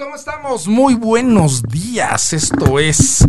¿cómo 0.00 0.16
estamos? 0.16 0.66
Muy 0.66 0.94
buenos 0.94 1.62
días. 1.62 2.32
Esto 2.32 2.78
es 2.78 3.26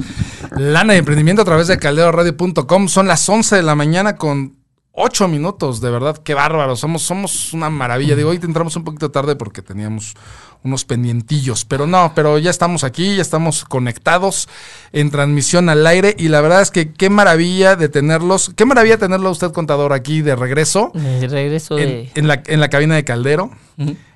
Lana 0.52 0.93
de 0.93 0.99
Emprendimiento 0.99 1.41
a 1.41 1.45
través 1.45 1.67
de 1.67 1.77
calderoradio.com. 1.77 2.88
Son 2.88 3.07
las 3.07 3.27
11 3.27 3.57
de 3.57 3.63
la 3.63 3.75
mañana 3.75 4.16
con 4.16 4.55
8 4.93 5.27
minutos, 5.27 5.81
de 5.81 5.91
verdad, 5.91 6.17
qué 6.17 6.34
bárbaro. 6.34 6.77
Somos, 6.77 7.02
somos 7.02 7.53
una 7.53 7.70
maravilla. 7.70 8.15
Digo, 8.15 8.29
hoy 8.29 8.39
entramos 8.41 8.76
un 8.77 8.85
poquito 8.85 9.12
tarde 9.12 9.35
porque 9.35 9.62
teníamos 9.62 10.15
unos 10.63 10.85
pendientillos, 10.85 11.65
pero 11.65 11.88
no, 11.88 12.13
pero 12.13 12.38
ya 12.38 12.51
estamos 12.51 12.83
aquí, 12.83 13.15
ya 13.15 13.21
estamos 13.21 13.65
conectados 13.65 14.47
en 14.91 15.09
transmisión 15.09 15.70
al 15.70 15.85
aire 15.87 16.15
y 16.17 16.27
la 16.27 16.41
verdad 16.41 16.62
es 16.62 16.70
que 16.70 16.93
qué 16.93 17.09
maravilla 17.09 17.76
de 17.76 17.90
tenerlos, 17.90 18.51
qué 18.55 18.65
maravilla 18.65 18.98
tenerlo 18.98 19.31
usted 19.31 19.51
contador 19.51 19.93
aquí 19.93 20.21
de 20.21 20.35
regreso. 20.35 20.91
De 20.93 21.27
regreso 21.27 21.79
en, 21.79 22.09
en, 22.13 22.27
la, 22.27 22.43
en 22.45 22.59
la 22.59 22.70
cabina 22.70 22.95
de 22.95 23.03
Caldero. 23.03 23.51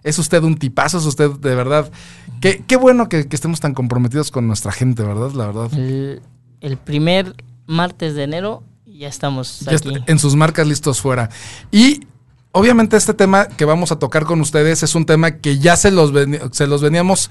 Es 0.03 0.19
usted 0.19 0.43
un 0.43 0.57
tipazo, 0.57 0.99
es 0.99 1.05
usted 1.05 1.31
de 1.31 1.55
verdad. 1.55 1.91
Qué, 2.39 2.63
qué 2.67 2.75
bueno 2.75 3.09
que, 3.09 3.27
que, 3.27 3.35
estemos 3.35 3.59
tan 3.59 3.73
comprometidos 3.73 4.29
con 4.29 4.45
nuestra 4.45 4.71
gente, 4.71 5.01
¿verdad? 5.01 5.31
La 5.31 5.47
verdad. 5.47 5.73
El, 5.73 6.21
el 6.61 6.77
primer 6.77 7.35
martes 7.65 8.13
de 8.13 8.23
enero 8.23 8.63
ya 8.85 9.07
estamos 9.07 9.61
ya 9.61 9.75
aquí. 9.75 9.93
en 10.05 10.19
sus 10.19 10.35
marcas 10.35 10.67
listos 10.67 11.01
fuera. 11.01 11.29
Y 11.71 12.01
obviamente 12.55 12.95
este 12.95 13.13
tema 13.13 13.49
que 13.49 13.65
vamos 13.65 13.91
a 13.91 13.99
tocar 13.99 14.23
con 14.23 14.39
ustedes 14.39 14.81
es 14.81 14.95
un 14.95 15.05
tema 15.05 15.39
que 15.39 15.59
ya 15.59 15.75
se 15.75 15.91
los, 15.91 16.13
se 16.51 16.67
los 16.67 16.81
veníamos 16.81 17.29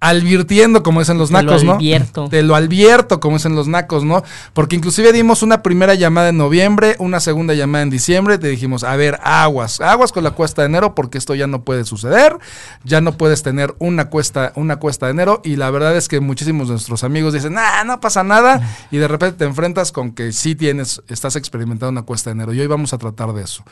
advirtiendo, 0.00 0.82
como 0.82 1.00
dicen 1.00 1.18
los 1.18 1.28
Te 1.28 1.34
nacos, 1.34 1.64
lo 1.64 1.72
¿no? 1.72 1.76
advierto. 1.78 2.28
Te 2.28 2.42
lo 2.42 2.54
advierto, 2.54 3.18
como 3.18 3.36
dicen 3.36 3.56
los 3.56 3.66
nacos, 3.66 4.04
¿no? 4.04 4.22
Porque 4.52 4.76
inclusive 4.76 5.12
dimos 5.12 5.42
una 5.42 5.62
primera 5.62 5.94
llamada 5.94 6.28
en 6.28 6.36
noviembre, 6.36 6.94
una 7.00 7.18
segunda 7.18 7.54
llamada 7.54 7.82
en 7.82 7.90
diciembre, 7.90 8.38
te 8.38 8.48
dijimos, 8.48 8.84
a 8.84 8.94
ver, 8.94 9.18
aguas, 9.22 9.80
aguas 9.80 10.12
con 10.12 10.22
la 10.22 10.30
cuesta 10.30 10.62
de 10.62 10.66
enero, 10.66 10.94
porque 10.94 11.18
esto 11.18 11.34
ya 11.34 11.48
no 11.48 11.62
puede 11.62 11.84
suceder, 11.84 12.36
ya 12.84 13.00
no 13.00 13.12
puedes 13.12 13.42
tener 13.42 13.74
una 13.80 14.08
cuesta, 14.08 14.52
una 14.54 14.76
cuesta 14.76 15.06
de 15.06 15.12
enero, 15.12 15.40
y 15.44 15.56
la 15.56 15.70
verdad 15.70 15.96
es 15.96 16.06
que 16.06 16.20
muchísimos 16.20 16.68
de 16.68 16.74
nuestros 16.74 17.02
amigos 17.02 17.32
dicen, 17.32 17.56
ah, 17.58 17.82
no 17.84 18.00
pasa 18.00 18.22
nada, 18.22 18.60
y 18.92 18.98
de 18.98 19.08
repente 19.08 19.38
te 19.38 19.44
enfrentas 19.46 19.90
con 19.90 20.12
que 20.12 20.30
sí 20.32 20.54
tienes, 20.54 21.02
estás 21.08 21.34
experimentando 21.34 21.90
una 21.90 22.02
cuesta 22.02 22.30
de 22.30 22.34
enero, 22.34 22.54
y 22.54 22.60
hoy 22.60 22.68
vamos 22.68 22.92
a 22.92 22.98
tratar 22.98 23.32
de 23.32 23.42
eso. 23.42 23.64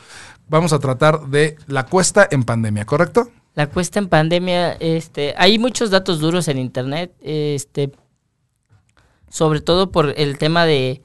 Vamos 0.49 0.73
a 0.73 0.79
tratar 0.79 1.27
de 1.27 1.57
la 1.67 1.85
cuesta 1.85 2.27
en 2.29 2.43
pandemia, 2.43 2.85
¿correcto? 2.85 3.31
La 3.57 3.65
cuesta 3.65 3.97
en 3.97 4.07
pandemia, 4.07 4.73
este, 4.73 5.33
hay 5.35 5.57
muchos 5.57 5.89
datos 5.89 6.19
duros 6.19 6.47
en 6.47 6.59
internet, 6.59 7.11
este, 7.21 7.91
sobre 9.31 9.61
todo 9.61 9.91
por 9.91 10.13
el 10.15 10.37
tema 10.37 10.67
de 10.67 11.01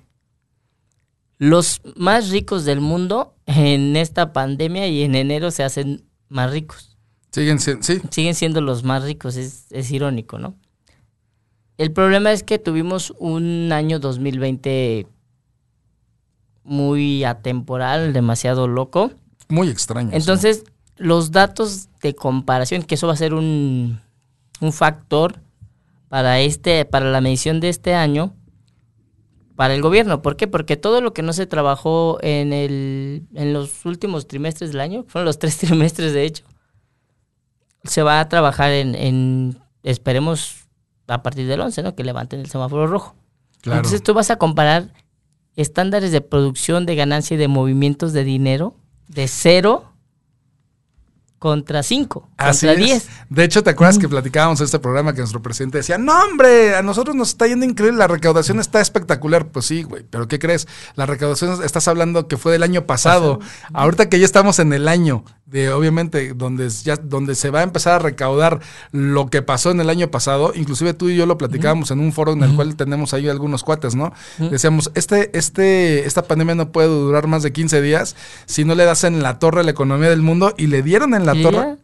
los 1.39 1.81
más 1.97 2.29
ricos 2.29 2.67
del 2.67 2.83
mundo 2.83 3.35
en 3.47 3.97
esta 3.97 4.35
pandemia 4.35 4.87
y 4.87 5.01
en 5.01 5.15
enero 5.15 5.51
se 5.51 5.63
hacen 5.63 6.05
más 6.29 6.51
ricos. 6.51 6.99
Siguen 7.31 7.59
siendo, 7.59 7.85
sí. 7.85 8.03
Siguen 8.11 8.35
siendo 8.35 8.61
los 8.61 8.85
más 8.85 9.03
ricos, 9.03 9.37
es, 9.37 9.65
es 9.71 9.91
irónico, 9.91 10.39
¿no? 10.39 10.55
El 11.79 11.91
problema 11.91 12.33
es 12.33 12.43
que 12.43 12.59
tuvimos 12.59 13.15
un 13.19 13.73
año 13.73 13.99
2020 13.99 15.07
muy 16.65 17.25
atemporal, 17.25 18.13
demasiado 18.13 18.69
loco. 18.69 19.11
Muy 19.49 19.71
extraño. 19.71 20.11
Entonces, 20.13 20.65
sí. 20.67 20.73
los 20.99 21.31
datos 21.31 21.89
de 22.03 22.15
comparación, 22.15 22.83
que 22.83 22.97
eso 22.97 23.07
va 23.07 23.15
a 23.15 23.17
ser 23.17 23.33
un, 23.33 24.01
un 24.61 24.73
factor 24.73 25.41
para 26.09 26.41
este, 26.41 26.85
para 26.85 27.11
la 27.11 27.21
medición 27.21 27.61
de 27.61 27.69
este 27.69 27.95
año, 27.95 28.35
para 29.57 29.75
el 29.75 29.83
gobierno. 29.83 30.21
¿Por 30.21 30.37
qué? 30.37 30.47
Porque 30.47 30.77
todo 30.77 31.01
lo 31.01 31.15
que 31.15 31.23
no 31.23 31.33
se 31.33 31.47
trabajó 31.47 32.19
en 32.23 32.53
el, 32.53 33.27
en 33.35 33.53
los 33.53 33.85
últimos 33.87 34.27
trimestres 34.27 34.73
del 34.73 34.81
año, 34.81 35.05
fueron 35.09 35.27
los 35.27 35.39
tres 35.41 35.57
trimestres 35.59 36.13
de 36.13 36.25
hecho, 36.25 36.45
se 37.85 38.03
va 38.03 38.21
a 38.21 38.29
trabajar 38.29 38.73
en, 38.73 38.95
en 38.95 39.59
esperemos 39.83 40.67
a 41.07 41.23
partir 41.23 41.47
del 41.47 41.61
11, 41.61 41.83
¿no? 41.83 41.95
Que 41.95 42.05
levanten 42.05 42.41
el 42.41 42.51
semáforo 42.51 42.87
rojo. 42.87 43.15
Claro. 43.61 43.79
Entonces 43.79 44.03
tú 44.03 44.15
vas 44.15 44.31
a 44.31 44.37
comparar 44.37 44.93
estándares 45.57 46.13
de 46.13 46.21
producción, 46.21 46.87
de 46.87 46.95
ganancia 46.95 47.35
y 47.35 47.39
de 47.39 47.49
movimientos 47.49 48.13
de 48.13 48.25
dinero 48.25 48.77
de 49.09 49.29
cero 49.29 49.92
contra 51.43 51.83
5, 51.83 52.29
contra 52.39 52.75
10. 52.77 53.09
De 53.29 53.43
hecho, 53.43 53.65
¿te 53.65 53.71
acuerdas 53.71 53.99
mm. 53.99 54.01
que 54.01 54.09
platicábamos 54.09 54.61
en 54.61 54.67
este 54.67 54.79
programa 54.79 55.13
que 55.13 55.19
nuestro 55.19 55.43
presidente 55.43 55.79
decía, 55.79 55.99
no 55.99 56.13
hombre, 56.23 56.77
a 56.77 56.83
nosotros 56.83 57.17
nos 57.17 57.31
está 57.31 57.49
yendo 57.49 57.67
increíble, 57.67 57.99
la 57.99 58.07
recaudación 58.07 58.61
está 58.61 58.81
espectacular? 58.81 59.49
Pues 59.49 59.67
sí, 59.67 59.83
güey, 59.83 60.05
pero 60.09 60.29
¿qué 60.29 60.39
crees? 60.39 60.69
La 60.95 61.05
recaudación, 61.05 61.65
estás 61.65 61.89
hablando 61.89 62.29
que 62.29 62.37
fue 62.37 62.53
del 62.53 62.63
año 62.63 62.87
pasado, 62.87 63.41
pasado. 63.41 63.71
ahorita 63.75 64.09
que 64.09 64.21
ya 64.21 64.25
estamos 64.25 64.61
en 64.61 64.73
el 64.73 64.87
año 64.87 65.25
de 65.53 65.71
obviamente 65.71 66.33
donde 66.35 66.69
ya 66.71 66.97
donde 66.97 67.35
se 67.35 67.51
va 67.51 67.61
a 67.61 67.63
empezar 67.63 67.95
a 67.95 67.99
recaudar 67.99 68.61
lo 68.91 69.29
que 69.29 69.43
pasó 69.43 69.71
en 69.71 69.81
el 69.81 69.91
año 69.91 70.11
pasado, 70.11 70.53
inclusive 70.55 70.95
tú 70.95 71.11
y 71.11 71.17
yo 71.17 71.27
lo 71.27 71.37
platicábamos 71.37 71.91
en 71.91 72.01
un 72.01 72.13
foro 72.13 72.33
en 72.33 72.43
el 72.43 72.57
cual 72.57 72.75
tenemos 72.75 73.13
ahí 73.13 73.29
algunos 73.29 73.63
cuates, 73.63 73.95
¿no? 73.95 74.15
Decíamos, 74.39 74.91
este 74.95 75.37
este 75.37 76.07
esta 76.07 76.23
pandemia 76.23 76.55
no 76.55 76.73
puede 76.73 76.89
durar 76.89 77.27
más 77.27 77.43
de 77.43 77.53
15 77.53 77.83
días 77.83 78.17
si 78.47 78.65
no 78.65 78.75
le 78.75 78.85
das 78.85 79.05
en 79.05 79.23
la 79.23 79.39
torre 79.39 79.61
a 79.61 79.65
la 79.65 79.71
economía 79.71 80.09
del 80.09 80.23
mundo 80.23 80.55
y 80.57 80.69
le 80.69 80.83
dieron 80.83 81.15
en 81.15 81.27
la 81.27 81.32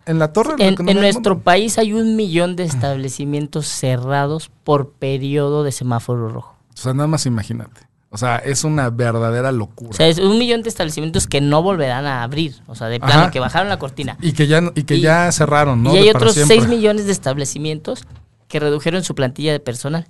En 0.06 0.18
la 0.18 0.32
torre 0.32 0.54
en, 0.58 0.88
en 0.88 1.00
nuestro 1.00 1.40
país 1.40 1.78
hay 1.78 1.92
un 1.92 2.16
millón 2.16 2.56
de 2.56 2.64
establecimientos 2.64 3.66
cerrados 3.66 4.50
por 4.64 4.92
periodo 4.92 5.64
de 5.64 5.72
semáforo 5.72 6.28
rojo. 6.28 6.56
O 6.74 6.76
sea, 6.76 6.94
nada 6.94 7.08
más 7.08 7.26
imagínate. 7.26 7.88
O 8.10 8.16
sea, 8.16 8.36
es 8.36 8.64
una 8.64 8.88
verdadera 8.88 9.52
locura. 9.52 9.90
O 9.90 9.92
sea, 9.92 10.06
es 10.06 10.18
un 10.18 10.38
millón 10.38 10.62
de 10.62 10.70
establecimientos 10.70 11.26
que 11.26 11.42
no 11.42 11.62
volverán 11.62 12.06
a 12.06 12.22
abrir. 12.22 12.54
O 12.66 12.74
sea, 12.74 12.86
de 12.86 12.98
plano, 12.98 13.22
Ajá. 13.22 13.30
que 13.30 13.38
bajaron 13.38 13.68
la 13.68 13.78
cortina. 13.78 14.16
Y 14.22 14.32
que 14.32 14.46
ya, 14.46 14.62
y 14.74 14.84
que 14.84 14.96
y, 14.96 15.00
ya 15.02 15.30
cerraron, 15.30 15.82
¿no? 15.82 15.94
Y 15.94 15.98
hay 15.98 16.04
de 16.04 16.10
otros 16.10 16.34
6 16.34 16.68
millones 16.68 17.04
de 17.04 17.12
establecimientos 17.12 18.06
que 18.48 18.60
redujeron 18.60 19.04
su 19.04 19.14
plantilla 19.14 19.52
de 19.52 19.60
personal. 19.60 20.08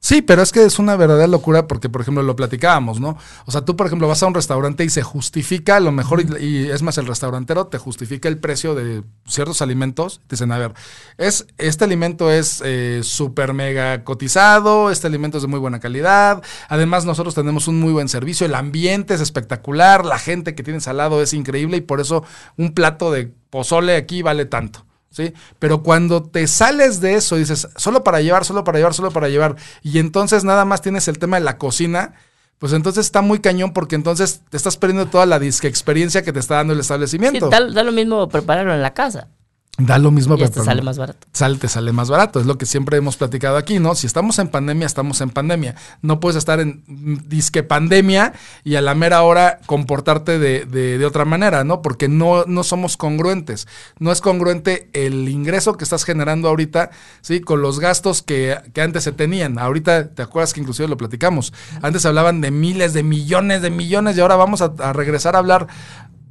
Sí, 0.00 0.20
pero 0.20 0.42
es 0.42 0.52
que 0.52 0.62
es 0.62 0.78
una 0.78 0.96
verdadera 0.96 1.26
locura 1.26 1.66
porque, 1.66 1.88
por 1.88 2.02
ejemplo, 2.02 2.22
lo 2.22 2.36
platicábamos, 2.36 3.00
¿no? 3.00 3.16
O 3.46 3.50
sea, 3.50 3.64
tú, 3.64 3.74
por 3.74 3.86
ejemplo, 3.86 4.06
vas 4.06 4.22
a 4.22 4.26
un 4.26 4.34
restaurante 4.34 4.84
y 4.84 4.90
se 4.90 5.02
justifica, 5.02 5.76
a 5.76 5.80
lo 5.80 5.92
mejor, 5.92 6.20
y, 6.20 6.44
y, 6.44 6.70
es 6.70 6.82
más, 6.82 6.98
el 6.98 7.06
restaurantero 7.06 7.68
te 7.68 7.78
justifica 7.78 8.28
el 8.28 8.36
precio 8.36 8.74
de 8.74 9.02
ciertos 9.26 9.62
alimentos. 9.62 10.20
Te 10.26 10.36
dicen, 10.36 10.52
a 10.52 10.58
ver, 10.58 10.74
es, 11.16 11.46
este 11.56 11.84
alimento 11.84 12.30
es 12.30 12.62
eh, 12.66 13.00
súper 13.02 13.54
mega 13.54 14.04
cotizado, 14.04 14.90
este 14.90 15.06
alimento 15.06 15.38
es 15.38 15.42
de 15.42 15.48
muy 15.48 15.58
buena 15.58 15.80
calidad, 15.80 16.42
además 16.68 17.06
nosotros 17.06 17.34
tenemos 17.34 17.66
un 17.66 17.80
muy 17.80 17.92
buen 17.92 18.10
servicio, 18.10 18.46
el 18.46 18.54
ambiente 18.54 19.14
es 19.14 19.22
espectacular, 19.22 20.04
la 20.04 20.18
gente 20.18 20.54
que 20.54 20.62
tiene 20.62 20.80
salado 20.80 21.22
es 21.22 21.32
increíble 21.32 21.78
y 21.78 21.80
por 21.80 22.00
eso 22.00 22.24
un 22.58 22.74
plato 22.74 23.10
de 23.10 23.32
pozole 23.48 23.96
aquí 23.96 24.20
vale 24.20 24.44
tanto. 24.44 24.84
¿Sí? 25.14 25.32
Pero 25.58 25.82
cuando 25.82 26.22
te 26.22 26.46
sales 26.46 27.00
de 27.00 27.14
eso, 27.14 27.36
dices, 27.36 27.68
solo 27.76 28.02
para 28.02 28.20
llevar, 28.20 28.44
solo 28.44 28.64
para 28.64 28.78
llevar, 28.78 28.94
solo 28.94 29.10
para 29.10 29.28
llevar, 29.28 29.56
y 29.82 29.98
entonces 29.98 30.44
nada 30.44 30.64
más 30.64 30.82
tienes 30.82 31.06
el 31.08 31.18
tema 31.18 31.38
de 31.38 31.44
la 31.44 31.56
cocina, 31.56 32.14
pues 32.58 32.72
entonces 32.72 33.06
está 33.06 33.22
muy 33.22 33.40
cañón 33.40 33.72
porque 33.72 33.94
entonces 33.94 34.42
te 34.48 34.56
estás 34.56 34.76
perdiendo 34.76 35.06
toda 35.06 35.26
la 35.26 35.38
disque 35.38 35.68
experiencia 35.68 36.22
que 36.22 36.32
te 36.32 36.40
está 36.40 36.56
dando 36.56 36.72
el 36.72 36.80
establecimiento. 36.80 37.46
Sí, 37.46 37.50
da, 37.50 37.60
da, 37.70 37.82
lo 37.84 37.92
mismo 37.92 38.28
prepararlo 38.28 38.74
en 38.74 38.82
la 38.82 38.92
casa. 38.94 39.28
Da 39.76 39.98
lo 39.98 40.12
mismo, 40.12 40.36
y 40.36 40.48
te 40.48 40.62
sale 40.62 40.82
más 40.82 40.98
barato. 40.98 41.26
Sale, 41.32 41.58
te 41.58 41.66
sale 41.66 41.90
más 41.90 42.08
barato, 42.08 42.38
es 42.38 42.46
lo 42.46 42.56
que 42.58 42.64
siempre 42.64 42.96
hemos 42.96 43.16
platicado 43.16 43.56
aquí, 43.56 43.80
¿no? 43.80 43.96
Si 43.96 44.06
estamos 44.06 44.38
en 44.38 44.46
pandemia, 44.46 44.86
estamos 44.86 45.20
en 45.20 45.30
pandemia. 45.30 45.74
No 46.00 46.20
puedes 46.20 46.36
estar 46.36 46.60
en 46.60 46.84
disque 46.86 47.64
pandemia 47.64 48.34
y 48.62 48.76
a 48.76 48.80
la 48.80 48.94
mera 48.94 49.22
hora 49.22 49.58
comportarte 49.66 50.38
de, 50.38 50.64
de, 50.64 50.98
de, 50.98 51.04
otra 51.04 51.24
manera, 51.24 51.64
¿no? 51.64 51.82
Porque 51.82 52.06
no, 52.06 52.44
no 52.44 52.62
somos 52.62 52.96
congruentes. 52.96 53.66
No 53.98 54.12
es 54.12 54.20
congruente 54.20 54.90
el 54.92 55.28
ingreso 55.28 55.76
que 55.76 55.82
estás 55.82 56.04
generando 56.04 56.48
ahorita, 56.48 56.90
¿sí? 57.20 57.40
Con 57.40 57.60
los 57.60 57.80
gastos 57.80 58.22
que, 58.22 58.56
que 58.74 58.80
antes 58.80 59.02
se 59.02 59.10
tenían. 59.10 59.58
Ahorita, 59.58 60.10
¿te 60.10 60.22
acuerdas 60.22 60.52
que 60.54 60.60
inclusive 60.60 60.86
lo 60.86 60.96
platicamos? 60.96 61.52
Antes 61.82 62.06
hablaban 62.06 62.40
de 62.40 62.52
miles, 62.52 62.92
de 62.92 63.02
millones, 63.02 63.60
de 63.60 63.70
millones 63.70 64.16
y 64.16 64.20
ahora 64.20 64.36
vamos 64.36 64.62
a, 64.62 64.72
a 64.78 64.92
regresar 64.92 65.34
a 65.34 65.40
hablar 65.40 65.66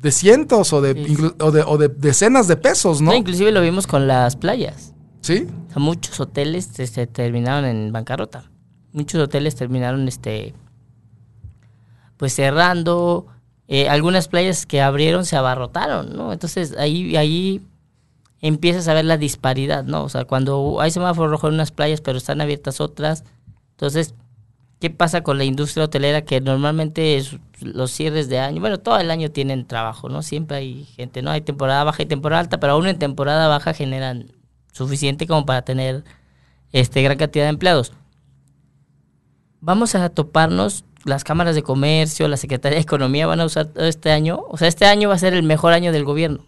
de 0.04 0.12
cientos 0.12 0.74
o 0.74 0.82
de, 0.82 0.94
sí. 0.94 1.18
o 1.40 1.52
de, 1.52 1.64
o 1.66 1.78
de 1.78 1.88
decenas 1.88 2.50
de 2.50 2.58
pesos, 2.58 3.02
¿no? 3.02 3.12
¿no? 3.12 3.18
Inclusive 3.18 3.54
lo 3.54 3.62
vimos 3.62 3.88
con 3.88 4.06
las 4.06 4.36
playas. 4.36 4.94
Sí. 5.22 5.48
O 5.70 5.72
sea, 5.72 5.82
muchos 5.82 6.20
hoteles 6.20 6.78
este, 6.78 7.08
terminaron 7.08 7.64
en 7.64 7.94
bancarrota. 7.94 8.52
Muchos 8.92 9.22
hoteles 9.22 9.56
terminaron 9.56 10.08
este 10.10 10.54
pues 12.18 12.34
cerrando. 12.36 13.28
Eh, 13.70 13.88
algunas 13.88 14.28
playas 14.28 14.66
que 14.66 14.82
abrieron 14.82 15.26
se 15.26 15.38
abarrotaron, 15.38 16.16
¿no? 16.16 16.34
Entonces 16.34 16.76
ahí, 16.78 17.16
ahí 17.16 17.62
empiezas 18.42 18.90
a 18.90 18.94
ver 18.94 19.06
la 19.06 19.18
disparidad, 19.18 19.86
¿no? 19.86 20.04
O 20.04 20.10
sea, 20.10 20.26
cuando 20.26 20.82
hay 20.82 20.92
semáforo 20.92 21.30
rojo 21.30 21.48
en 21.48 21.54
unas 21.54 21.72
playas, 21.72 22.02
pero 22.02 22.18
están 22.18 22.42
abiertas 22.42 22.82
otras. 22.82 23.24
Entonces, 23.72 24.16
¿qué 24.84 24.90
pasa 24.90 25.24
con 25.24 25.38
la 25.38 25.46
industria 25.46 25.86
hotelera 25.86 26.24
que 26.24 26.42
normalmente 26.42 27.16
es 27.16 27.38
los 27.62 27.90
cierres 27.90 28.28
de 28.28 28.40
año, 28.40 28.60
bueno, 28.60 28.82
todo 28.82 29.00
el 29.00 29.12
año 29.12 29.32
tienen 29.32 29.66
trabajo, 29.66 30.10
¿no? 30.10 30.22
Siempre 30.22 30.58
hay 30.58 30.84
gente, 30.84 31.22
¿no? 31.22 31.32
Hay 31.32 31.40
temporada 31.40 31.86
baja 31.86 32.04
y 32.04 32.06
temporada 32.06 32.42
alta, 32.42 32.60
pero 32.60 32.74
aún 32.74 32.86
en 32.88 33.00
temporada 33.00 33.48
baja 33.48 33.74
generan 33.74 34.34
suficiente 34.74 35.26
como 35.26 35.46
para 35.46 35.62
tener 35.62 36.04
este 36.74 37.02
gran 37.02 37.18
cantidad 37.18 37.46
de 37.46 37.52
empleados. 37.52 37.94
Vamos 39.62 39.96
a 39.96 40.10
toparnos 40.10 40.84
las 41.06 41.24
cámaras 41.24 41.56
de 41.56 41.64
comercio, 41.64 42.28
la 42.28 42.36
Secretaría 42.36 42.76
de 42.76 42.82
Economía 42.82 43.26
van 43.26 43.40
a 43.40 43.46
usar 43.46 43.70
este 43.78 44.12
año, 44.12 44.44
o 44.50 44.58
sea, 44.58 44.68
este 44.68 44.86
año 44.86 45.08
va 45.08 45.16
a 45.16 45.18
ser 45.18 45.34
el 45.34 45.44
mejor 45.44 45.72
año 45.72 45.94
del 45.94 46.04
gobierno, 46.04 46.46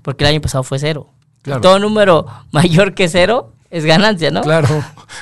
porque 0.00 0.24
el 0.24 0.30
año 0.30 0.40
pasado 0.40 0.64
fue 0.64 0.78
cero. 0.78 1.10
Claro. 1.42 1.60
Todo 1.60 1.78
número 1.78 2.24
mayor 2.50 2.94
que 2.94 3.08
cero 3.08 3.52
es 3.70 3.84
ganancia, 3.84 4.30
¿no? 4.30 4.42
Claro. 4.42 4.68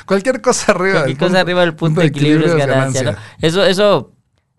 Cualquier 0.05 0.41
cosa 0.41 0.71
arriba 0.71 1.01
Cualquier 1.01 1.17
cosa 1.17 1.39
arriba 1.41 1.61
del 1.61 1.75
punto, 1.75 2.01
de 2.01 2.07
equilibrio, 2.07 2.47
es 2.47 2.55
ganancia, 2.55 3.03
¿no? 3.03 3.17
Eso, 3.41 3.65
eso, 3.65 4.11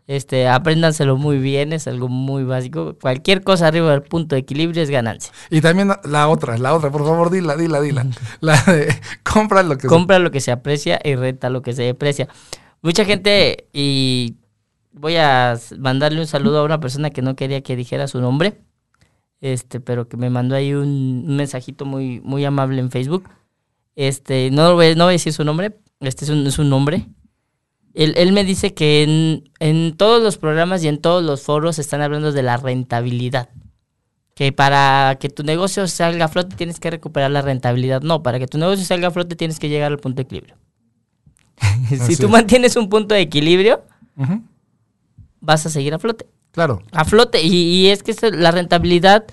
este, 0.06 0.48
apréndanselo 0.48 1.16
muy 1.16 1.38
bien, 1.38 1.72
es 1.72 1.86
algo 1.86 2.08
muy 2.08 2.44
básico. 2.44 2.96
Cualquier 3.00 3.42
cosa 3.42 3.68
arriba 3.68 3.90
del 3.90 4.02
punto 4.02 4.34
de 4.34 4.40
equilibrio 4.40 4.82
es 4.82 4.90
ganancia. 4.90 5.32
Y 5.50 5.60
también 5.60 5.90
la 6.04 6.28
otra, 6.28 6.58
la 6.58 6.74
otra, 6.74 6.90
por 6.90 7.04
favor, 7.04 7.30
dila, 7.30 7.56
dila, 7.56 7.80
dila. 7.80 8.06
La 8.40 8.56
de 8.62 8.94
compra 9.22 9.62
lo 9.62 9.76
que 9.76 9.86
compra 9.86 10.18
lo 10.18 10.30
que 10.30 10.40
se 10.40 10.50
aprecia 10.50 11.00
y 11.04 11.14
renta 11.14 11.50
lo 11.50 11.62
que 11.62 11.72
se 11.72 11.82
deprecia. 11.82 12.28
Mucha 12.80 13.04
gente, 13.04 13.68
y 13.72 14.36
voy 14.92 15.16
a 15.16 15.58
mandarle 15.78 16.20
un 16.20 16.26
saludo 16.26 16.60
a 16.60 16.64
una 16.64 16.80
persona 16.80 17.10
que 17.10 17.22
no 17.22 17.36
quería 17.36 17.62
que 17.62 17.76
dijera 17.76 18.06
su 18.06 18.20
nombre, 18.20 18.60
este, 19.40 19.80
pero 19.80 20.08
que 20.08 20.16
me 20.16 20.30
mandó 20.30 20.54
ahí 20.54 20.74
un, 20.74 21.36
mensajito 21.36 21.84
muy, 21.84 22.20
muy 22.20 22.44
amable 22.44 22.80
en 22.80 22.90
Facebook. 22.90 23.28
Este, 23.98 24.50
no 24.52 24.74
voy, 24.74 24.94
no 24.94 25.04
voy 25.04 25.12
a 25.12 25.18
decir 25.18 25.32
su 25.32 25.42
nombre, 25.44 25.76
este 26.00 26.24
es 26.24 26.30
un, 26.30 26.46
es 26.46 26.58
un 26.58 26.70
nombre. 26.70 27.06
Él, 27.94 28.14
él, 28.16 28.32
me 28.32 28.44
dice 28.44 28.72
que 28.72 29.02
en, 29.02 29.50
en 29.58 29.96
todos 29.96 30.22
los 30.22 30.38
programas 30.38 30.84
y 30.84 30.88
en 30.88 30.98
todos 30.98 31.24
los 31.24 31.42
foros 31.42 31.80
están 31.80 32.00
hablando 32.00 32.30
de 32.30 32.42
la 32.42 32.56
rentabilidad 32.56 33.48
que 34.38 34.52
para 34.52 35.16
que 35.18 35.28
tu 35.30 35.42
negocio 35.42 35.88
salga 35.88 36.26
a 36.26 36.28
flote 36.28 36.54
tienes 36.54 36.78
que 36.78 36.88
recuperar 36.90 37.28
la 37.32 37.42
rentabilidad. 37.42 38.02
No, 38.02 38.22
para 38.22 38.38
que 38.38 38.46
tu 38.46 38.56
negocio 38.56 38.84
salga 38.84 39.08
a 39.08 39.10
flote 39.10 39.34
tienes 39.34 39.58
que 39.58 39.68
llegar 39.68 39.90
al 39.90 39.98
punto 39.98 40.18
de 40.18 40.22
equilibrio. 40.22 40.54
si 42.06 42.14
tú 42.14 42.28
mantienes 42.28 42.76
un 42.76 42.88
punto 42.88 43.16
de 43.16 43.22
equilibrio, 43.22 43.82
vas 45.40 45.66
a 45.66 45.70
seguir 45.70 45.92
a 45.92 45.98
flote. 45.98 46.24
Claro. 46.52 46.84
A 46.92 47.04
flote. 47.04 47.42
Y, 47.42 47.88
es 47.88 48.04
que 48.04 48.14
la 48.30 48.52
rentabilidad, 48.52 49.24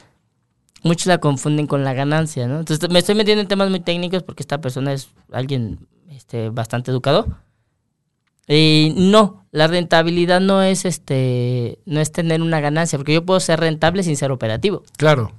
muchos 0.85 1.07
la 1.07 1.17
confunden 1.17 1.67
con 1.67 1.83
la 1.83 1.93
ganancia, 1.93 2.47
¿no? 2.47 2.59
Entonces 2.59 2.89
me 2.89 2.99
estoy 2.99 3.15
metiendo 3.15 3.41
en 3.41 3.47
temas 3.47 3.69
muy 3.69 3.79
técnicos 3.79 4.23
porque 4.23 4.43
esta 4.43 4.61
persona 4.61 4.93
es 4.93 5.09
alguien 5.31 5.87
este, 6.11 6.49
bastante 6.49 6.91
educado. 6.91 7.27
Y 8.47 8.93
no, 8.95 9.47
la 9.51 9.65
rentabilidad 9.67 10.39
no 10.39 10.61
es 10.61 10.85
este, 10.85 11.79
no 11.85 11.99
es 11.99 12.11
tener 12.11 12.43
una 12.43 12.59
ganancia, 12.59 12.99
porque 12.99 13.15
yo 13.15 13.25
puedo 13.25 13.39
ser 13.39 13.59
rentable 13.59 14.03
sin 14.03 14.15
ser 14.15 14.31
operativo. 14.31 14.83
Claro. 14.97 15.31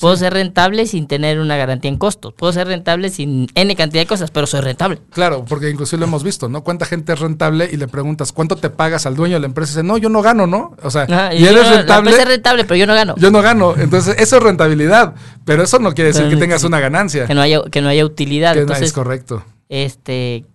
Puedo 0.00 0.16
ser 0.16 0.32
rentable 0.32 0.86
sin 0.86 1.06
tener 1.06 1.38
una 1.40 1.58
garantía 1.58 1.90
en 1.90 1.98
costos. 1.98 2.32
Puedo 2.32 2.54
ser 2.54 2.66
rentable 2.66 3.10
sin 3.10 3.48
N 3.54 3.76
cantidad 3.76 4.00
de 4.00 4.06
cosas, 4.06 4.30
pero 4.30 4.46
soy 4.46 4.62
rentable. 4.62 4.98
Claro, 5.10 5.44
porque 5.46 5.68
inclusive 5.68 6.00
lo 6.00 6.06
hemos 6.06 6.24
visto, 6.24 6.48
¿no? 6.48 6.64
¿Cuánta 6.64 6.86
gente 6.86 7.12
es 7.12 7.20
rentable 7.20 7.68
y 7.70 7.76
le 7.76 7.86
preguntas 7.86 8.32
cuánto 8.32 8.56
te 8.56 8.70
pagas 8.70 9.04
al 9.04 9.14
dueño 9.14 9.34
de 9.34 9.40
la 9.40 9.46
empresa? 9.46 9.72
Y 9.72 9.74
dice, 9.74 9.82
no, 9.86 9.98
yo 9.98 10.08
no 10.08 10.22
gano, 10.22 10.46
¿no? 10.46 10.74
O 10.82 10.90
sea, 10.90 11.04
y, 11.34 11.44
eres 11.44 11.68
rentable. 11.68 12.16
La 12.16 12.24
rentable, 12.24 12.64
pero 12.64 12.76
yo 12.76 12.86
no 12.86 12.94
gano. 12.94 13.14
Yo 13.18 13.30
no 13.30 13.42
gano. 13.42 13.74
Entonces, 13.76 14.16
eso 14.18 14.38
es 14.38 14.42
rentabilidad. 14.42 15.14
Pero 15.44 15.62
eso 15.62 15.78
no 15.78 15.92
quiere 15.92 16.12
decir 16.12 16.30
que 16.30 16.36
tengas 16.36 16.64
una 16.64 16.80
ganancia. 16.80 17.26
Que 17.26 17.34
no 17.34 17.42
haya, 17.42 17.60
que 17.70 17.82
no 17.82 17.88
haya 17.90 18.06
utilidad. 18.06 18.54
Que 18.54 18.60
Entonces, 18.60 18.86
es 18.86 18.92
correcto. 18.94 19.44
Este, 19.68 20.46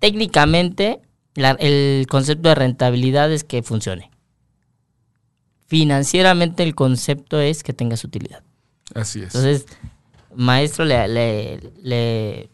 técnicamente, 0.00 1.00
el 1.36 2.04
concepto 2.10 2.48
de 2.48 2.56
rentabilidad 2.56 3.30
es 3.30 3.44
que 3.44 3.62
funcione. 3.62 4.10
Financieramente, 5.68 6.64
el 6.64 6.74
concepto 6.74 7.38
es 7.38 7.62
que 7.62 7.72
tengas 7.72 8.02
utilidad. 8.02 8.42
Así 8.94 9.20
es. 9.20 9.34
Entonces, 9.34 9.66
maestro, 10.34 10.84
le, 10.84 11.08
le, 11.82 12.48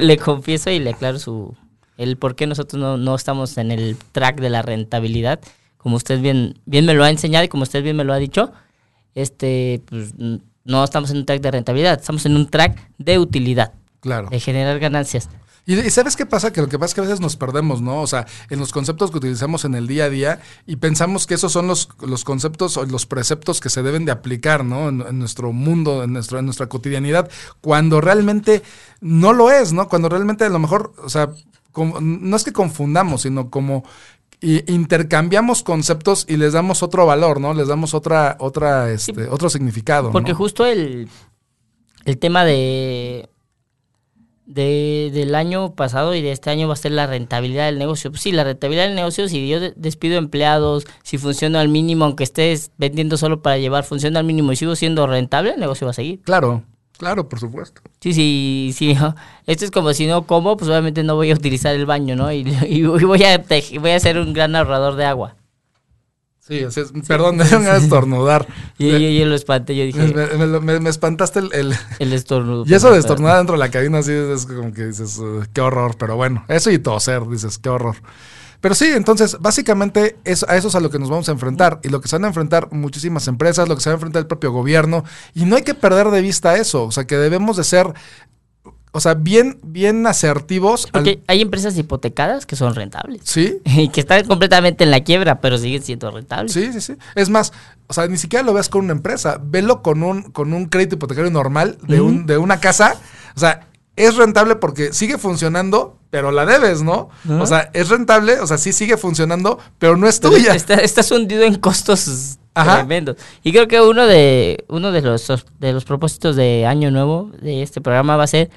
le, 0.00 0.16
confieso 0.18 0.70
y 0.70 0.78
le 0.78 0.90
aclaro 0.90 1.18
su, 1.18 1.56
el 1.96 2.16
por 2.16 2.36
qué 2.36 2.46
nosotros 2.46 2.80
no, 2.80 2.96
no, 2.96 3.14
estamos 3.14 3.58
en 3.58 3.70
el 3.70 3.96
track 4.12 4.40
de 4.40 4.50
la 4.50 4.62
rentabilidad. 4.62 5.40
Como 5.76 5.96
usted 5.96 6.20
bien, 6.20 6.58
bien 6.66 6.86
me 6.86 6.94
lo 6.94 7.04
ha 7.04 7.10
enseñado 7.10 7.44
y 7.44 7.48
como 7.48 7.62
usted 7.62 7.82
bien 7.82 7.96
me 7.96 8.04
lo 8.04 8.12
ha 8.12 8.18
dicho, 8.18 8.52
este, 9.14 9.82
pues, 9.86 10.14
no 10.64 10.84
estamos 10.84 11.10
en 11.10 11.18
un 11.18 11.26
track 11.26 11.40
de 11.40 11.50
rentabilidad, 11.50 12.00
estamos 12.00 12.26
en 12.26 12.36
un 12.36 12.48
track 12.48 12.78
de 12.98 13.18
utilidad. 13.18 13.72
Claro. 14.00 14.28
De 14.28 14.38
generar 14.38 14.78
ganancias. 14.78 15.28
Y, 15.68 15.90
sabes 15.90 16.16
qué 16.16 16.24
pasa? 16.24 16.50
Que 16.50 16.62
lo 16.62 16.68
que 16.70 16.78
pasa 16.78 16.86
es 16.86 16.94
que 16.94 17.00
a 17.02 17.04
veces 17.04 17.20
nos 17.20 17.36
perdemos, 17.36 17.82
¿no? 17.82 18.00
O 18.00 18.06
sea, 18.06 18.26
en 18.48 18.58
los 18.58 18.72
conceptos 18.72 19.10
que 19.10 19.18
utilizamos 19.18 19.66
en 19.66 19.74
el 19.74 19.86
día 19.86 20.04
a 20.04 20.08
día 20.08 20.40
y 20.66 20.76
pensamos 20.76 21.26
que 21.26 21.34
esos 21.34 21.52
son 21.52 21.66
los, 21.66 21.90
los 22.00 22.24
conceptos 22.24 22.78
o 22.78 22.86
los 22.86 23.04
preceptos 23.04 23.60
que 23.60 23.68
se 23.68 23.82
deben 23.82 24.06
de 24.06 24.12
aplicar, 24.12 24.64
¿no? 24.64 24.88
En, 24.88 25.18
nuestro 25.18 25.52
mundo, 25.52 26.04
en, 26.04 26.14
nuestro, 26.14 26.38
en 26.38 26.46
nuestra 26.46 26.70
cotidianidad, 26.70 27.30
cuando 27.60 28.00
realmente 28.00 28.62
no 29.02 29.34
lo 29.34 29.50
es, 29.50 29.74
¿no? 29.74 29.90
Cuando 29.90 30.08
realmente 30.08 30.46
a 30.46 30.48
lo 30.48 30.58
mejor, 30.58 30.94
o 31.04 31.10
sea, 31.10 31.28
no 32.00 32.34
es 32.34 32.44
que 32.44 32.54
confundamos, 32.54 33.20
sino 33.22 33.50
como 33.50 33.84
intercambiamos 34.40 35.62
conceptos 35.62 36.24
y 36.30 36.38
les 36.38 36.54
damos 36.54 36.82
otro 36.82 37.04
valor, 37.04 37.42
¿no? 37.42 37.52
Les 37.52 37.68
damos 37.68 37.92
otra, 37.92 38.38
otra, 38.40 38.90
este, 38.90 39.28
otro 39.28 39.50
significado. 39.50 40.12
Porque 40.12 40.32
justo 40.32 40.64
el, 40.64 41.10
el 42.06 42.16
tema 42.16 42.46
de 42.46 43.28
de, 44.48 45.10
del 45.12 45.34
año 45.34 45.74
pasado 45.74 46.14
y 46.14 46.22
de 46.22 46.32
este 46.32 46.50
año 46.50 46.66
va 46.66 46.72
a 46.72 46.76
ser 46.76 46.92
la 46.92 47.06
rentabilidad 47.06 47.66
del 47.66 47.78
negocio. 47.78 48.10
Pues 48.10 48.22
sí, 48.22 48.32
la 48.32 48.44
rentabilidad 48.44 48.86
del 48.86 48.96
negocio, 48.96 49.28
si 49.28 49.46
yo 49.46 49.60
despido 49.76 50.16
empleados, 50.16 50.84
si 51.02 51.18
funciona 51.18 51.60
al 51.60 51.68
mínimo, 51.68 52.06
aunque 52.06 52.24
estés 52.24 52.72
vendiendo 52.78 53.16
solo 53.18 53.42
para 53.42 53.58
llevar, 53.58 53.84
funciona 53.84 54.20
al 54.20 54.26
mínimo 54.26 54.50
y 54.50 54.56
sigo 54.56 54.74
siendo 54.74 55.06
rentable, 55.06 55.52
el 55.52 55.60
negocio 55.60 55.86
va 55.86 55.90
a 55.90 55.94
seguir. 55.94 56.20
Claro, 56.22 56.62
claro, 56.96 57.28
por 57.28 57.38
supuesto. 57.38 57.82
Sí, 58.00 58.14
sí, 58.14 58.70
sí. 58.74 58.96
Esto 59.46 59.64
es 59.66 59.70
como 59.70 59.92
si 59.92 60.06
no 60.06 60.26
como, 60.26 60.56
pues 60.56 60.70
obviamente 60.70 61.02
no 61.02 61.14
voy 61.14 61.30
a 61.30 61.34
utilizar 61.34 61.74
el 61.74 61.84
baño, 61.84 62.16
¿no? 62.16 62.32
Y, 62.32 62.46
y 62.68 62.82
voy, 62.84 63.22
a, 63.24 63.44
voy 63.80 63.90
a 63.90 64.00
ser 64.00 64.18
un 64.18 64.32
gran 64.32 64.56
ahorrador 64.56 64.96
de 64.96 65.04
agua. 65.04 65.36
Sí. 66.48 66.64
Perdón, 67.06 67.36
me 67.36 67.44
ganas 67.44 67.80
de 67.80 67.84
estornudar. 67.84 68.46
y 68.78 69.18
yo, 69.18 69.26
lo 69.26 69.34
espanté, 69.34 69.76
yo 69.76 69.84
dije... 69.84 70.00
Me, 70.60 70.88
espantaste 70.88 71.40
el... 71.40 71.50
El, 71.98 72.12
estornudo. 72.12 72.64
Y 72.66 72.72
eso 72.72 72.90
de 72.90 72.98
estornudar 72.98 73.36
dentro 73.36 73.54
de 73.54 73.58
la 73.58 73.70
cabina 73.70 73.98
así 73.98 74.12
es 74.12 74.46
como 74.46 74.72
que 74.72 74.86
dices, 74.86 75.20
qué 75.52 75.60
horror. 75.60 75.96
Pero 75.98 76.16
bueno, 76.16 76.44
eso 76.48 76.70
y 76.70 76.78
toser, 76.78 77.28
dices, 77.28 77.58
qué 77.58 77.68
horror. 77.68 77.96
Pero 78.60 78.74
sí, 78.74 78.86
entonces, 78.86 79.36
básicamente 79.38 80.16
es, 80.24 80.42
a 80.42 80.56
eso 80.56 80.68
es 80.68 80.74
a 80.74 80.80
lo 80.80 80.90
que 80.90 80.98
nos 80.98 81.10
vamos 81.10 81.28
a 81.28 81.32
enfrentar. 81.32 81.80
Y 81.84 81.90
lo 81.90 82.00
que 82.00 82.08
se 82.08 82.16
van 82.16 82.24
a 82.24 82.28
enfrentar 82.28 82.72
muchísimas 82.72 83.28
empresas, 83.28 83.68
lo 83.68 83.76
que 83.76 83.82
se 83.82 83.90
va 83.90 83.94
a 83.94 83.98
enfrentar 83.98 84.20
el 84.20 84.26
propio 84.26 84.50
gobierno. 84.50 85.04
Y 85.34 85.44
no 85.44 85.56
hay 85.56 85.62
que 85.62 85.74
perder 85.74 86.08
de 86.08 86.22
vista 86.22 86.56
eso. 86.56 86.84
O 86.84 86.90
sea, 86.90 87.06
que 87.06 87.16
debemos 87.16 87.56
de 87.56 87.64
ser 87.64 87.92
o 88.92 89.00
sea, 89.00 89.14
bien, 89.14 89.58
bien 89.62 90.06
asertivos. 90.06 90.88
Porque 90.90 91.20
hay 91.26 91.42
empresas 91.42 91.76
hipotecadas 91.76 92.46
que 92.46 92.56
son 92.56 92.74
rentables. 92.74 93.22
Sí. 93.24 93.60
Y 93.78 93.90
que 93.90 94.00
están 94.00 94.26
completamente 94.26 94.84
en 94.84 94.90
la 94.90 95.04
quiebra, 95.04 95.40
pero 95.40 95.56
siguen 95.58 95.82
siendo 95.82 96.10
rentables. 96.10 96.52
Sí, 96.52 96.72
sí, 96.72 96.80
sí. 96.80 96.94
Es 97.14 97.30
más, 97.30 97.52
o 97.86 97.92
sea, 97.92 98.06
ni 98.08 98.18
siquiera 98.18 98.44
lo 98.44 98.52
veas 98.52 98.68
con 98.68 98.84
una 98.84 98.92
empresa. 98.92 99.40
Velo 99.42 99.82
con 99.82 100.02
un, 100.02 100.22
con 100.22 100.52
un 100.52 100.66
crédito 100.66 100.96
hipotecario 100.96 101.30
normal 101.30 101.78
de, 101.86 102.00
un, 102.00 102.26
de 102.26 102.38
una 102.38 102.60
casa. 102.60 102.96
O 103.36 103.40
sea, 103.40 103.68
es 103.98 104.16
rentable 104.16 104.56
porque 104.56 104.92
sigue 104.92 105.18
funcionando, 105.18 105.98
pero 106.10 106.30
la 106.30 106.46
debes, 106.46 106.82
¿no? 106.82 107.10
O 107.28 107.46
sea, 107.46 107.70
es 107.72 107.88
rentable, 107.88 108.40
o 108.40 108.46
sea, 108.46 108.56
sí 108.56 108.72
sigue 108.72 108.96
funcionando, 108.96 109.58
pero 109.78 109.96
no 109.96 110.06
es 110.08 110.20
tuya. 110.20 110.54
estás 110.54 111.10
hundido 111.10 111.42
en 111.42 111.56
costos 111.56 112.38
tremendos. 112.54 113.16
Y 113.42 113.52
creo 113.52 113.66
que 113.68 113.80
uno 113.80 114.06
de 114.06 114.64
uno 114.68 114.92
de 114.92 115.02
los 115.02 115.44
de 115.58 115.72
los 115.72 115.84
propósitos 115.84 116.36
de 116.36 116.64
año 116.66 116.90
nuevo 116.90 117.30
de 117.40 117.62
este 117.62 117.80
programa 117.80 118.16
va 118.16 118.24
a 118.24 118.28
ser 118.28 118.50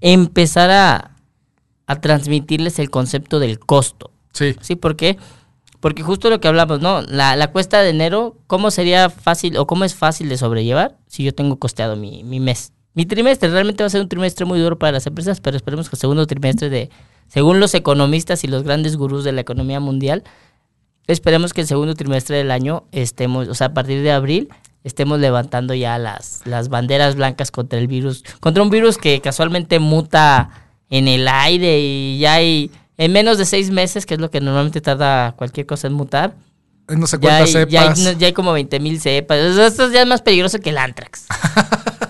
empezar 0.00 0.70
a, 0.70 1.06
transmitirles 2.00 2.78
el 2.78 2.88
concepto 2.88 3.40
del 3.40 3.58
costo. 3.58 4.12
Sí. 4.32 4.54
¿Sí? 4.60 4.76
¿Por 4.76 4.94
qué? 4.94 5.18
Porque 5.80 6.04
justo 6.04 6.30
lo 6.30 6.40
que 6.40 6.46
hablamos, 6.46 6.80
¿no? 6.80 7.02
La, 7.02 7.34
la, 7.34 7.50
cuesta 7.50 7.80
de 7.82 7.90
enero, 7.90 8.36
¿cómo 8.46 8.70
sería 8.70 9.10
fácil 9.10 9.56
o 9.56 9.66
cómo 9.66 9.84
es 9.84 9.96
fácil 9.96 10.28
de 10.28 10.38
sobrellevar 10.38 10.96
si 11.08 11.24
yo 11.24 11.34
tengo 11.34 11.58
costeado 11.58 11.96
mi, 11.96 12.22
mi 12.22 12.38
mes? 12.38 12.72
Mi 12.94 13.06
trimestre 13.06 13.50
realmente 13.50 13.82
va 13.82 13.86
a 13.86 13.90
ser 13.90 14.00
un 14.00 14.08
trimestre 14.08 14.44
muy 14.44 14.60
duro 14.60 14.78
para 14.78 14.92
las 14.92 15.06
empresas, 15.06 15.40
pero 15.40 15.56
esperemos 15.56 15.88
que 15.88 15.96
el 15.96 16.00
segundo 16.00 16.26
trimestre 16.26 16.70
de, 16.70 16.90
según 17.28 17.60
los 17.60 17.74
economistas 17.74 18.42
y 18.44 18.48
los 18.48 18.62
grandes 18.64 18.96
gurús 18.96 19.24
de 19.24 19.32
la 19.32 19.40
economía 19.40 19.80
mundial, 19.80 20.24
esperemos 21.06 21.52
que 21.52 21.60
el 21.60 21.66
segundo 21.66 21.94
trimestre 21.94 22.36
del 22.36 22.50
año 22.50 22.84
estemos, 22.92 23.48
o 23.48 23.54
sea, 23.54 23.68
a 23.68 23.74
partir 23.74 24.02
de 24.02 24.10
abril, 24.12 24.48
estemos 24.84 25.20
levantando 25.20 25.74
ya 25.74 25.98
las, 25.98 26.42
las 26.44 26.68
banderas 26.68 27.16
blancas 27.16 27.50
contra 27.50 27.78
el 27.78 27.86
virus, 27.86 28.24
contra 28.40 28.62
un 28.62 28.70
virus 28.70 28.98
que 28.98 29.20
casualmente 29.20 29.78
muta 29.78 30.50
en 30.88 31.08
el 31.08 31.28
aire 31.28 31.78
y 31.80 32.18
ya 32.18 32.34
hay, 32.34 32.70
en 32.96 33.12
menos 33.12 33.38
de 33.38 33.44
seis 33.44 33.70
meses, 33.70 34.06
que 34.06 34.14
es 34.14 34.20
lo 34.20 34.30
que 34.30 34.40
normalmente 34.40 34.80
tarda 34.80 35.32
cualquier 35.32 35.66
cosa 35.66 35.86
en 35.86 35.94
mutar, 35.94 36.34
no 36.88 37.06
sé 37.06 37.18
cuántas 37.18 37.52
ya 37.52 37.58
hay, 37.82 37.94
cepas. 37.94 38.18
Ya 38.18 38.26
hay, 38.26 38.32
como 38.32 38.52
20 38.52 38.80
mil 38.80 39.00
cepas. 39.00 39.38
Esto 39.38 39.90
ya 39.90 40.02
es 40.02 40.06
más 40.06 40.22
peligroso 40.22 40.58
que 40.58 40.70
el 40.70 40.78
antrax. 40.78 41.26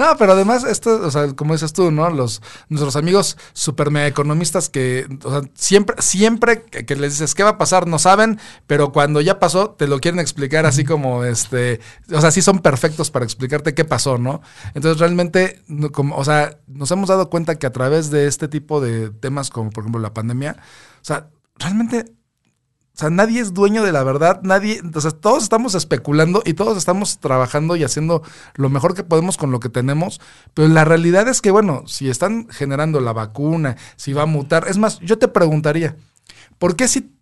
No, 0.00 0.16
pero 0.16 0.32
además, 0.32 0.64
esto, 0.64 0.98
o 1.02 1.10
sea, 1.10 1.34
como 1.34 1.52
dices 1.52 1.74
tú, 1.74 1.90
¿no? 1.90 2.08
Los, 2.08 2.40
nuestros 2.70 2.96
amigos 2.96 3.36
super 3.52 3.90
mega 3.90 4.06
economistas 4.06 4.70
que, 4.70 5.06
o 5.24 5.30
sea, 5.30 5.42
siempre, 5.52 5.94
siempre 5.98 6.62
que, 6.62 6.96
les 6.96 7.18
dices 7.18 7.34
qué 7.34 7.42
va 7.42 7.50
a 7.50 7.58
pasar, 7.58 7.86
no 7.86 7.98
saben, 7.98 8.40
pero 8.66 8.92
cuando 8.92 9.20
ya 9.20 9.38
pasó, 9.38 9.72
te 9.72 9.86
lo 9.86 10.00
quieren 10.00 10.18
explicar 10.18 10.64
así 10.64 10.86
como, 10.86 11.24
este, 11.24 11.80
o 12.14 12.18
sea, 12.18 12.30
sí 12.30 12.40
son 12.40 12.60
perfectos 12.60 13.10
para 13.10 13.26
explicarte 13.26 13.74
qué 13.74 13.84
pasó, 13.84 14.16
¿no? 14.16 14.40
Entonces, 14.72 14.98
realmente, 14.98 15.60
como, 15.92 16.16
o 16.16 16.24
sea, 16.24 16.56
nos 16.66 16.90
hemos 16.90 17.10
dado 17.10 17.28
cuenta 17.28 17.56
que 17.56 17.66
a 17.66 17.72
través 17.72 18.10
de 18.10 18.26
este 18.26 18.48
tipo 18.48 18.80
de 18.80 19.10
temas, 19.10 19.50
como 19.50 19.68
por 19.68 19.82
ejemplo 19.82 20.00
la 20.00 20.14
pandemia, 20.14 20.56
o 21.02 21.04
sea, 21.04 21.28
realmente 21.56 22.06
sea, 23.00 23.10
nadie 23.10 23.40
es 23.40 23.52
dueño 23.54 23.82
de 23.82 23.92
la 23.92 24.04
verdad, 24.04 24.40
nadie, 24.42 24.80
o 24.94 25.00
sea, 25.00 25.10
todos 25.10 25.42
estamos 25.42 25.74
especulando 25.74 26.42
y 26.44 26.54
todos 26.54 26.76
estamos 26.78 27.18
trabajando 27.18 27.74
y 27.76 27.84
haciendo 27.84 28.22
lo 28.54 28.68
mejor 28.70 28.94
que 28.94 29.02
podemos 29.04 29.36
con 29.36 29.50
lo 29.50 29.58
que 29.60 29.68
tenemos, 29.68 30.20
pero 30.54 30.68
la 30.68 30.84
realidad 30.84 31.26
es 31.28 31.40
que, 31.40 31.50
bueno, 31.50 31.82
si 31.86 32.08
están 32.10 32.46
generando 32.50 33.00
la 33.00 33.12
vacuna, 33.12 33.76
si 33.96 34.12
va 34.12 34.22
a 34.22 34.26
mutar, 34.26 34.66
es 34.68 34.78
más, 34.78 35.00
yo 35.00 35.18
te 35.18 35.28
preguntaría, 35.28 35.96
¿por 36.58 36.76
qué 36.76 36.86
si 36.88 37.12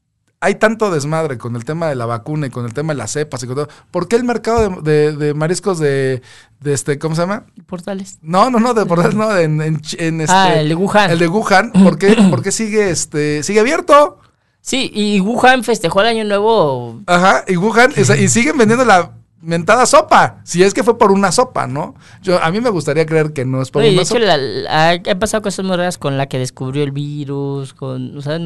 hay 0.40 0.54
tanto 0.54 0.92
desmadre 0.92 1.36
con 1.36 1.56
el 1.56 1.64
tema 1.64 1.88
de 1.88 1.96
la 1.96 2.06
vacuna 2.06 2.46
y 2.46 2.50
con 2.50 2.64
el 2.64 2.72
tema 2.72 2.92
de 2.92 2.98
las 2.98 3.10
cepas 3.10 3.42
y 3.42 3.46
con 3.48 3.56
todo, 3.56 3.68
¿por 3.90 4.06
qué 4.06 4.14
el 4.14 4.22
mercado 4.22 4.68
de, 4.82 4.92
de- 5.10 5.16
de 5.16 5.34
mariscos 5.34 5.80
de, 5.80 6.22
de 6.60 6.72
este, 6.74 6.96
¿cómo 7.00 7.16
se 7.16 7.22
llama? 7.22 7.44
Portales. 7.66 8.18
No, 8.22 8.48
no, 8.48 8.60
no, 8.60 8.72
de 8.72 8.86
portales, 8.86 9.16
no, 9.16 9.36
en, 9.36 9.60
en, 9.60 9.80
en 9.98 10.20
este, 10.20 10.32
Ah, 10.32 10.60
el 10.60 10.68
de 10.68 10.76
Wuhan. 10.76 11.10
el 11.10 11.18
de 11.18 11.26
Wuhan, 11.26 11.72
¿por 11.72 11.98
qué, 11.98 12.16
por 12.30 12.42
qué 12.42 12.52
sigue, 12.52 12.88
este, 12.90 13.42
sigue 13.42 13.58
abierto? 13.58 14.20
Sí, 14.68 14.90
y 14.94 15.18
Wuhan 15.20 15.64
festejó 15.64 16.02
el 16.02 16.08
año 16.08 16.24
nuevo. 16.24 17.00
Ajá, 17.06 17.42
y 17.48 17.56
Wuhan, 17.56 17.90
o 17.98 18.04
sea, 18.04 18.18
y 18.18 18.28
siguen 18.28 18.58
vendiendo 18.58 18.84
la 18.84 19.12
mentada 19.40 19.86
sopa, 19.86 20.40
si 20.44 20.62
es 20.62 20.74
que 20.74 20.82
fue 20.84 20.98
por 20.98 21.10
una 21.10 21.32
sopa, 21.32 21.66
¿no? 21.66 21.94
Yo, 22.22 22.42
a 22.42 22.50
mí 22.50 22.60
me 22.60 22.68
gustaría 22.68 23.06
creer 23.06 23.32
que 23.32 23.46
no 23.46 23.62
es 23.62 23.70
por 23.70 23.82
de 23.82 23.88
una 23.92 24.02
hecho, 24.02 24.08
sopa. 24.16 24.20
la- 24.20 24.36
la- 24.36 24.90
han 24.90 25.18
pasado 25.18 25.42
cosas 25.42 25.64
muy 25.64 25.74
raras 25.74 25.96
con 25.96 26.18
la 26.18 26.26
que 26.26 26.38
descubrió 26.38 26.82
el 26.84 26.90
virus, 26.90 27.72
con, 27.72 28.14
o 28.18 28.20
sea, 28.20 28.38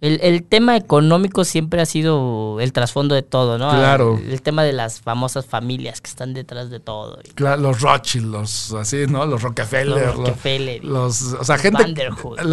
el, 0.00 0.20
el 0.22 0.42
tema 0.42 0.76
económico 0.76 1.44
siempre 1.44 1.80
ha 1.80 1.86
sido 1.86 2.58
el 2.60 2.72
trasfondo 2.72 3.14
de 3.14 3.22
todo, 3.22 3.56
¿no? 3.58 3.70
Claro. 3.70 4.18
El, 4.18 4.32
el 4.32 4.42
tema 4.42 4.62
de 4.62 4.72
las 4.72 5.00
famosas 5.00 5.46
familias 5.46 6.00
que 6.00 6.10
están 6.10 6.34
detrás 6.34 6.68
de 6.70 6.80
todo. 6.80 7.18
y 7.24 7.30
Claro, 7.30 7.62
los 7.62 7.80
Rothschild, 7.80 8.26
los 8.26 8.72
así, 8.74 9.06
¿no? 9.08 9.24
Los 9.26 9.42
Rockefeller. 9.42 9.88
Los 9.88 10.04
los- 10.06 10.16
Rockefeller 10.28 10.84
y 10.84 10.86
Los, 10.86 11.22
o 11.32 11.44
sea, 11.44 11.56
gente, 11.58 11.82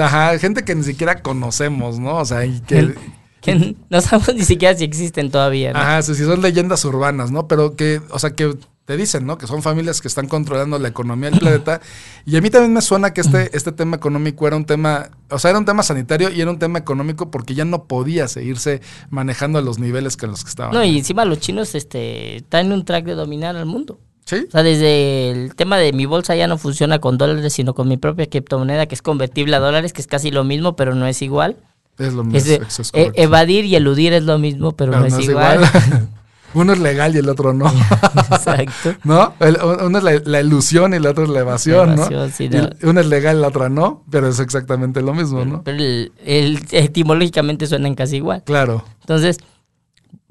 ajá, 0.02 0.38
gente 0.40 0.64
que 0.64 0.74
ni 0.76 0.84
siquiera 0.84 1.22
conocemos, 1.22 2.00
¿no? 2.00 2.18
O 2.18 2.26
sea, 2.26 2.46
y 2.46 2.60
que, 2.62 2.96
Que 3.42 3.76
no 3.90 4.00
sabemos 4.00 4.34
ni 4.36 4.44
siquiera 4.44 4.74
si 4.78 4.86
existen 4.86 5.30
todavía, 5.30 5.74
¿no? 5.74 5.80
ajá, 5.80 6.02
sí, 6.02 6.16
sí, 6.16 6.24
son 6.24 6.42
leyendas 6.42 6.86
urbanas, 6.86 7.30
¿no? 7.30 7.46
Pero 7.50 7.76
que, 7.76 8.02
o 8.10 8.18
sea, 8.18 8.30
que 8.32 8.56
te 8.86 8.98
dicen, 8.98 9.25
¿no? 9.25 9.38
Que 9.38 9.48
son 9.48 9.62
familias 9.62 10.02
que 10.02 10.08
están 10.10 10.28
controlando 10.28 10.78
la 10.78 10.90
economía 10.90 11.30
del 11.30 11.40
planeta. 11.40 11.80
Y 12.25 12.36
a 12.38 12.42
mí 12.42 12.50
también 12.50 12.74
me 12.74 12.82
suena 12.82 13.13
que 13.13 13.22
este, 13.22 13.56
este 13.56 13.72
tema 13.72 13.96
económico 13.98 14.48
era 14.48 14.56
un 14.56 14.66
tema, 14.66 15.10
o 15.30 15.40
sea, 15.40 15.50
era 15.52 15.60
un 15.60 15.66
tema 15.66 15.84
sanitario 15.84 16.30
y 16.30 16.40
era 16.42 16.50
un 16.52 16.60
tema 16.60 16.80
económico 16.80 17.30
porque 17.32 17.54
ya 17.54 17.66
no 17.66 17.84
podía 17.86 18.28
seguirse 18.28 18.82
manejando 19.10 19.60
a 19.60 19.62
los 19.62 19.78
niveles 19.80 20.16
que 20.18 20.25
en 20.25 20.32
los 20.32 20.44
que 20.44 20.50
estaban. 20.50 20.74
No, 20.74 20.84
y 20.84 20.98
encima 20.98 21.25
los 21.25 21.40
chinos 21.40 21.75
este, 21.75 22.44
traen 22.50 22.72
un 22.72 22.86
track 22.86 23.06
de 23.06 23.13
dominar 23.16 23.56
al 23.56 23.66
mundo. 23.66 24.00
¿Sí? 24.25 24.46
O 24.48 24.52
sea, 24.52 24.63
desde 24.63 25.32
el 25.32 25.54
tema 25.56 25.78
de 25.78 25.92
mi 25.92 26.06
bolsa 26.06 26.34
ya 26.36 26.48
no 26.48 26.58
funciona 26.58 27.00
con 27.00 27.18
dólares, 27.18 27.52
sino 27.52 27.74
con 27.74 27.90
mi 27.90 27.98
propia 27.98 28.25
criptomoneda, 28.25 28.86
que 28.86 28.96
es 28.96 29.02
convertible 29.02 29.54
a 29.58 29.60
dólares, 29.60 29.92
que 29.92 30.00
es 30.02 30.08
casi 30.08 30.32
lo 30.32 30.46
mismo, 30.46 30.78
pero 30.78 30.96
no 30.96 31.06
es 31.08 31.22
igual. 31.22 31.58
Es 31.98 32.13
lo 32.13 32.24
mismo. 32.24 32.38
Es 32.38 32.46
de- 32.46 32.56
eso 32.66 32.82
es 32.84 32.92
e- 32.94 33.12
evadir 33.16 33.66
y 33.66 33.75
eludir 33.75 34.13
es 34.13 34.24
lo 34.24 34.40
mismo, 34.40 34.72
pero, 34.78 34.92
Pero 34.94 35.10
no, 35.10 35.18
es, 35.18 35.28
igual. 35.28 35.60
Uno 36.54 36.74
es 36.74 36.80
legal 36.80 37.16
y 37.16 37.20
el 37.20 37.30
otro 37.30 37.54
no. 37.54 37.66
Exacto. 38.32 38.96
¿No? 39.04 39.34
El- 39.40 39.58
uno 39.86 39.98
es 39.98 40.04
la, 40.04 40.22
la 40.26 40.42
ilusión 40.42 40.94
y 40.94 40.98
el 40.98 41.06
otro 41.06 41.24
es 41.24 41.30
la 41.30 41.40
evasión, 41.40 41.90
La 41.90 41.94
evasión, 42.08 42.20
¿no? 42.22 42.30
sí, 42.30 42.44
Y 42.46 42.50
no. 42.50 42.90
Una 42.90 43.02
es 43.02 43.08
legal 43.08 43.38
y 43.38 43.42
la 43.42 43.48
otra 43.48 43.70
no, 43.70 44.04
pero 44.10 44.28
es 44.28 44.40
exactamente 44.40 45.02
lo 45.02 45.14
mismo, 45.14 45.44
¿no? 45.46 45.64
Pero 45.64 45.78
el- 45.78 46.12
el- 46.26 46.60
etimológicamente 46.72 47.66
suenan 47.68 47.96
casi 47.96 48.18
igual. 48.18 48.44
Claro. 48.44 48.84
Entonces, 49.02 49.38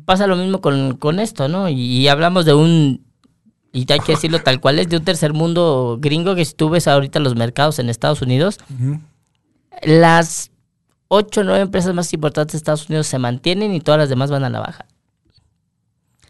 pasa 0.04 0.26
lo 0.26 0.36
mismo 0.36 0.60
con, 0.60 0.96
con 0.96 1.18
esto, 1.20 1.48
¿no? 1.48 1.68
Y, 1.68 1.74
y 1.80 2.08
hablamos 2.08 2.44
de 2.44 2.54
un, 2.54 3.04
y 3.72 3.90
hay 3.92 4.00
que 4.00 4.12
decirlo 4.12 4.40
tal 4.42 4.60
cual 4.60 4.78
es, 4.78 4.88
de 4.88 4.96
un 4.98 5.04
tercer 5.04 5.32
mundo 5.32 5.98
gringo 6.00 6.34
que 6.34 6.44
si 6.44 6.54
tú 6.54 6.70
ves 6.70 6.88
ahorita 6.88 7.20
los 7.20 7.34
mercados 7.36 7.78
en 7.78 7.88
Estados 7.88 8.20
Unidos, 8.22 8.58
las 9.82 10.50
ocho 11.08 11.40
o 11.42 11.44
nueve 11.44 11.60
empresas 11.62 11.94
más 11.94 12.12
importantes 12.12 12.52
de 12.52 12.56
Estados 12.58 12.88
Unidos 12.88 13.06
se 13.06 13.18
mantienen 13.18 13.74
y 13.74 13.80
todas 13.80 13.98
las 13.98 14.08
demás 14.08 14.30
van 14.30 14.44
a 14.44 14.50
la 14.50 14.60
baja. 14.60 14.86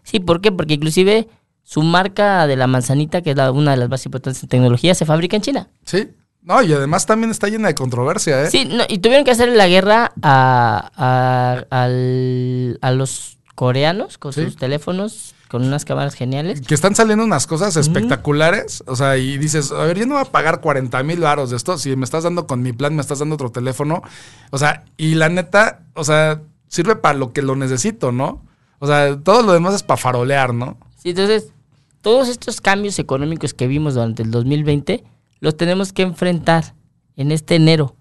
Sí, 0.02 0.21
¿por 0.21 0.40
qué? 0.40 0.52
Porque 0.52 0.75
inclusive 0.75 1.28
su 1.62 1.82
marca 1.82 2.47
de 2.47 2.56
la 2.56 2.66
manzanita, 2.66 3.23
que 3.23 3.30
es 3.30 3.37
la- 3.37 3.52
una 3.52 3.71
de 3.73 3.76
las 3.76 3.88
más 3.88 4.04
importantes 4.04 4.42
en 4.42 4.49
tecnología, 4.49 4.94
se 4.94 5.06
fabrica 5.06 5.37
en 5.37 5.42
China. 5.42 5.68
Sí. 5.85 6.09
No, 6.44 6.61
y 6.61 6.73
además 6.73 7.06
también 7.06 7.30
está 7.30 7.47
llena 7.49 7.68
de 7.68 7.75
controversia, 7.76 8.42
¿eh? 8.42 8.50
Sí, 8.50 8.64
no, 8.64 8.82
y 8.88 8.99
tuvieron 8.99 9.25
que 9.25 9.30
hacer 9.30 9.49
la 9.50 9.68
guerra 9.68 10.11
a, 10.23 10.90
a, 10.97 11.64
al- 11.85 12.78
a 12.82 12.90
los 12.90 13.38
coreanos 13.54 14.18
con 14.18 14.32
Sí. 14.32 14.44
sus 14.44 14.56
teléfonos, 14.56 15.37
con 15.49 15.62
unas 15.64 15.85
cámaras 15.85 16.14
geniales. 16.14 16.61
Que 16.62 16.75
están 16.75 16.97
saliendo 16.97 17.25
unas 17.25 17.47
cosas 17.47 17.76
espectaculares. 17.76 18.82
O 18.87 18.97
sea, 18.97 19.16
y 19.18 19.38
dices, 19.38 19.71
a 19.71 19.85
ver, 19.85 19.99
yo 19.99 20.06
no 20.06 20.14
voy 20.14 20.23
a 20.23 20.32
pagar 20.32 20.61
40 20.61 21.02
mil 21.02 21.21
varos 21.21 21.50
de 21.50 21.56
esto. 21.56 21.78
Si 21.78 21.94
me 21.94 22.04
estás 22.04 22.25
dando 22.25 22.47
con 22.47 22.62
mi 22.62 22.73
plan, 22.73 22.94
me 22.97 23.02
estás 23.02 23.18
dando 23.21 23.35
otro 23.37 23.52
teléfono. 23.52 24.02
O 24.50 24.59
sea, 24.59 24.85
y 24.97 25.14
la 25.14 25.28
neta, 25.28 25.82
o 25.94 26.04
sea, 26.04 26.40
sirve 26.68 26.97
para 26.97 27.18
lo 27.18 27.32
que 27.32 27.42
lo 27.42 27.54
necesito, 27.54 28.11
¿no? 28.12 28.42
O 28.83 28.87
sea, 28.89 29.17
todo 29.17 29.43
lo 29.43 29.53
demás 29.53 29.75
es 29.75 29.83
para 29.85 29.97
farolear, 29.97 30.53
¿no? 30.53 30.77
Sí, 30.97 31.11
entonces, 31.11 31.53
todos 32.01 32.29
estos 32.29 32.61
cambios 32.61 32.99
económicos 32.99 33.55
que 33.55 33.69
vimos 33.69 33.95
durante 33.95 34.25
el 34.25 34.33
2020 34.33 35.05
los 35.39 35.57
tenemos 35.57 35.93
que 35.93 36.03
enfrentar 36.03 36.75
en 37.17 37.31
este 37.31 37.55
enero. 37.55 37.95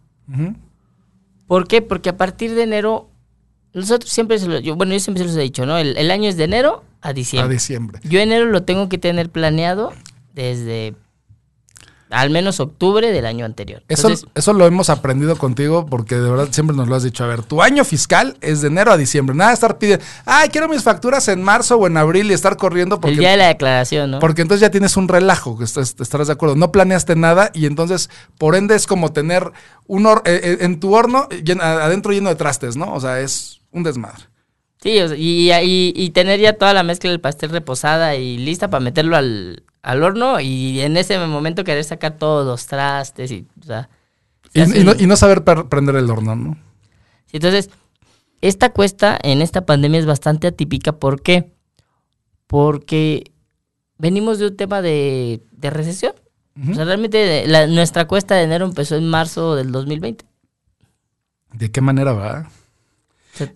¿Por 1.48 1.68
qué? 1.68 1.82
Porque 1.82 2.10
a 2.10 2.18
partir 2.18 2.56
de 2.56 2.64
enero, 2.64 3.10
nosotros 3.74 4.12
siempre, 4.12 4.40
se 4.40 4.48
lo- 4.48 4.60
yo, 4.60 4.76
bueno, 4.76 4.94
yo 4.94 5.00
siempre 5.00 5.24
se 5.24 5.28
los 5.28 5.38
he 5.38 5.42
dicho, 5.42 5.66
¿no? 5.66 5.78
El, 5.78 5.98
el 5.98 6.10
año 6.10 6.30
es 6.30 6.38
de 6.38 6.46
enero 6.46 6.84
a 7.02 7.10
A 7.10 7.14
diciembre. 7.14 7.54
diciembre. 7.54 8.00
Yo 8.04 8.20
enero 8.20 8.46
lo 8.46 8.64
tengo 8.64 8.90
que 8.90 8.98
tener 8.98 9.30
planeado 9.30 9.92
desde 10.34 10.96
al 12.12 12.30
menos 12.30 12.60
octubre 12.60 13.12
del 13.12 13.26
año 13.26 13.46
anterior. 13.46 13.84
Eso, 13.88 14.08
Entonces, 14.10 14.30
eso 14.36 14.54
lo 14.54 14.66
hemos 14.68 14.90
aprendido 14.90 15.36
contigo 15.38 15.86
porque 15.86 16.16
de 16.16 16.30
verdad 16.30 16.50
siempre 16.52 16.76
nos 16.76 16.88
lo 16.88 16.96
has 16.96 17.04
dicho. 17.04 17.24
A 17.24 17.28
ver, 17.28 17.42
tu 17.44 17.62
año 17.62 17.84
fiscal 17.84 18.38
es 18.42 18.62
de 18.62 18.68
enero 18.68 18.92
a 18.92 18.98
diciembre. 18.98 19.36
Nada 19.36 19.52
de 19.52 19.56
estar 19.56 19.78
pidiendo, 19.78 20.04
ay, 20.26 20.50
quiero 20.50 20.68
mis 20.68 20.84
facturas 20.84 21.28
en 21.28 21.42
marzo 21.44 21.78
o 21.78 21.88
en 21.88 21.98
abril 21.98 22.30
y 22.30 22.34
estar 22.34 22.58
corriendo 22.58 23.00
porque, 23.02 23.14
el 23.16 23.20
día 23.20 23.32
de 23.32 23.38
la 23.38 23.48
declaración, 23.48 24.12
¿no? 24.12 24.20
porque 24.20 24.42
entonces 24.44 24.62
ya 24.62 24.70
tienes 24.72 24.96
un 24.98 25.08
relajo, 25.08 25.58
que 25.58 25.64
estás- 25.64 25.96
estarás 26.00 26.28
de 26.28 26.34
acuerdo. 26.34 26.56
No 26.56 26.72
planeaste 26.72 27.16
nada 27.16 27.50
y 27.54 27.66
entonces, 27.66 28.10
por 28.38 28.56
ende, 28.56 28.76
es 28.76 28.88
como 28.88 29.12
tener 29.14 29.52
un 29.88 30.04
hor- 30.04 30.22
eh, 30.26 30.40
eh, 30.44 30.58
en 30.62 30.80
tu 30.80 30.94
horno 30.96 31.28
adentro 31.62 32.12
lleno 32.12 32.30
de 32.30 32.36
trastes, 32.36 32.76
¿no? 32.76 32.94
O 32.94 33.00
sea, 33.00 33.20
es 33.22 33.62
un 33.72 33.84
desmadre. 33.84 34.24
Sí, 34.82 34.98
y, 35.16 35.52
y- 35.52 35.94
y 35.96 36.10
tener 36.10 36.40
ya 36.40 36.54
toda 36.54 36.74
la 36.74 36.82
mezcla 36.84 37.10
del 37.12 37.20
pastel 37.22 37.52
reposada 37.52 38.16
y 38.16 38.38
lista 38.38 38.70
para 38.70 38.84
meterlo 38.84 39.16
al, 39.16 39.64
al 39.82 40.04
horno 40.04 40.40
y 40.40 40.80
en 40.82 40.98
ese 40.98 41.18
momento 41.26 41.64
querer 41.64 41.84
sacar 41.84 42.18
todos 42.18 42.46
los 42.46 42.68
trastes 42.68 43.32
y, 43.32 43.48
o 43.62 43.66
sea, 43.66 43.90
se 44.54 44.62
Y, 44.80 44.84
no, 44.84 44.92
un- 44.92 45.02
y 45.02 45.08
no 45.08 45.16
saber 45.16 45.44
prender 45.44 45.96
el 45.96 46.10
horno, 46.10 46.36
¿no? 46.36 46.58
Entonces, 47.32 47.70
esta 48.42 48.72
cuesta 48.74 49.18
en 49.24 49.42
esta 49.42 49.66
pandemia 49.66 50.00
es 50.00 50.06
bastante 50.06 50.48
atípica. 50.48 50.92
¿Por 50.94 51.22
qué? 51.22 51.54
Porque 52.48 53.32
venimos 53.98 54.40
de 54.40 54.48
un 54.48 54.58
tema 54.58 54.82
de, 54.82 55.42
de 55.52 55.70
recesión. 55.70 56.14
O 56.70 56.74
sea, 56.76 56.84
realmente 56.84 57.48
la- 57.48 57.66
nuestra 57.68 58.08
cuesta 58.08 58.36
de 58.36 58.44
enero 58.44 58.66
empezó 58.66 58.96
en 58.98 59.08
marzo 59.08 59.56
del 59.56 59.72
2020. 59.72 60.26
¿De 61.54 61.72
qué 61.72 61.80
manera 61.82 62.12
va? 62.14 62.50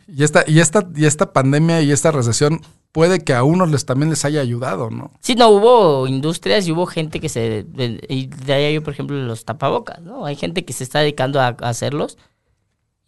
Y 0.07 0.23
esta, 0.23 0.43
y 0.47 0.59
esta, 0.61 0.87
y 0.95 1.05
esta 1.05 1.33
pandemia 1.33 1.81
y 1.81 1.91
esta 1.91 2.11
recesión 2.11 2.61
puede 2.95 3.19
que 3.25 3.33
a 3.33 3.43
unos 3.43 3.69
les 3.71 3.85
también 3.85 4.09
les 4.09 4.23
haya 4.23 4.39
ayudado, 4.39 4.89
¿no? 4.89 5.11
Sí, 5.19 5.35
no, 5.35 5.49
hubo 5.49 6.07
industrias 6.07 6.65
y 6.65 6.71
hubo 6.71 6.85
gente 6.85 7.19
que 7.19 7.27
se... 7.27 7.65
Y 8.07 8.27
de 8.27 8.53
ahí 8.53 8.63
hay, 8.63 8.79
por 8.79 8.93
ejemplo, 8.93 9.17
los 9.17 9.43
tapabocas, 9.43 9.99
¿no? 10.01 10.25
Hay 10.25 10.37
gente 10.37 10.63
que 10.63 10.71
se 10.71 10.85
está 10.85 11.01
dedicando 11.01 11.41
a, 11.41 11.47
a 11.47 11.69
hacerlos 11.69 12.17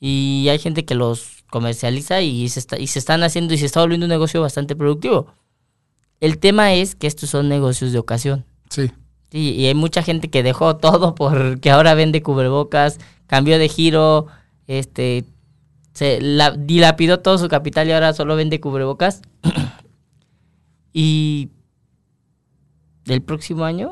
y 0.01 0.47
hay 0.49 0.59
gente 0.59 0.83
que 0.83 0.93
los 0.93 1.45
comercializa 1.49 2.19
y 2.19 2.49
se, 2.49 2.59
está, 2.59 2.77
y 2.77 2.87
se 2.87 2.99
están 2.99 3.23
haciendo 3.23 3.53
y 3.53 3.57
se 3.59 3.65
está 3.65 3.79
volviendo 3.79 4.05
un 4.07 4.09
negocio 4.09 4.41
bastante 4.41 4.75
productivo. 4.75 5.27
El 6.19 6.37
tema 6.37 6.73
es 6.73 6.93
que 6.95 7.07
estos 7.07 7.29
son 7.29 7.47
negocios 7.47 7.93
de 7.93 7.99
ocasión. 7.99 8.43
Sí. 8.69 8.91
Sí, 9.31 9.53
y 9.55 9.67
hay 9.67 9.73
mucha 9.73 10.03
gente 10.03 10.29
que 10.29 10.43
dejó 10.43 10.75
todo 10.75 11.15
porque 11.15 11.71
ahora 11.71 11.93
vende 11.93 12.21
cubrebocas, 12.21 12.97
cambió 13.25 13.57
de 13.57 13.69
giro, 13.69 14.27
este, 14.67 15.23
se 15.93 16.19
la- 16.21 16.51
dilapidó 16.51 17.21
todo 17.21 17.37
su 17.37 17.47
capital 17.47 17.87
y 17.87 17.93
ahora 17.93 18.11
solo 18.13 18.35
vende 18.35 18.59
cubrebocas. 18.59 19.21
y 20.99 21.51
del 23.05 23.21
próximo 23.21 23.63
año, 23.65 23.91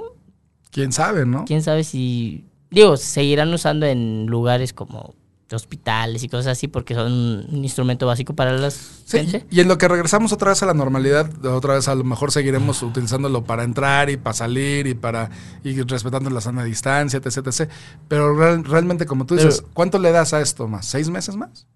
¿Quién 0.71 0.91
sabe, 0.91 1.23
no? 1.27 1.45
quién 1.45 1.61
sabe 1.61 1.83
si, 1.83 2.45
digo, 2.71 2.97
se 2.97 3.05
seguirán 3.05 3.53
usando 3.53 3.85
en 3.85 4.25
lugares 4.25 4.73
como 4.73 5.13
hospitales 5.53 6.23
y 6.23 6.27
cosas 6.29 6.47
así 6.47 6.67
porque 6.67 6.95
son 6.95 7.13
un 7.47 7.63
instrumento 7.63 8.07
básico 8.07 8.33
para 8.33 8.53
las 8.57 8.73
Sí, 9.05 9.19
gente. 9.19 9.45
y 9.51 9.59
en 9.59 9.67
lo 9.67 9.77
que 9.77 9.87
regresamos 9.87 10.33
otra 10.33 10.49
vez 10.49 10.63
a 10.63 10.65
la 10.65 10.73
normalidad, 10.73 11.45
otra 11.45 11.75
vez 11.75 11.87
a 11.87 11.93
lo 11.93 12.03
mejor 12.03 12.31
seguiremos 12.31 12.81
utilizándolo 12.81 13.43
para 13.43 13.63
entrar 13.63 14.09
y 14.09 14.17
para 14.17 14.33
salir 14.33 14.87
y 14.87 14.95
para 14.95 15.29
ir 15.63 15.85
respetando 15.87 16.31
la 16.31 16.41
sana 16.41 16.63
distancia, 16.63 17.21
etc, 17.23 17.37
etc. 17.47 17.69
Pero 18.07 18.35
real- 18.35 18.65
realmente, 18.65 19.05
como 19.05 19.27
tú 19.27 19.35
dices, 19.35 19.61
Pero- 19.61 19.73
¿cuánto 19.75 19.99
le 19.99 20.11
das 20.11 20.33
a 20.33 20.41
esto 20.41 20.67
más? 20.67 20.87
¿Seis 20.87 21.09
meses 21.11 21.35
más? 21.35 21.67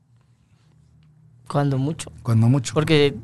Cuando 1.47 1.77
mucho. 1.77 2.11
Cuando 2.23 2.47
mucho. 2.49 2.73
Porque 2.73 3.15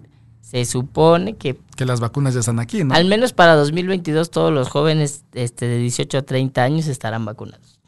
se 0.50 0.64
supone 0.66 1.36
que 1.38 1.58
que 1.76 1.86
las 1.86 2.00
vacunas 2.00 2.34
ya 2.36 2.40
están 2.42 2.60
aquí, 2.60 2.84
¿no? 2.84 2.94
Al 2.94 3.06
menos 3.06 3.34
para 3.34 3.56
2022 3.56 4.30
todos 4.30 4.54
los 4.54 4.70
jóvenes 4.70 5.24
este, 5.34 5.68
de 5.68 5.78
18 5.80 6.20
a 6.20 6.22
30 6.22 6.64
años 6.64 6.88
estarán 6.88 7.26
vacunados. 7.26 7.80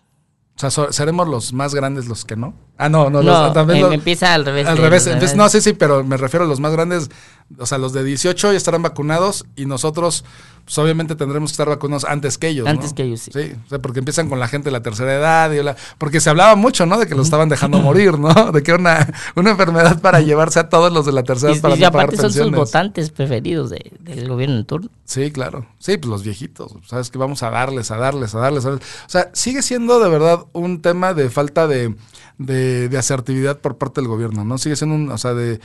O 0.55 0.59
sea, 0.59 0.71
so- 0.71 0.91
seremos 0.91 1.27
los 1.27 1.53
más 1.53 1.75
grandes 1.75 2.07
los 2.07 2.25
que 2.25 2.35
no. 2.35 2.55
Ah, 2.79 2.89
no, 2.89 3.11
no, 3.11 3.21
No, 3.21 3.43
los, 3.43 3.53
también 3.53 3.77
em- 3.77 3.83
los- 3.85 3.93
empieza 3.93 4.33
al 4.33 4.43
revés. 4.43 4.65
Al 4.67 4.77
revés. 4.77 5.05
demás. 5.05 5.35
no, 5.35 5.47
sí, 5.49 5.61
sí, 5.61 5.73
pero 5.73 6.03
me 6.03 6.17
refiero 6.17 6.45
a 6.45 6.47
los 6.47 6.59
más 6.59 6.71
grandes. 6.71 7.09
O 7.59 7.65
sea, 7.67 7.77
los 7.77 7.93
de 7.93 8.03
18 8.03 8.51
ya 8.51 8.57
estarán 8.57 8.81
vacunados 8.81 9.45
y 9.55 9.65
nosotros, 9.67 10.25
pues 10.67 10.77
obviamente 10.79 11.15
tendremos 11.15 11.49
que 11.49 11.53
estar 11.53 11.69
vacunados 11.69 12.03
antes 12.03 12.37
que 12.37 12.49
ellos. 12.49 12.65
¿no? 12.65 12.71
Antes 12.71 12.91
que 12.91 13.03
ellos, 13.03 13.21
sí. 13.21 13.31
Sí, 13.33 13.53
o 13.65 13.69
sea, 13.69 13.79
porque 13.79 13.99
empiezan 13.99 14.27
con 14.27 14.37
la 14.37 14.49
gente 14.49 14.65
de 14.65 14.71
la 14.73 14.83
tercera 14.83 15.13
edad. 15.15 15.49
Y 15.53 15.63
la- 15.63 15.77
porque 15.97 16.19
se 16.19 16.29
hablaba 16.29 16.55
mucho, 16.57 16.85
¿no? 16.85 16.99
De 16.99 17.07
que 17.07 17.15
los 17.15 17.27
estaban 17.27 17.47
dejando 17.47 17.79
morir, 17.81 18.19
¿no? 18.19 18.51
De 18.51 18.61
que 18.63 18.71
era 18.71 18.79
una, 18.81 19.07
una 19.37 19.51
enfermedad 19.51 20.01
para 20.01 20.19
llevarse 20.19 20.59
a 20.59 20.67
todos 20.67 20.91
los 20.91 21.05
de 21.05 21.13
la 21.13 21.23
tercera 21.23 21.53
edad 21.53 21.61
para 21.61 21.75
y 21.77 21.79
no 21.79 21.91
pagar 21.91 22.05
aparte 22.07 22.17
son 22.21 22.33
sus 22.33 22.51
votantes 22.65 23.11
preferidos 23.11 23.69
de- 23.69 23.93
del 24.01 24.27
gobierno 24.27 24.57
en 24.57 24.65
turno. 24.65 24.89
Sí, 25.05 25.31
claro. 25.31 25.65
Sí, 25.79 25.95
pues 25.97 26.09
los 26.09 26.23
viejitos. 26.23 26.73
Sabes 26.85 27.09
que 27.11 27.17
vamos 27.17 27.43
a 27.43 27.49
darles, 27.49 27.89
a 27.91 27.95
darles, 27.95 28.35
a 28.35 28.39
darles, 28.39 28.65
a 28.65 28.71
darles. 28.71 28.87
O 29.05 29.09
sea, 29.09 29.29
sigue 29.31 29.61
siendo 29.61 30.01
de 30.01 30.09
verdad 30.09 30.41
un 30.51 30.81
tema 30.81 31.13
de 31.13 31.29
falta 31.29 31.65
de, 31.65 31.95
de, 32.37 32.89
de 32.89 32.97
asertividad 32.97 33.59
por 33.61 33.77
parte 33.77 34.01
del 34.01 34.09
gobierno, 34.09 34.43
¿no? 34.43 34.57
Sigue 34.57 34.75
siendo 34.75 34.95
un, 34.97 35.09
o 35.11 35.17
sea, 35.17 35.33
de. 35.33 35.61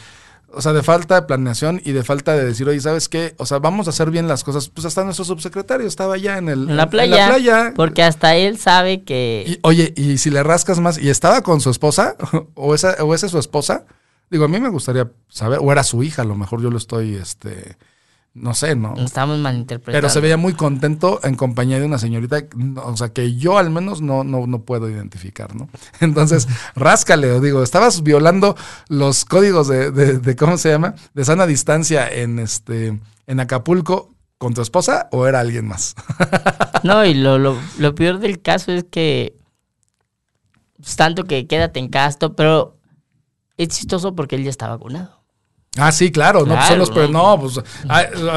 O 0.54 0.60
sea, 0.60 0.72
de 0.72 0.82
falta 0.82 1.14
de 1.14 1.22
planeación 1.22 1.80
y 1.84 1.92
de 1.92 2.04
falta 2.04 2.34
de 2.34 2.44
decir, 2.44 2.68
oye, 2.68 2.80
¿sabes 2.80 3.08
qué? 3.08 3.34
O 3.38 3.46
sea, 3.46 3.58
vamos 3.58 3.86
a 3.86 3.90
hacer 3.90 4.10
bien 4.10 4.28
las 4.28 4.44
cosas. 4.44 4.68
Pues 4.68 4.84
hasta 4.84 5.04
nuestro 5.04 5.24
subsecretario 5.24 5.86
estaba 5.86 6.14
allá 6.14 6.38
en 6.38 6.48
el 6.48 6.70
En 6.70 6.76
la 6.76 6.90
playa. 6.90 7.14
En 7.14 7.20
la 7.20 7.28
playa. 7.28 7.72
Porque 7.74 8.02
hasta 8.02 8.36
él 8.36 8.58
sabe 8.58 9.02
que. 9.02 9.44
Y, 9.46 9.58
oye, 9.62 9.92
y 9.96 10.18
si 10.18 10.30
le 10.30 10.42
rascas 10.42 10.80
más, 10.80 10.98
¿y 10.98 11.10
estaba 11.10 11.42
con 11.42 11.60
su 11.60 11.70
esposa? 11.70 12.16
¿O 12.54 12.74
esa, 12.74 12.96
o 13.00 13.14
esa 13.14 13.26
es 13.26 13.32
su 13.32 13.38
esposa? 13.38 13.84
Digo, 14.30 14.46
a 14.46 14.48
mí 14.48 14.58
me 14.60 14.70
gustaría 14.70 15.10
saber, 15.28 15.58
o 15.60 15.70
era 15.70 15.84
su 15.84 16.02
hija, 16.02 16.22
a 16.22 16.24
lo 16.24 16.34
mejor 16.34 16.62
yo 16.62 16.70
lo 16.70 16.78
estoy, 16.78 17.16
este, 17.16 17.76
no 18.34 18.54
sé, 18.54 18.74
¿no? 18.74 18.94
Estamos 18.96 19.38
malinterpretando. 19.38 19.96
Pero 19.96 20.08
se 20.08 20.20
veía 20.20 20.36
muy 20.36 20.54
contento 20.54 21.20
en 21.22 21.34
compañía 21.34 21.78
de 21.78 21.86
una 21.86 21.98
señorita, 21.98 22.44
o 22.82 22.96
sea, 22.96 23.10
que 23.10 23.36
yo 23.36 23.58
al 23.58 23.70
menos 23.70 24.00
no, 24.00 24.24
no, 24.24 24.46
no 24.46 24.62
puedo 24.62 24.88
identificar, 24.88 25.54
¿no? 25.54 25.68
Entonces, 26.00 26.48
ráscale, 26.74 27.40
digo, 27.40 27.62
estabas 27.62 28.02
violando 28.02 28.56
los 28.88 29.24
códigos 29.24 29.68
de, 29.68 29.90
de, 29.90 30.18
de, 30.18 30.36
¿cómo 30.36 30.56
se 30.56 30.70
llama? 30.70 30.94
De 31.14 31.24
sana 31.24 31.46
distancia 31.46 32.08
en 32.08 32.38
este, 32.38 32.98
en 33.26 33.40
Acapulco 33.40 34.14
con 34.38 34.54
tu 34.54 34.62
esposa 34.62 35.08
o 35.12 35.26
era 35.26 35.40
alguien 35.40 35.66
más. 35.66 35.94
No, 36.82 37.04
y 37.04 37.14
lo, 37.14 37.38
lo, 37.38 37.56
lo 37.78 37.94
peor 37.94 38.18
del 38.18 38.42
caso 38.42 38.72
es 38.72 38.82
que. 38.82 39.36
pues, 40.78 40.96
tanto 40.96 41.22
que 41.22 41.46
quédate 41.46 41.78
en 41.78 41.88
casto, 41.88 42.34
pero 42.34 42.76
es 43.56 43.68
chistoso 43.68 44.16
porque 44.16 44.34
él 44.34 44.42
ya 44.42 44.50
está 44.50 44.66
vacunado. 44.66 45.21
Ah, 45.78 45.90
sí, 45.90 46.12
claro, 46.12 46.44
no, 46.44 46.54
pues 46.54 46.66
son 46.66 46.78
los, 46.78 46.90
pero 46.90 47.08
no, 47.08 47.40
pues 47.40 47.58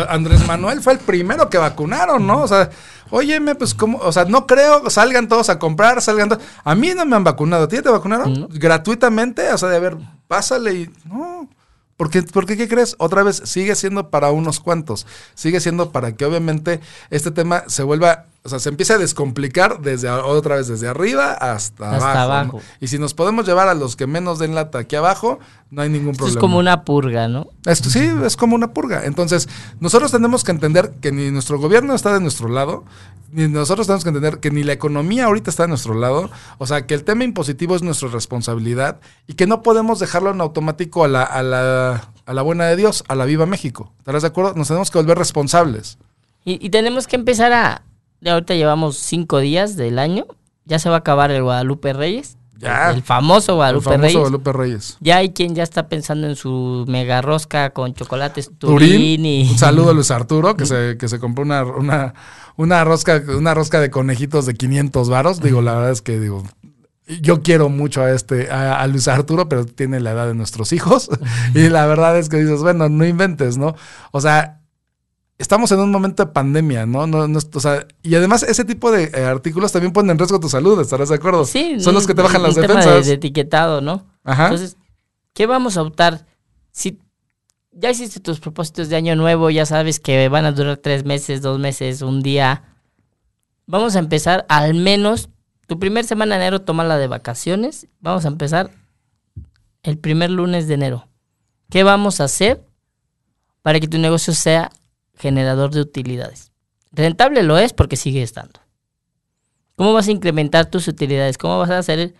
Andrés 0.10 0.48
Manuel 0.48 0.82
fue 0.82 0.94
el 0.94 1.00
primero 1.00 1.50
que 1.50 1.58
vacunaron, 1.58 2.26
¿no? 2.26 2.44
O 2.44 2.48
sea, 2.48 2.70
óyeme, 3.10 3.56
pues 3.56 3.74
cómo, 3.74 3.98
o 3.98 4.12
sea, 4.14 4.24
no 4.24 4.48
creo, 4.48 4.90
salgan 4.90 5.28
todos 5.28 5.50
a 5.50 5.60
comprar, 5.60 6.02
salgan 6.02 6.30
todos. 6.30 6.44
A 6.64 6.76
mí 6.76 6.94
no 6.96 7.06
me 7.06 7.16
han 7.18 7.26
vacunado, 7.26 7.66
¿a 7.66 7.68
ti 7.68 7.82
te 7.82 7.90
vacunaron? 7.90 8.48
Gratuitamente, 8.52 9.52
o 9.52 9.58
sea, 9.58 9.68
de 9.68 9.76
a 9.76 9.80
ver, 9.80 9.98
pásale 10.28 10.74
y 10.74 10.90
no. 11.06 11.50
¿Por 11.98 12.10
qué, 12.10 12.24
¿Por 12.24 12.46
qué 12.46 12.58
qué 12.58 12.68
crees? 12.68 12.96
Otra 13.00 13.24
vez 13.24 13.42
sigue 13.46 13.76
siendo 13.76 14.10
para 14.10 14.32
unos 14.32 14.60
cuantos. 14.60 15.06
Sigue 15.34 15.60
siendo 15.60 15.92
para 15.92 16.14
que 16.14 16.26
obviamente 16.26 16.82
este 17.10 17.32
tema 17.32 17.64
se 17.68 17.84
vuelva, 17.84 18.26
o 18.46 18.50
sea, 18.50 18.60
se 18.60 18.70
empiece 18.70 18.94
a 18.94 19.00
descomplicar 19.00 19.82
desde 19.82 20.08
otra 20.08 20.58
vez 20.58 20.68
desde 20.68 20.88
arriba 20.88 21.32
hasta, 21.34 21.96
Hasta 21.96 22.22
abajo. 22.22 22.62
Y 22.80 22.88
si 22.88 23.00
nos 23.00 23.16
podemos 23.16 23.48
llevar 23.48 23.68
a 23.70 23.74
los 23.74 23.96
que 23.96 24.06
menos 24.06 24.38
den 24.38 24.54
lata 24.54 24.78
aquí 24.78 24.96
abajo, 24.96 25.40
no 25.72 25.82
hay 25.82 25.90
ningún 25.90 26.12
Esto 26.12 26.26
problema. 26.26 26.38
es 26.38 26.42
como 26.42 26.60
una 26.60 26.84
purga, 26.86 27.28
¿no? 27.28 27.48
Esto 27.66 27.90
sí, 27.90 28.08
es 28.24 28.38
como 28.38 28.54
una 28.56 28.72
purga. 28.72 29.04
Entonces, 29.06 29.50
nosotros 29.80 30.12
tenemos 30.12 30.44
que 30.44 30.52
entender 30.52 30.92
que 31.02 31.12
ni 31.12 31.32
nuestro 31.32 31.58
gobierno 31.60 31.96
está 31.96 32.14
de 32.14 32.20
nuestro 32.20 32.48
lado, 32.48 32.84
ni 33.32 33.48
nosotros 33.48 33.88
tenemos 33.88 34.04
que 34.04 34.10
entender 34.12 34.40
que 34.40 34.52
ni 34.52 34.64
la 34.64 34.74
economía 34.74 35.26
ahorita 35.26 35.50
está 35.50 35.64
de 35.64 35.70
nuestro 35.70 35.96
lado. 35.96 36.30
O 36.60 36.68
sea, 36.68 36.86
que 36.86 36.94
el 36.94 37.04
tema 37.04 37.24
impositivo 37.24 37.76
es 37.76 37.82
nuestra 37.82 38.10
responsabilidad 38.10 39.00
y 39.26 39.34
que 39.34 39.48
no 39.48 39.64
podemos 39.64 39.98
dejarlo 39.98 40.30
en 40.30 40.40
automático 40.40 41.04
a 41.04 41.08
la, 41.08 41.24
a 41.24 41.42
la, 41.42 42.10
a 42.28 42.34
la 42.36 42.42
buena 42.44 42.66
de 42.66 42.76
Dios, 42.76 43.04
a 43.08 43.16
la 43.16 43.26
viva 43.26 43.48
México. 43.48 43.92
¿Estarás 43.98 44.22
de 44.22 44.28
acuerdo? 44.28 44.54
Nos 44.54 44.68
tenemos 44.68 44.92
que 44.92 45.00
volver 45.00 45.18
responsables. 45.18 45.98
Y, 46.46 46.64
y 46.64 46.70
tenemos 46.70 47.08
que 47.08 47.16
empezar 47.16 47.52
a. 47.52 47.82
De 48.26 48.32
ahorita 48.32 48.56
llevamos 48.56 48.98
cinco 48.98 49.38
días 49.38 49.76
del 49.76 50.00
año. 50.00 50.26
Ya 50.66 50.80
se 50.80 50.90
va 50.90 50.96
a 50.96 50.98
acabar 50.98 51.30
el 51.30 51.44
Guadalupe 51.44 51.94
Reyes. 51.94 52.38
Ya. 52.58 52.90
El 52.90 53.04
famoso 53.04 53.52
El 53.52 53.58
Guadalupe 53.58 53.84
famoso 53.84 54.02
Reyes. 54.02 54.18
Guadalupe 54.18 54.52
Reyes. 54.52 54.98
Ya 55.00 55.18
hay 55.18 55.30
quien 55.30 55.54
ya 55.54 55.62
está 55.62 55.90
pensando 55.90 56.26
en 56.26 56.36
su 56.36 56.86
mega 56.88 57.22
rosca 57.22 57.70
con 57.70 57.94
chocolates 57.94 58.50
Turín, 58.58 58.94
Turín 58.94 59.26
y. 59.28 59.50
un 59.52 59.60
saludo 59.60 59.92
a 59.92 59.94
Luis 59.94 60.10
Arturo, 60.10 60.58
que 60.58 60.66
se, 60.66 60.98
que 60.98 61.08
se 61.08 61.20
compró 61.20 61.44
una, 61.44 61.64
una, 61.66 62.16
una, 62.56 62.84
rosca, 62.84 63.22
una 63.38 63.54
rosca 63.54 63.80
de 63.80 63.92
conejitos 63.92 64.48
de 64.48 64.56
500 64.56 65.08
varos. 65.08 65.40
Digo, 65.40 65.62
la 65.62 65.76
verdad 65.76 65.92
es 65.92 66.02
que 66.02 66.20
digo, 66.20 66.42
yo 67.22 67.44
quiero 67.44 67.70
mucho 67.70 68.02
a 68.02 68.10
este, 68.10 68.50
a, 68.50 68.82
a 68.82 68.88
Luis 68.88 69.08
Arturo, 69.08 69.48
pero 69.50 69.68
tiene 69.68 70.00
la 70.00 70.14
edad 70.14 70.26
de 70.26 70.34
nuestros 70.34 70.74
hijos. 70.74 71.12
y 71.54 71.70
la 71.70 71.86
verdad 71.86 72.18
es 72.18 72.30
que 72.30 72.38
dices, 72.38 72.62
bueno, 72.62 72.90
no 72.90 73.06
inventes, 73.06 73.60
¿no? 73.60 73.76
O 74.10 74.20
sea, 74.20 74.65
estamos 75.38 75.72
en 75.72 75.80
un 75.80 75.92
momento 75.92 76.26
de 76.26 76.32
pandemia, 76.32 76.86
¿no? 76.86 77.08
no, 77.08 77.28
no 77.28 77.40
o 77.54 77.60
sea, 77.60 77.86
y 78.02 78.16
además 78.16 78.44
ese 78.44 78.64
tipo 78.66 78.92
de 78.92 79.12
eh, 79.14 79.26
artículos 79.26 79.72
también 79.72 79.92
ponen 79.94 80.12
en 80.12 80.18
riesgo 80.20 80.40
tu 80.40 80.50
salud, 80.50 80.80
¿estarás 80.80 81.10
de 81.10 81.16
acuerdo? 81.16 81.46
Sí, 81.46 81.80
Son 81.80 81.94
los 81.94 82.08
que 82.08 82.14
te 82.14 82.22
bajan 82.22 82.44
las 82.44 82.56
tema 82.56 82.68
de- 82.68 82.74
defensas. 82.76 83.06
De, 83.08 83.14
etiquetado, 83.14 83.82
¿no? 83.82 84.06
Ajá. 84.24 84.46
Entonces, 84.46 84.78
¿qué 85.34 85.46
vamos 85.46 85.78
a 85.78 85.82
optar? 85.82 86.26
Si 86.72 87.00
ya 87.72 87.92
hiciste 87.92 88.20
tus 88.22 88.40
propósitos 88.40 88.88
de 88.90 88.96
año 88.96 89.16
nuevo, 89.16 89.50
ya 89.50 89.66
sabes 89.66 90.00
que 90.00 90.30
van 90.30 90.46
a 90.46 90.52
durar 90.54 90.78
tres 90.78 91.04
meses, 91.04 91.42
dos 91.42 91.60
meses, 91.60 92.02
un 92.02 92.22
día. 92.22 92.64
Vamos 93.68 93.96
a 93.96 94.00
empezar 94.00 94.46
al 94.48 94.74
menos 94.76 95.30
tu 95.68 95.80
primer 95.80 96.06
semana 96.06 96.36
de 96.36 96.42
enero, 96.42 96.62
tómala 96.62 96.98
de 96.98 97.08
vacaciones. 97.08 97.88
Vamos 98.00 98.24
a 98.26 98.30
empezar 98.30 98.72
el 99.84 99.98
primer 99.98 100.30
lunes 100.30 100.68
de 100.68 100.76
enero. 100.76 101.08
¿Qué 101.70 101.84
vamos 101.84 102.22
a 102.22 102.26
hacer 102.26 102.64
para 103.62 103.80
que 103.80 103.88
tu 103.88 103.98
negocio 103.98 104.34
sea 104.34 104.72
generador 105.18 105.72
de 105.72 105.82
utilidades? 105.82 106.52
Rentable 106.92 107.44
lo 107.44 107.58
es 107.58 107.74
porque 107.74 107.98
sigue 107.98 108.22
estando. 108.22 108.60
¿Cómo 109.76 109.94
vas 109.94 110.08
a 110.08 110.12
incrementar 110.12 110.68
tus 110.68 110.88
utilidades? 110.88 111.38
¿Cómo 111.38 111.60
vas 111.60 111.70
a 111.70 111.78
hacer 111.78 112.14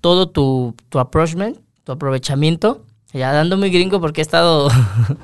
todo 0.00 0.30
tu, 0.30 0.74
tu 0.88 0.98
approachment, 0.98 1.58
tu 1.84 1.92
aprovechamiento? 1.92 2.86
Ya 3.12 3.32
dando 3.32 3.56
muy 3.56 3.70
gringo 3.70 4.00
porque 4.00 4.20
he 4.20 4.22
estado 4.22 4.70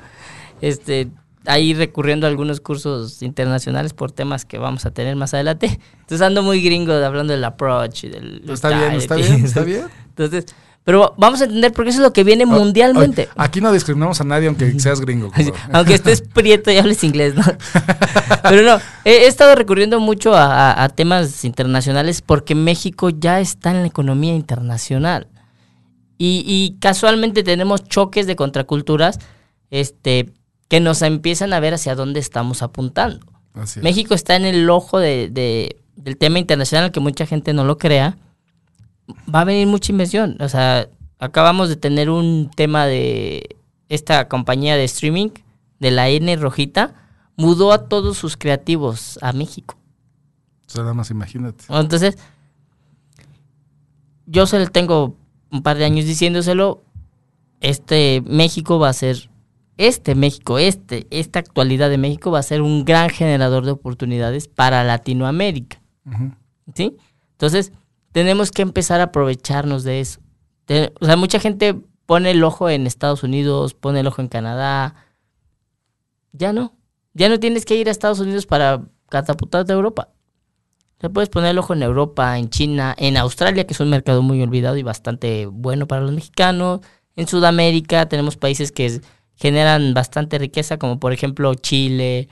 este, 0.61 1.09
ahí 1.45 1.73
recurriendo 1.73 2.27
a 2.27 2.29
algunos 2.29 2.59
cursos 2.59 3.23
internacionales 3.23 3.93
por 3.93 4.11
temas 4.11 4.45
que 4.45 4.59
vamos 4.59 4.85
a 4.85 4.91
tener 4.91 5.15
más 5.15 5.33
adelante. 5.33 5.79
Entonces 5.93 6.21
ando 6.21 6.43
muy 6.43 6.61
gringo 6.61 6.93
hablando 6.93 7.33
del 7.33 7.43
approach 7.43 8.03
y 8.03 8.09
del... 8.09 8.43
Está 8.49 8.69
bien, 8.69 8.93
está 8.93 9.15
bien, 9.15 9.33
está 9.45 9.63
bien. 9.63 9.85
Entonces, 10.09 10.45
pero 10.87 11.13
vamos 11.17 11.41
a 11.41 11.43
entender 11.43 11.73
porque 11.73 11.89
eso 11.89 11.99
es 11.99 12.03
lo 12.03 12.13
que 12.13 12.23
viene 12.23 12.45
mundialmente. 12.45 13.23
Oye, 13.23 13.31
aquí 13.35 13.59
no 13.59 13.73
discriminamos 13.73 14.21
a 14.21 14.23
nadie 14.23 14.47
aunque 14.47 14.79
seas 14.79 15.01
gringo. 15.01 15.29
Aunque 15.73 15.95
estés 15.95 16.21
prieto 16.33 16.71
y 16.71 16.77
hables 16.77 17.03
inglés, 17.03 17.35
¿no? 17.35 17.43
Pero 18.43 18.61
no, 18.61 18.77
he, 19.03 19.11
he 19.11 19.27
estado 19.27 19.53
recurriendo 19.55 19.99
mucho 19.99 20.33
a, 20.33 20.71
a- 20.71 20.83
a 20.85 20.87
temas 20.87 21.43
internacionales 21.43 22.21
porque 22.21 22.55
México 22.55 23.09
ya 23.09 23.41
está 23.41 23.71
en 23.71 23.81
la 23.81 23.87
economía 23.87 24.33
internacional. 24.33 25.27
Y, 26.17 26.43
y 26.47 26.77
casualmente 26.79 27.43
tenemos 27.43 27.83
choques 27.83 28.25
de 28.25 28.37
contraculturas 28.37 29.19
este, 29.71 30.31
que 30.69 30.79
nos 30.79 31.01
empiezan 31.01 31.51
a 31.51 31.59
ver 31.59 31.73
hacia 31.73 31.95
dónde 31.95 32.21
estamos 32.21 32.61
apuntando. 32.63 33.25
Así 33.53 33.79
es. 33.79 33.83
México 33.83 34.13
está 34.13 34.37
en 34.37 34.45
el 34.45 34.69
ojo 34.69 34.99
de, 34.99 35.27
de- 35.29 35.75
del 35.97 36.15
tema 36.15 36.39
internacional, 36.39 36.91
que 36.93 37.01
mucha 37.01 37.25
gente 37.25 37.51
no 37.53 37.65
lo 37.65 37.77
crea. 37.77 38.17
Va 39.33 39.41
a 39.41 39.45
venir 39.45 39.67
mucha 39.67 39.91
inversión. 39.91 40.37
O 40.39 40.49
sea, 40.49 40.89
acabamos 41.19 41.69
de 41.69 41.75
tener 41.75 42.09
un 42.09 42.51
tema 42.55 42.85
de 42.85 43.57
esta 43.89 44.27
compañía 44.27 44.75
de 44.75 44.83
streaming, 44.83 45.29
de 45.79 45.91
la 45.91 46.09
N 46.09 46.35
Rojita, 46.35 46.93
mudó 47.35 47.71
a 47.71 47.87
todos 47.87 48.17
sus 48.17 48.35
creativos 48.35 49.19
a 49.21 49.31
México. 49.31 49.77
O 50.67 50.69
sea, 50.69 50.81
nada 50.81 50.93
más 50.93 51.11
imagínate. 51.11 51.63
Entonces, 51.69 52.17
yo 54.25 54.45
se 54.45 54.59
lo 54.59 54.67
tengo 54.67 55.15
un 55.51 55.63
par 55.63 55.77
de 55.77 55.85
años 55.85 56.05
diciéndoselo. 56.05 56.83
Este 57.61 58.21
México 58.25 58.77
va 58.77 58.89
a 58.89 58.93
ser, 58.93 59.29
este 59.77 60.13
México, 60.13 60.59
este, 60.59 61.07
esta 61.09 61.39
actualidad 61.39 61.89
de 61.89 61.97
México 61.97 62.31
va 62.31 62.39
a 62.39 62.43
ser 62.43 62.61
un 62.61 62.85
gran 62.85 63.09
generador 63.09 63.65
de 63.65 63.71
oportunidades 63.71 64.47
para 64.47 64.83
Latinoamérica. 64.83 65.81
¿Sí? 66.75 66.97
Entonces, 67.31 67.71
tenemos 68.17 68.49
que 68.49 68.63
empezar 68.63 68.99
a 68.99 69.03
aprovecharnos 69.03 69.83
de 69.83 69.99
eso. 69.99 70.19
O 70.99 71.05
sea, 71.05 71.17
mucha 71.17 71.39
gente 71.39 71.75
pone 72.07 72.31
el 72.31 72.43
ojo 72.43 72.67
en 72.67 72.87
Estados 72.87 73.21
Unidos, 73.21 73.75
pone 73.75 73.99
el 73.99 74.07
ojo 74.07 74.23
en 74.23 74.27
Canadá. 74.27 74.95
Ya 76.31 76.51
no. 76.51 76.75
Ya 77.13 77.29
no 77.29 77.39
tienes 77.39 77.63
que 77.63 77.75
ir 77.75 77.87
a 77.87 77.91
Estados 77.91 78.19
Unidos 78.19 78.47
para 78.47 78.81
catapultarte 79.09 79.71
a 79.71 79.75
Europa. 79.75 80.09
Te 80.97 81.11
puedes 81.11 81.29
poner 81.29 81.51
el 81.51 81.59
ojo 81.59 81.75
en 81.75 81.83
Europa, 81.83 82.39
en 82.39 82.49
China, 82.49 82.95
en 82.97 83.17
Australia, 83.17 83.67
que 83.67 83.75
es 83.75 83.79
un 83.81 83.91
mercado 83.91 84.23
muy 84.23 84.41
olvidado 84.41 84.77
y 84.77 84.81
bastante 84.81 85.45
bueno 85.45 85.87
para 85.87 86.01
los 86.01 86.11
mexicanos. 86.11 86.79
En 87.15 87.27
Sudamérica 87.27 88.09
tenemos 88.09 88.35
países 88.35 88.71
que 88.71 88.99
generan 89.35 89.93
bastante 89.93 90.39
riqueza, 90.39 90.79
como 90.79 90.99
por 90.99 91.13
ejemplo 91.13 91.53
Chile, 91.53 92.29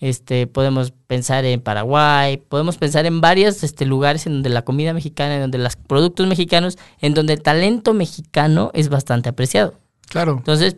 Este, 0.00 0.46
podemos 0.46 0.92
pensar 1.06 1.44
en 1.46 1.60
Paraguay, 1.62 2.36
podemos 2.36 2.76
pensar 2.76 3.06
en 3.06 3.20
varios 3.22 3.64
este, 3.64 3.86
lugares 3.86 4.26
en 4.26 4.34
donde 4.34 4.50
la 4.50 4.62
comida 4.62 4.92
mexicana, 4.92 5.36
en 5.36 5.40
donde 5.42 5.56
los 5.58 5.76
productos 5.76 6.26
mexicanos, 6.26 6.76
en 7.00 7.14
donde 7.14 7.32
el 7.32 7.42
talento 7.42 7.94
mexicano 7.94 8.70
es 8.74 8.90
bastante 8.90 9.30
apreciado. 9.30 9.74
Claro. 10.08 10.34
Entonces, 10.36 10.76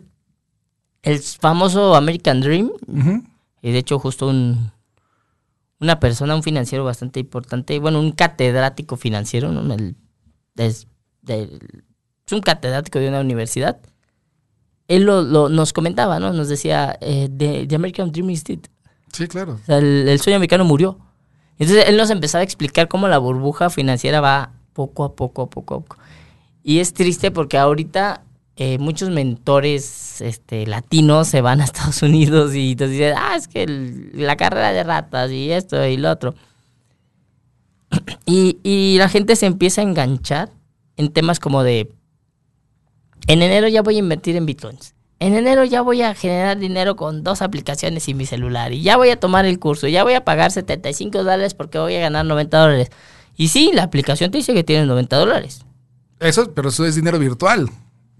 el 1.03 1.19
famoso 1.19 1.95
American 1.95 2.39
Dream, 2.39 2.71
Ujú. 2.87 3.23
y 3.61 3.71
de 3.71 3.77
hecho 3.79 3.99
justo 3.99 4.27
un, 4.29 4.71
una 5.81 5.99
persona, 5.99 6.33
un 6.35 6.43
financiero 6.43 6.85
bastante 6.85 7.19
importante, 7.19 7.77
bueno, 7.79 7.99
un 7.99 8.13
catedrático 8.13 8.95
financiero, 8.95 9.51
¿no? 9.51 9.73
El- 9.73 9.95
es, 10.55 10.87
del- 11.21 11.59
es 12.25 12.31
un 12.33 12.39
catedrático 12.41 12.99
de 12.99 13.09
una 13.09 13.19
universidad. 13.21 13.79
Él 14.87 15.03
lo, 15.03 15.21
lo- 15.21 15.49
nos 15.49 15.71
comentaba, 15.73 16.19
¿no? 16.19 16.31
Nos 16.33 16.47
decía, 16.47 16.97
eh, 17.01 17.29
the, 17.37 17.67
the 17.67 17.75
American 17.75 18.11
Dream 18.11 18.29
is 18.29 18.43
dead. 18.43 18.59
Sí, 19.11 19.27
claro. 19.27 19.59
El, 19.67 20.19
sueño 20.19 20.37
americano 20.37 20.65
murió. 20.65 20.97
Entonces 21.57 21.85
él 21.87 21.97
nos 21.97 22.09
empezaba 22.09 22.41
a 22.41 22.43
explicar 22.43 22.87
cómo 22.87 23.07
la 23.07 23.17
burbuja 23.17 23.69
financiera 23.69 24.21
va 24.21 24.53
poco 24.73 25.03
a 25.03 25.15
poco, 25.15 25.43
a 25.43 25.49
poco 25.49 25.75
a 25.75 25.79
poco. 25.81 25.97
Y 26.63 26.79
es 26.79 26.93
triste 26.93 27.31
porque 27.31 27.57
ahorita 27.57 28.23
eh, 28.55 28.77
muchos 28.77 29.09
mentores 29.09 30.21
este, 30.21 30.67
latinos 30.67 31.27
se 31.27 31.41
van 31.41 31.61
a 31.61 31.63
Estados 31.65 32.01
Unidos 32.01 32.51
y 32.55 32.75
te 32.75 32.87
dicen, 32.87 33.13
ah, 33.17 33.35
es 33.35 33.47
que 33.47 33.65
la 34.13 34.37
carrera 34.37 34.71
de 34.71 34.83
ratas 34.83 35.31
y 35.31 35.51
esto 35.51 35.85
y 35.85 35.97
lo 35.97 36.11
otro. 36.11 36.35
Y, 38.25 38.59
y 38.61 38.97
la 38.99 39.09
gente 39.09 39.35
se 39.35 39.47
empieza 39.47 39.81
a 39.81 39.83
enganchar 39.83 40.51
en 40.97 41.11
temas 41.11 41.39
como 41.39 41.63
de, 41.63 41.91
en 43.25 43.41
enero 43.41 43.67
ya 43.67 43.81
voy 43.81 43.95
a 43.95 43.99
invertir 43.99 44.35
en 44.35 44.45
bitcoins. 44.45 44.93
En 45.19 45.35
enero 45.35 45.65
ya 45.65 45.81
voy 45.81 46.01
a 46.01 46.15
generar 46.15 46.57
dinero 46.57 46.95
con 46.95 47.23
dos 47.23 47.41
aplicaciones 47.41 48.07
y 48.07 48.13
mi 48.13 48.25
celular. 48.25 48.71
Y 48.71 48.81
ya 48.81 48.95
voy 48.95 49.09
a 49.09 49.19
tomar 49.19 49.45
el 49.45 49.59
curso. 49.59 49.87
Ya 49.87 50.03
voy 50.03 50.13
a 50.13 50.23
pagar 50.23 50.51
75 50.51 51.17
dólares 51.19 51.53
porque 51.53 51.77
voy 51.77 51.95
a 51.95 51.99
ganar 51.99 52.25
90 52.25 52.57
dólares. 52.57 52.89
Y 53.35 53.49
sí, 53.49 53.71
la 53.73 53.83
aplicación 53.83 54.31
te 54.31 54.37
dice 54.37 54.53
que 54.53 54.63
tienes 54.63 54.87
90 54.87 55.17
dólares. 55.17 55.65
Eso, 56.19 56.53
pero 56.53 56.69
eso 56.69 56.85
es 56.85 56.95
dinero 56.95 57.19
virtual. 57.19 57.69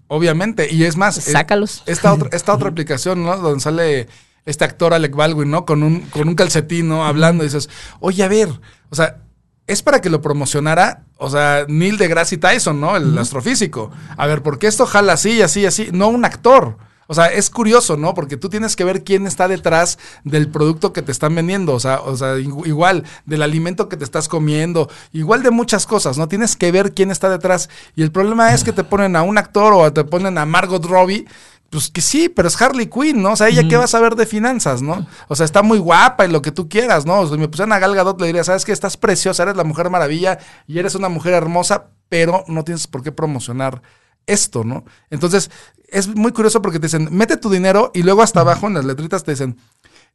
Obviamente. 0.08 0.74
Y 0.74 0.84
es 0.84 0.98
más. 0.98 1.16
Sácalos. 1.16 1.84
Esta 1.86 2.14
otra, 2.14 2.30
esta 2.34 2.54
otra 2.54 2.70
aplicación, 2.70 3.24
¿no? 3.24 3.38
Donde 3.38 3.62
sale 3.62 4.08
este 4.46 4.66
actor 4.66 4.94
Alec 4.94 5.16
Baldwin, 5.16 5.52
¿no? 5.52 5.66
Con 5.66 5.84
un, 5.84 6.02
con 6.02 6.28
un 6.28 6.36
calcetín, 6.36 6.90
¿no? 6.90 7.06
Hablando. 7.06 7.44
Y 7.44 7.48
dices, 7.48 7.70
oye, 8.02 8.24
a 8.24 8.28
ver, 8.28 8.50
o 8.90 8.96
sea, 8.96 9.22
es 9.68 9.84
para 9.84 10.02
que 10.02 10.10
lo 10.10 10.22
promocionara, 10.22 11.06
o 11.18 11.30
sea, 11.30 11.66
Neil 11.68 11.98
deGrasse 11.98 12.38
Tyson, 12.38 12.82
¿no? 12.82 12.98
El 12.98 13.18
astrofísico. 13.18 13.92
A 14.18 14.26
ver, 14.26 14.42
¿por 14.42 14.58
qué 14.58 14.68
esto 14.68 14.86
jala 14.86 15.14
así, 15.14 15.42
así, 15.42 15.66
así? 15.66 15.90
No 15.94 16.10
un 16.10 16.26
actor. 16.26 16.78
O 17.12 17.15
sea, 17.15 17.26
es 17.26 17.50
curioso, 17.50 17.98
¿no? 17.98 18.13
Porque 18.13 18.38
tú 18.38 18.50
tienes 18.50 18.76
que 18.76 18.84
ver 18.84 19.04
quién 19.04 19.26
está 19.26 19.48
detrás 19.48 19.98
del 20.24 20.48
producto 20.48 20.93
que 20.93 21.02
te 21.02 21.12
están 21.12 21.34
vendiendo. 21.34 21.74
O 21.74 21.80
sea, 21.80 22.02
o 22.02 22.15
sea, 22.15 22.36
igu- 22.38 22.67
igual 22.67 23.04
del 23.26 23.41
alimento 23.41 23.89
que 23.89 23.98
te 23.98 24.04
estás 24.04 24.28
comiendo, 24.28 24.89
igual 25.12 25.41
de 25.41 25.50
muchas 25.50 25.88
cosas, 25.88 26.19
¿no? 26.19 26.28
Tienes 26.28 26.56
que 26.56 26.72
ver 26.72 26.93
quién 26.93 27.10
está 27.10 27.30
detrás. 27.30 27.67
Y 27.95 28.04
el 28.04 28.12
problema 28.12 28.54
es 28.54 28.63
que 28.63 28.74
te 28.74 28.84
ponen 28.84 29.15
a 29.15 29.24
un 29.24 29.39
actor 29.39 29.74
o 29.74 29.91
te 29.91 30.04
ponen 30.04 30.38
a 30.38 30.45
Margot 30.45 30.86
Robbie. 30.86 31.26
Pues 31.72 31.89
que 31.89 32.02
sí, 32.02 32.30
pero 32.30 32.48
es 32.48 32.60
Harley 32.60 32.88
Quinn, 32.88 33.22
¿no? 33.22 33.34
O 33.34 33.36
sea, 33.36 33.48
ella 33.48 33.67
qué 33.67 33.78
va 33.78 33.84
a 33.84 33.88
saber 33.88 34.15
de 34.15 34.26
finanzas, 34.26 34.82
¿no? 34.82 35.06
O 35.28 35.36
sea, 35.36 35.45
está 35.45 35.62
muy 35.62 35.78
guapa 35.78 36.26
y 36.26 36.32
lo 36.32 36.41
que 36.41 36.52
tú 36.52 36.67
quieras, 36.67 37.06
¿no? 37.06 37.19
O 37.19 37.28
sea, 37.28 37.36
si 37.36 37.39
me 37.39 37.48
pusieran 37.48 37.74
a 37.74 37.78
Gal 37.80 37.93
Gadot 37.95 38.19
le 38.19 38.26
diría, 38.26 38.43
¿sabes 38.43 38.65
qué? 38.65 38.72
Estás 38.72 38.98
preciosa, 38.98 39.43
eres 39.43 39.56
la 39.56 39.63
mujer 39.63 39.91
maravilla 39.91 40.39
y 40.65 40.80
eres 40.80 40.95
una 40.95 41.10
mujer 41.10 41.34
hermosa, 41.34 41.89
pero 42.08 42.43
no 42.48 42.63
tienes 42.63 42.88
por 42.88 43.04
qué 43.04 43.12
promocionar 43.12 43.84
esto, 44.32 44.63
¿no? 44.63 44.86
Entonces, 45.10 45.52
es 45.88 46.08
muy 46.08 46.32
curioso 46.32 46.62
porque 46.62 46.80
te 46.80 46.88
dicen, 46.88 47.10
mete 47.12 47.38
tu 47.38 47.50
dinero 47.50 47.92
y 47.94 48.04
luego 48.04 48.22
hasta 48.22 48.42
abajo 48.42 48.68
en 48.68 48.76
las 48.76 48.86
letritas 48.86 49.24
te 49.24 49.32
dicen, 49.32 49.58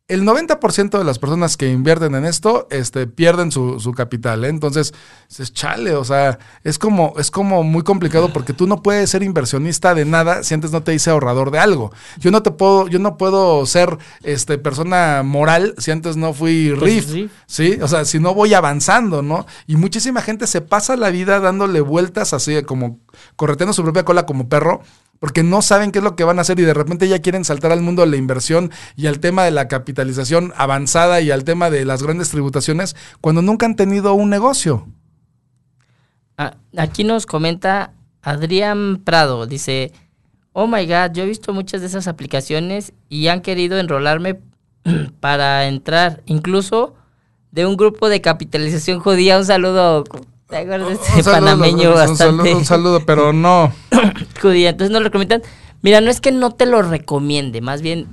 el 0.07 0.25
90% 0.25 0.99
de 0.99 1.05
las 1.05 1.19
personas 1.19 1.57
que 1.57 1.71
invierten 1.71 2.15
en 2.15 2.27
esto 2.27 2.67
este, 2.71 3.07
pierden 3.07 3.51
su, 3.51 3.81
su 3.81 3.93
capital. 3.93 4.45
¿eh? 4.45 4.49
Entonces, 4.49 4.93
dices, 5.31 5.51
chale, 5.55 5.95
o 5.95 6.05
sea, 6.05 6.39
es 6.63 6.79
como, 6.79 7.15
es 7.17 7.31
como 7.31 7.63
muy 7.63 7.83
complicado 7.83 8.31
porque 8.31 8.53
tú 8.53 8.67
no 8.67 8.83
puedes 8.83 9.09
ser 9.09 9.23
inversionista 9.23 9.95
de 9.95 10.05
nada 10.05 10.43
si 10.43 10.53
antes 10.53 10.73
no 10.73 10.83
te 10.83 10.93
dice 10.93 11.09
ahorrador 11.09 11.51
de 11.51 11.59
algo. 11.59 11.91
Yo 12.19 12.31
no 12.31 12.43
te 12.43 12.51
puedo, 12.51 12.87
yo 12.89 12.99
no 12.99 13.17
puedo 13.17 13.65
ser 13.65 13.97
este, 14.23 14.59
persona 14.59 15.23
moral 15.25 15.75
si 15.79 15.91
antes 15.91 16.19
no 16.19 16.35
fui 16.35 16.75
Pues, 16.79 16.83
RIF. 16.83 17.07
sí. 17.07 17.31
Sí, 17.47 17.79
o 17.81 17.89
sea, 17.89 18.05
si 18.05 18.19
no 18.19 18.35
voy 18.35 18.53
avanzando, 18.53 19.23
¿no? 19.23 19.47
Y 19.67 19.77
muchísima 19.77 20.21
gente 20.21 20.47
se 20.47 20.61
pasa 20.61 20.97
la 20.97 21.09
vida 21.09 21.41
dándole 21.41 21.81
vueltas 21.81 22.35
así, 22.35 22.63
como 22.65 23.01
correteando 23.37 23.73
su 23.73 23.83
propia 23.83 24.05
cola 24.05 24.27
como 24.27 24.51
perro, 24.51 24.83
porque 25.25 25.43
no 25.43 25.63
saben 25.63 25.91
qué 25.91 26.01
es 26.01 26.05
lo 26.05 26.17
que 26.17 26.25
van 26.25 26.37
a 26.37 26.43
hacer 26.43 26.61
y 26.61 26.65
de 26.65 26.75
repente 26.75 27.09
ya 27.09 27.23
quieren 27.23 27.47
saltar 27.47 27.73
al 27.73 27.81
mundo 27.81 28.03
de 28.03 28.09
la 28.09 28.19
inversión 28.19 28.71
y 28.95 29.07
al 29.07 29.21
tema 29.21 29.43
de 29.43 29.53
la 29.53 29.69
capitalización 29.69 30.53
avanzada 30.55 31.23
y 31.23 31.31
al 31.31 31.45
tema 31.45 31.71
de 31.71 31.87
las 31.87 32.03
grandes 32.03 32.29
tributaciones 32.29 32.95
cuando 33.23 33.41
nunca 33.41 33.65
han 33.65 33.75
tenido 33.75 34.13
un 34.13 34.29
negocio. 34.29 34.87
Ah, 36.37 36.59
aquí 36.77 37.05
nos 37.05 37.25
comenta 37.25 37.95
Adrián 38.21 39.01
Prado, 39.03 39.47
dice, 39.47 39.93
oh 40.53 40.67
my 40.67 40.85
god, 40.85 41.13
yo 41.15 41.23
he 41.23 41.27
visto 41.27 41.55
muchas 41.55 41.81
de 41.81 41.87
esas 41.87 42.07
aplicaciones 42.07 42.93
y 43.09 43.29
han 43.29 43.41
querido 43.41 43.79
enrolarme 43.79 44.41
para 45.21 45.67
entrar, 45.69 46.23
incluso 46.27 46.97
de 47.51 47.65
un 47.65 47.79
grupo 47.79 48.11
de 48.11 48.21
capitalización 48.21 49.01
judía, 49.01 49.39
un 49.39 49.47
saludo, 49.47 50.05
¿te 50.49 50.57
acuerdas 50.59 50.89
de 50.89 50.95
este 50.95 51.13
Un 51.17 51.23
saludo, 51.25 51.41
panameño 51.41 51.89
un 51.91 51.95
bastante 51.95 52.17
saludo, 52.19 52.59
un 52.59 52.65
saludo, 52.65 53.01
pero 53.07 53.33
no. 53.33 53.73
judía? 54.43 54.71
Entonces 54.71 54.91
nos 54.93 55.01
lo 55.03 55.07
recomiendan, 55.09 55.43
mira, 55.83 56.01
no 56.01 56.11
es 56.11 56.21
que 56.21 56.33
no 56.33 56.51
te 56.53 56.67
lo 56.67 56.83
recomiende, 56.83 57.61
más 57.61 57.83
bien, 57.83 58.07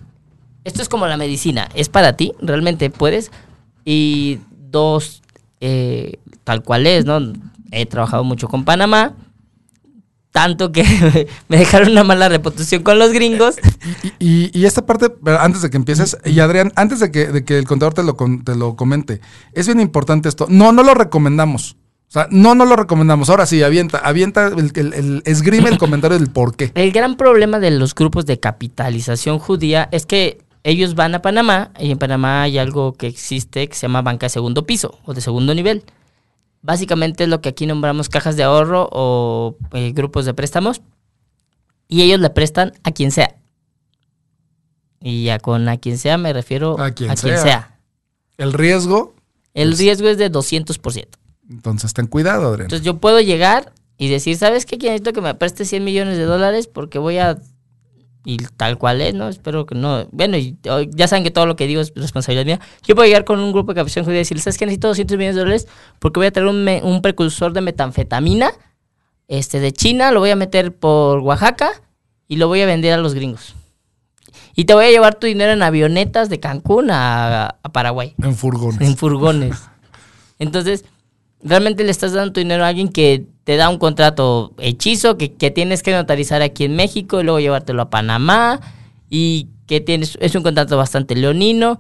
esto 0.64 0.82
es 0.82 0.90
como 0.90 1.08
la 1.08 1.18
medicina, 1.18 1.70
es 1.76 1.90
para 1.90 2.16
ti, 2.18 2.34
realmente 2.42 2.90
puedes, 2.90 3.32
y 3.86 4.40
dos, 4.50 5.22
eh, 5.60 6.20
tal 6.44 6.64
cual 6.64 6.88
es, 6.88 7.06
¿no? 7.06 7.20
He 7.72 7.86
trabajado 7.86 8.24
mucho 8.24 8.48
con 8.48 8.64
Panamá, 8.66 9.14
tanto 10.32 10.72
que 10.72 10.84
me 11.50 11.58
dejaron 11.58 11.92
una 11.92 12.04
mala 12.04 12.30
reputación 12.30 12.84
con 12.84 12.98
los 13.00 13.12
gringos. 13.12 13.56
Y, 14.20 14.46
y- 14.46 14.52
y 14.54 14.66
esta 14.66 14.86
parte, 14.86 15.08
antes 15.40 15.62
de 15.62 15.70
que 15.70 15.78
empieces, 15.78 16.18
y 16.26 16.40
Adrián, 16.40 16.72
antes 16.76 17.00
de 17.00 17.12
que, 17.12 17.28
de 17.28 17.44
que 17.44 17.58
el 17.58 17.66
contador 17.66 17.94
te 17.94 18.04
lo, 18.04 18.16
te 18.46 18.56
lo 18.56 18.76
comente, 18.76 19.20
es 19.54 19.68
bien 19.68 19.80
importante 19.82 20.30
esto. 20.30 20.46
No, 20.50 20.72
no 20.72 20.84
lo 20.84 20.94
recomendamos. 20.94 21.76
O 22.12 22.14
sea, 22.14 22.28
no, 22.30 22.56
no 22.56 22.66
lo 22.66 22.76
recomendamos. 22.76 23.30
Ahora 23.30 23.46
sí, 23.46 23.64
avienta, 23.64 24.00
avienta, 24.00 24.48
el, 24.48 24.72
el- 24.76 24.94
el- 24.94 25.22
esgrime 25.26 25.70
el 25.70 25.78
comentario 25.78 26.20
del 26.20 26.30
por 26.30 26.58
qué. 26.58 26.70
El 26.76 26.92
gran 26.92 27.16
problema 27.16 27.58
de 27.60 27.72
los 27.72 27.96
grupos 27.96 28.26
de 28.26 28.38
capitalización 28.38 29.40
judía 29.40 29.88
es 29.94 30.06
que 30.06 30.44
ellos 30.64 30.94
van 30.96 31.16
a 31.16 31.22
Panamá 31.22 31.72
y 31.80 31.90
en 31.90 31.98
Panamá 31.98 32.42
hay 32.42 32.58
algo 32.58 32.92
que 32.92 33.08
existe 33.08 33.70
que 33.70 33.76
se 33.76 33.84
llama 33.84 34.02
banca 34.02 34.26
de 34.26 34.30
segundo 34.30 34.66
piso 34.66 35.00
o 35.06 35.14
de 35.14 35.22
segundo 35.22 35.56
nivel. 35.56 35.86
Básicamente 36.62 37.24
es 37.24 37.30
lo 37.30 37.40
que 37.40 37.48
aquí 37.48 37.66
nombramos 37.66 38.10
cajas 38.10 38.36
de 38.36 38.44
ahorro 38.44 38.90
o 38.92 39.56
eh, 39.72 39.94
grupos 39.94 40.26
de 40.26 40.34
préstamos 40.34 40.82
y 41.88 42.02
ellos 42.02 42.20
le 42.20 42.30
prestan 42.30 42.74
a 42.84 42.92
quien 42.92 43.12
sea. 43.12 43.38
Y 45.00 45.24
ya 45.24 45.40
con 45.40 45.70
a 45.70 45.78
quien 45.78 45.98
sea 45.98 46.18
me 46.18 46.34
refiero 46.34 46.78
A 46.78 46.88
a 46.88 46.92
quien 46.92 47.08
quien, 47.16 47.18
sea. 47.36 47.42
sea. 47.42 47.80
El 48.38 48.52
riesgo, 48.52 49.16
El 49.54 49.78
riesgo 49.78 50.10
es 50.10 50.18
de 50.18 50.30
200%. 50.30 51.06
Entonces 51.52 51.94
ten 51.94 52.08
cuidado, 52.08 52.48
Adrián. 52.48 52.66
Entonces 52.66 52.86
yo 52.86 52.98
puedo 52.98 53.20
llegar 53.22 53.74
y 53.98 54.10
decir, 54.10 54.38
¿sabes 54.38 54.66
qué? 54.66 54.78
Necesito 54.78 55.14
que 55.14 55.22
me 55.22 55.36
preste 55.36 55.66
100 55.66 55.84
millones 55.84 56.18
de 56.18 56.24
dólares 56.24 56.68
porque 56.68 56.98
voy 57.00 57.18
a... 57.18 57.38
Y 58.24 58.38
tal 58.56 58.78
cual 58.78 59.02
es, 59.02 59.14
¿no? 59.16 59.30
Espero 59.30 59.66
que 59.66 59.74
no... 59.76 60.08
Bueno, 60.12 60.38
oh, 60.70 60.82
ya 60.82 61.08
saben 61.08 61.24
que 61.24 61.32
todo 61.32 61.48
lo 61.48 61.56
que 61.56 61.66
digo 61.68 61.82
es 61.82 61.92
responsabilidad 61.96 62.46
mía. 62.46 62.60
Yo 62.88 62.94
puedo 62.96 63.08
llegar 63.08 63.26
con 63.26 63.40
un 63.40 63.52
grupo 63.52 63.72
de 63.74 63.76
capitalización 63.78 64.06
judía 64.06 64.18
y 64.18 64.20
decir, 64.20 64.40
¿sabes 64.40 64.58
qué? 64.60 64.66
Necesito 64.66 64.88
200 64.90 65.18
millones 65.18 65.36
de 65.36 65.42
dólares 65.42 65.68
porque 66.00 66.20
voy 66.20 66.28
a 66.28 66.32
traer 66.32 66.48
un, 66.48 66.64
me- 66.64 66.82
un 66.84 67.02
precursor 67.02 67.52
de 67.54 67.62
metanfetamina 67.62 68.52
este, 69.28 69.60
de 69.60 69.72
China, 69.72 70.12
lo 70.12 70.20
voy 70.20 70.30
a 70.30 70.36
meter 70.36 70.76
por 70.76 71.20
Oaxaca 71.20 71.72
y 72.28 72.36
lo 72.36 72.48
voy 72.48 72.62
a 72.62 72.66
vender 72.68 72.94
a 72.94 72.98
los 72.98 73.14
gringos. 73.16 73.56
Y 74.56 74.66
te 74.66 74.74
voy 74.74 74.86
a 74.86 74.90
llevar 74.92 75.16
tu 75.16 75.26
dinero 75.28 75.52
en 75.54 75.64
avionetas 75.64 76.30
de 76.30 76.40
Cancún 76.40 76.92
a, 76.92 77.56
a 77.64 77.70
Paraguay 77.72 78.14
en 78.22 78.36
furgones. 78.36 78.82
en 78.82 78.98
furgones. 78.98 79.58
Entonces, 80.38 80.86
realmente 81.44 81.84
le 81.84 81.92
estás 81.92 82.14
dando 82.14 82.34
tu 82.34 82.40
dinero 82.40 82.64
a 82.64 82.68
alguien 82.68 82.90
que 82.90 83.26
te 83.44 83.56
da 83.56 83.70
un 83.70 83.78
contrato 83.80 84.54
hechizo 84.60 85.18
que, 85.18 85.34
que 85.34 85.52
tienes 85.52 85.82
que 85.84 85.92
notarizar 85.94 86.42
aquí 86.42 86.66
en 86.66 86.76
México 86.76 87.20
y 87.20 87.24
luego 87.24 87.40
llevártelo 87.40 87.82
a 87.82 87.90
Panamá 87.90 88.60
y 89.10 89.48
que 89.68 89.82
tienes 89.82 90.18
es 90.22 90.36
un 90.36 90.44
contrato 90.44 90.78
bastante 90.78 91.16
leonino 91.16 91.80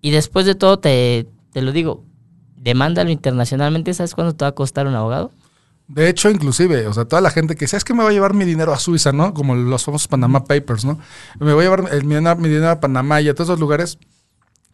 y 0.00 0.10
después 0.10 0.46
de 0.46 0.54
todo 0.54 0.78
te, 0.78 1.26
te 1.52 1.62
lo 1.62 1.72
digo, 1.72 2.04
demándalo 2.56 3.10
internacionalmente, 3.10 3.92
¿sabes 3.94 4.14
cuánto 4.14 4.34
te 4.34 4.44
va 4.44 4.48
a 4.50 4.52
costar 4.54 4.86
un 4.86 4.94
abogado? 4.94 5.30
De 5.88 6.08
hecho, 6.08 6.30
inclusive, 6.30 6.86
o 6.86 6.92
sea, 6.92 7.04
toda 7.04 7.20
la 7.20 7.30
gente 7.30 7.56
que 7.56 7.64
dice, 7.64 7.76
es 7.76 7.84
que 7.84 7.94
me 7.94 8.02
voy 8.04 8.10
a 8.10 8.14
llevar 8.14 8.32
mi 8.32 8.44
dinero 8.44 8.72
a 8.72 8.78
Suiza, 8.78 9.10
¿no? 9.12 9.34
Como 9.34 9.56
los 9.56 9.84
famosos 9.84 10.06
Panama 10.06 10.44
Papers, 10.44 10.84
¿no? 10.84 11.00
Me 11.40 11.52
voy 11.52 11.62
a 11.62 11.68
llevar 11.70 11.92
el- 11.92 12.04
mi, 12.04 12.14
dinero, 12.14 12.36
mi 12.36 12.48
dinero 12.48 12.70
a 12.70 12.80
Panamá 12.80 13.20
y 13.20 13.28
a 13.28 13.34
todos 13.34 13.48
esos 13.50 13.58
lugares. 13.60 13.98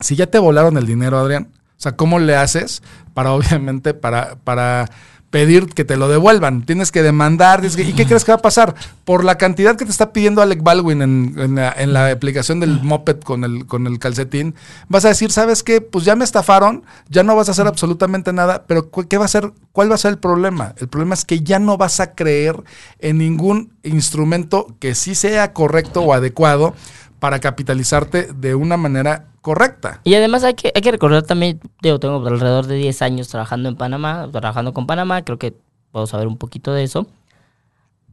Si 0.00 0.14
ya 0.14 0.26
te 0.26 0.38
volaron 0.38 0.76
el 0.76 0.84
dinero, 0.86 1.18
Adrián, 1.18 1.50
o 1.78 1.80
sea, 1.80 1.96
¿cómo 1.96 2.18
le 2.18 2.36
haces 2.36 2.82
para, 3.14 3.32
obviamente, 3.34 3.94
para, 3.94 4.36
para, 4.36 4.88
pedir 5.30 5.66
que 5.66 5.84
te 5.84 5.96
lo 5.96 6.08
devuelvan, 6.08 6.64
tienes 6.64 6.90
que 6.92 7.02
demandar. 7.02 7.62
¿Y 7.62 7.92
qué 7.92 8.06
crees 8.06 8.24
que 8.24 8.32
va 8.32 8.36
a 8.36 8.42
pasar? 8.42 8.74
Por 9.04 9.24
la 9.24 9.36
cantidad 9.36 9.76
que 9.76 9.84
te 9.84 9.90
está 9.90 10.12
pidiendo 10.12 10.40
Alec 10.40 10.62
Baldwin 10.62 11.02
en, 11.02 11.92
la, 11.92 12.10
aplicación 12.10 12.58
del 12.60 12.82
moped 12.82 13.20
con 13.20 13.44
el, 13.44 13.66
con 13.66 13.86
el 13.86 13.98
calcetín, 13.98 14.54
vas 14.88 15.04
a 15.04 15.08
decir, 15.08 15.32
¿sabes 15.32 15.62
qué? 15.62 15.80
Pues 15.80 16.04
ya 16.04 16.16
me 16.16 16.24
estafaron, 16.24 16.84
ya 17.10 17.22
no 17.22 17.36
vas 17.36 17.48
a 17.48 17.50
hacer 17.50 17.66
absolutamente 17.66 18.32
nada, 18.32 18.64
pero 18.66 18.90
¿qué 18.90 19.18
va 19.18 19.26
a 19.26 19.28
ser? 19.28 19.52
¿Cuál 19.72 19.90
va 19.90 19.96
a 19.96 19.98
ser 19.98 20.12
el 20.12 20.18
problema? 20.18 20.74
El 20.78 20.88
problema 20.88 21.14
es 21.14 21.24
que 21.24 21.40
ya 21.40 21.58
no 21.58 21.76
vas 21.76 22.00
a 22.00 22.14
creer 22.14 22.62
en 22.98 23.18
ningún 23.18 23.72
instrumento 23.82 24.74
que 24.78 24.94
sí 24.94 25.14
sea 25.14 25.52
correcto 25.52 26.00
o 26.00 26.14
adecuado 26.14 26.74
para 27.18 27.40
capitalizarte 27.40 28.32
de 28.32 28.54
una 28.54 28.76
manera 28.76 29.28
correcta. 29.40 30.00
Y 30.04 30.14
además 30.14 30.44
hay 30.44 30.54
que, 30.54 30.72
hay 30.74 30.82
que 30.82 30.90
recordar 30.90 31.22
también, 31.22 31.60
yo 31.82 31.98
tengo 31.98 32.26
alrededor 32.26 32.66
de 32.66 32.76
10 32.76 33.02
años 33.02 33.28
trabajando 33.28 33.68
en 33.68 33.76
Panamá, 33.76 34.28
trabajando 34.30 34.72
con 34.72 34.86
Panamá, 34.86 35.22
creo 35.22 35.38
que 35.38 35.54
puedo 35.92 36.06
saber 36.06 36.26
un 36.26 36.36
poquito 36.36 36.72
de 36.72 36.84
eso. 36.84 37.06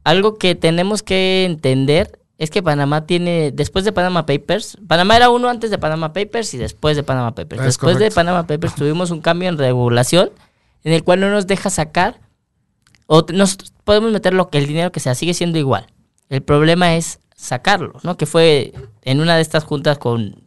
Algo 0.04 0.36
que 0.36 0.54
tenemos 0.54 1.02
que 1.02 1.44
entender 1.44 2.20
es 2.38 2.50
que 2.50 2.62
Panamá 2.62 3.06
tiene, 3.06 3.52
después 3.52 3.84
de 3.84 3.92
Panama 3.92 4.26
Papers, 4.26 4.78
Panamá 4.86 5.16
era 5.16 5.30
uno 5.30 5.48
antes 5.48 5.70
de 5.70 5.78
Panama 5.78 6.12
Papers 6.12 6.52
y 6.54 6.58
después 6.58 6.96
de 6.96 7.02
Panama 7.02 7.34
Papers. 7.34 7.62
después 7.62 7.98
de 7.98 8.10
Panama 8.10 8.46
Papers 8.46 8.74
tuvimos 8.74 9.10
un 9.10 9.20
cambio 9.20 9.48
en 9.48 9.58
regulación 9.58 10.30
en 10.84 10.92
el 10.92 11.02
cual 11.02 11.20
no 11.20 11.30
nos 11.30 11.46
deja 11.46 11.70
sacar, 11.70 12.20
o 13.06 13.24
nos 13.32 13.56
podemos 13.84 14.12
meter 14.12 14.34
lo 14.34 14.50
que 14.50 14.58
el 14.58 14.66
dinero 14.66 14.92
que 14.92 15.00
sea, 15.00 15.14
sigue 15.14 15.34
siendo 15.34 15.58
igual. 15.58 15.86
El 16.28 16.42
problema 16.42 16.96
es 16.96 17.20
sacarlo, 17.36 18.00
¿no? 18.02 18.16
Que 18.16 18.26
fue 18.26 18.72
en 19.02 19.20
una 19.20 19.36
de 19.36 19.42
estas 19.42 19.64
juntas 19.64 19.98
con 19.98 20.42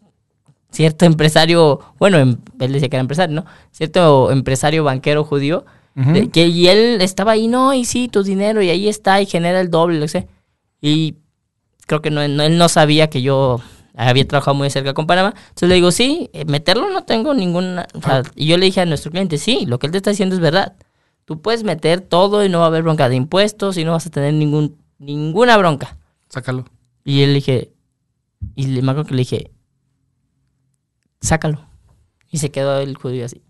cierto 0.71 1.05
empresario, 1.05 1.79
bueno, 1.99 2.17
em, 2.17 2.37
él 2.59 2.73
decía 2.73 2.89
que 2.89 2.95
era 2.95 3.01
empresario, 3.01 3.35
¿no? 3.35 3.45
Cierto 3.71 4.31
empresario 4.31 4.83
banquero 4.83 5.23
judío, 5.23 5.65
que, 6.31 6.47
y 6.47 6.67
él 6.67 7.01
estaba 7.01 7.31
ahí, 7.31 7.47
no, 7.47 7.73
y 7.73 7.83
sí, 7.83 8.07
tu 8.07 8.21
dinero, 8.21 8.61
y 8.61 8.69
ahí 8.69 8.87
está, 8.87 9.19
y 9.19 9.25
genera 9.25 9.59
el 9.59 9.71
doble, 9.71 9.99
lo 9.99 10.07
sé. 10.07 10.27
Y 10.79 11.15
creo 11.87 12.03
que 12.03 12.11
no, 12.11 12.21
él 12.21 12.57
no 12.57 12.69
sabía 12.69 13.09
que 13.09 13.23
yo 13.23 13.59
había 13.97 14.27
trabajado 14.27 14.53
muy 14.53 14.69
cerca 14.69 14.93
con 14.93 15.07
Panamá. 15.07 15.33
Entonces 15.35 15.69
le 15.69 15.75
digo, 15.75 15.91
sí, 15.91 16.29
eh, 16.33 16.45
meterlo 16.45 16.89
no 16.89 17.03
tengo 17.03 17.33
ninguna... 17.33 17.87
Ah. 18.03 18.21
y 18.35 18.45
yo 18.45 18.57
le 18.57 18.67
dije 18.67 18.81
a 18.81 18.85
nuestro 18.85 19.09
cliente, 19.11 19.39
sí, 19.39 19.65
lo 19.65 19.79
que 19.79 19.87
él 19.87 19.91
te 19.91 19.97
está 19.97 20.11
diciendo 20.11 20.35
es 20.35 20.41
verdad. 20.41 20.75
Tú 21.25 21.41
puedes 21.41 21.63
meter 21.63 22.01
todo 22.01 22.45
y 22.45 22.49
no 22.49 22.59
va 22.59 22.65
a 22.65 22.67
haber 22.67 22.83
bronca 22.83 23.09
de 23.09 23.15
impuestos 23.15 23.77
y 23.77 23.83
no 23.83 23.93
vas 23.93 24.05
a 24.05 24.11
tener 24.11 24.33
ningún, 24.33 24.77
ninguna 24.99 25.57
bronca. 25.57 25.97
Sácalo. 26.29 26.65
Y 27.03 27.21
él 27.21 27.29
le 27.29 27.35
dije, 27.35 27.73
y 28.55 28.67
le, 28.67 28.81
me 28.81 28.91
acuerdo 28.91 29.09
que 29.09 29.15
le 29.15 29.21
dije, 29.21 29.51
sácalo. 31.21 31.65
Y 32.29 32.39
se 32.39 32.51
quedó 32.51 32.79
el 32.79 32.97
judío 32.97 33.25
así. 33.25 33.43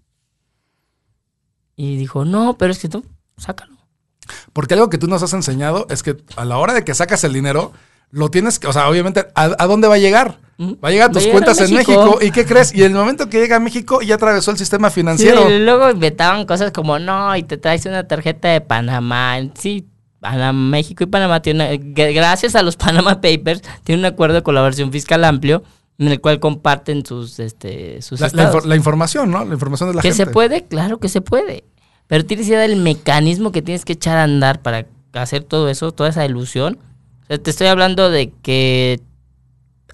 Y 1.75 1.97
dijo, 1.97 2.25
no, 2.25 2.57
pero 2.57 2.71
es 2.71 2.79
que 2.79 2.89
tú, 2.89 3.05
sácalo. 3.37 3.77
Porque 4.53 4.73
algo 4.73 4.89
que 4.89 4.97
tú 4.97 5.07
nos 5.07 5.23
has 5.23 5.33
enseñado 5.33 5.87
es 5.89 6.03
que 6.03 6.17
a 6.35 6.45
la 6.45 6.57
hora 6.57 6.73
de 6.73 6.83
que 6.83 6.93
sacas 6.93 7.23
el 7.23 7.33
dinero, 7.33 7.71
lo 8.09 8.29
tienes 8.29 8.59
que, 8.59 8.67
o 8.67 8.73
sea, 8.73 8.89
obviamente, 8.89 9.27
¿a, 9.35 9.67
dónde 9.67 9.87
va 9.87 9.95
a 9.95 9.99
llegar? 9.99 10.39
Va 10.59 10.89
a 10.89 10.91
llegar 10.91 11.09
a 11.09 11.13
tus 11.13 11.27
cuentas 11.27 11.59
en 11.61 11.75
México. 11.75 12.17
¿Y 12.21 12.31
qué 12.31 12.45
crees? 12.45 12.73
Y 12.73 12.83
el 12.83 12.93
momento 12.93 13.29
que 13.29 13.39
llega 13.39 13.57
a 13.57 13.59
México 13.59 14.01
ya 14.01 14.15
atravesó 14.15 14.51
el 14.51 14.57
sistema 14.57 14.89
financiero. 14.89 15.49
y 15.49 15.59
luego 15.59 15.89
inventaban 15.89 16.45
cosas 16.45 16.71
como, 16.71 16.99
no, 16.99 17.35
y 17.35 17.43
te 17.43 17.57
traes 17.57 17.85
una 17.85 18.07
tarjeta 18.07 18.47
de 18.47 18.61
Panamá. 18.61 19.37
Sí, 19.55 19.87
México 20.53 21.03
y 21.03 21.07
Panamá 21.07 21.41
tienen, 21.41 21.93
gracias 21.93 22.55
a 22.55 22.63
los 22.63 22.75
Panama 22.77 23.21
Papers, 23.21 23.61
tienen 23.83 24.05
un 24.05 24.11
acuerdo 24.11 24.35
de 24.35 24.43
colaboración 24.43 24.91
fiscal 24.91 25.23
amplio 25.23 25.63
en 25.99 26.09
el 26.09 26.21
cual 26.21 26.39
comparten 26.39 27.05
sus, 27.05 27.39
este, 27.39 28.01
sus 28.01 28.19
la, 28.19 28.61
la, 28.63 28.75
información, 28.75 29.31
¿no? 29.31 29.43
La 29.43 29.53
información 29.53 29.89
de 29.89 29.95
la 29.95 30.01
gente. 30.01 30.15
Que 30.15 30.25
se 30.25 30.31
puede, 30.31 30.65
claro 30.65 30.99
que 30.99 31.09
se 31.09 31.21
puede. 31.21 31.63
Pero 32.07 32.25
tienes 32.25 32.47
idea 32.47 32.59
del 32.59 32.77
mecanismo 32.77 33.51
que 33.51 33.61
tienes 33.61 33.83
que 33.83 33.93
echar 33.93 34.17
a 34.17 34.23
andar 34.23 34.61
para 34.61 34.85
hacer 35.13 35.43
todo 35.43 35.69
eso, 35.69 35.91
toda 35.91 36.09
esa 36.09 36.25
ilusión. 36.25 36.77
te 37.27 37.49
estoy 37.49 37.67
hablando 37.67 38.09
de 38.09 38.31
que 38.41 39.01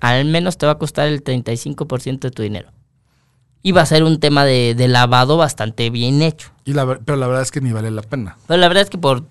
al 0.02 0.26
menos 0.26 0.58
te 0.58 0.65
va 0.65 0.74
a 0.74 0.78
costar 0.78 1.08
el 1.08 1.24
35% 1.24 2.19
de 2.19 2.32
tu 2.32 2.43
dinero. 2.43 2.69
Y 3.62 3.72
va 3.72 3.82
a 3.82 3.86
ser 3.86 4.04
un 4.04 4.19
tema 4.19 4.43
de, 4.43 4.76
lavado 4.89 5.38
bastante 5.38 5.89
bien 5.89 6.22
hecho. 6.22 6.52
Y 6.65 6.74
la, 6.74 7.00
pero 7.00 7.17
la 7.17 7.28
verdad 7.28 7.43
es 7.43 7.52
que 7.52 7.62
ni 7.62 7.72
vale 7.72 7.89
la 7.89 8.02
pena. 8.02 8.38
Pero 8.46 8.60
la 8.60 8.67
verdad 8.67 8.84
es 8.84 8.89
que 8.89 8.98
por 8.98 9.24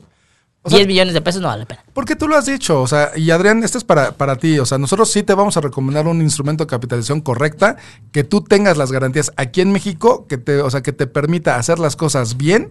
10 0.65 0.87
millones 0.87 1.13
de 1.13 1.21
pesos 1.21 1.43
no 1.43 1.49
vale 1.49 1.61
la 1.61 1.67
pena. 1.67 1.85
Porque 1.93 2.15
tú 2.15 2.29
lo 2.29 2.37
has 2.37 2.47
dicho, 2.47 2.81
o 2.81 2.87
sea, 2.87 3.11
y 3.17 3.31
Adrián, 3.33 3.65
esto 3.65 3.79
es 3.79 3.85
para, 3.85 4.13
para 4.13 4.37
ti, 4.37 4.61
o 4.61 4.67
sea, 4.67 4.79
nosotros 4.79 5.11
sí 5.11 5.25
te 5.25 5.35
vamos 5.35 5.57
a 5.57 5.61
recomendar 5.61 6.07
un 6.07 6.21
instrumento 6.23 6.65
de 6.65 6.69
capitalización 6.69 7.21
correcta, 7.21 7.77
que 8.13 8.23
tú 8.23 8.43
tengas 8.43 8.77
las 8.77 8.93
garantías 8.93 9.33
aquí 9.37 9.61
en 9.61 9.73
México, 9.73 10.27
que 10.29 10.39
te, 10.39 10.61
o 10.61 10.71
sea, 10.71 10.83
que 10.83 10.93
te 10.93 11.09
permita 11.09 11.57
hacer 11.57 11.81
las 11.81 11.97
cosas 11.97 12.37
bien 12.37 12.69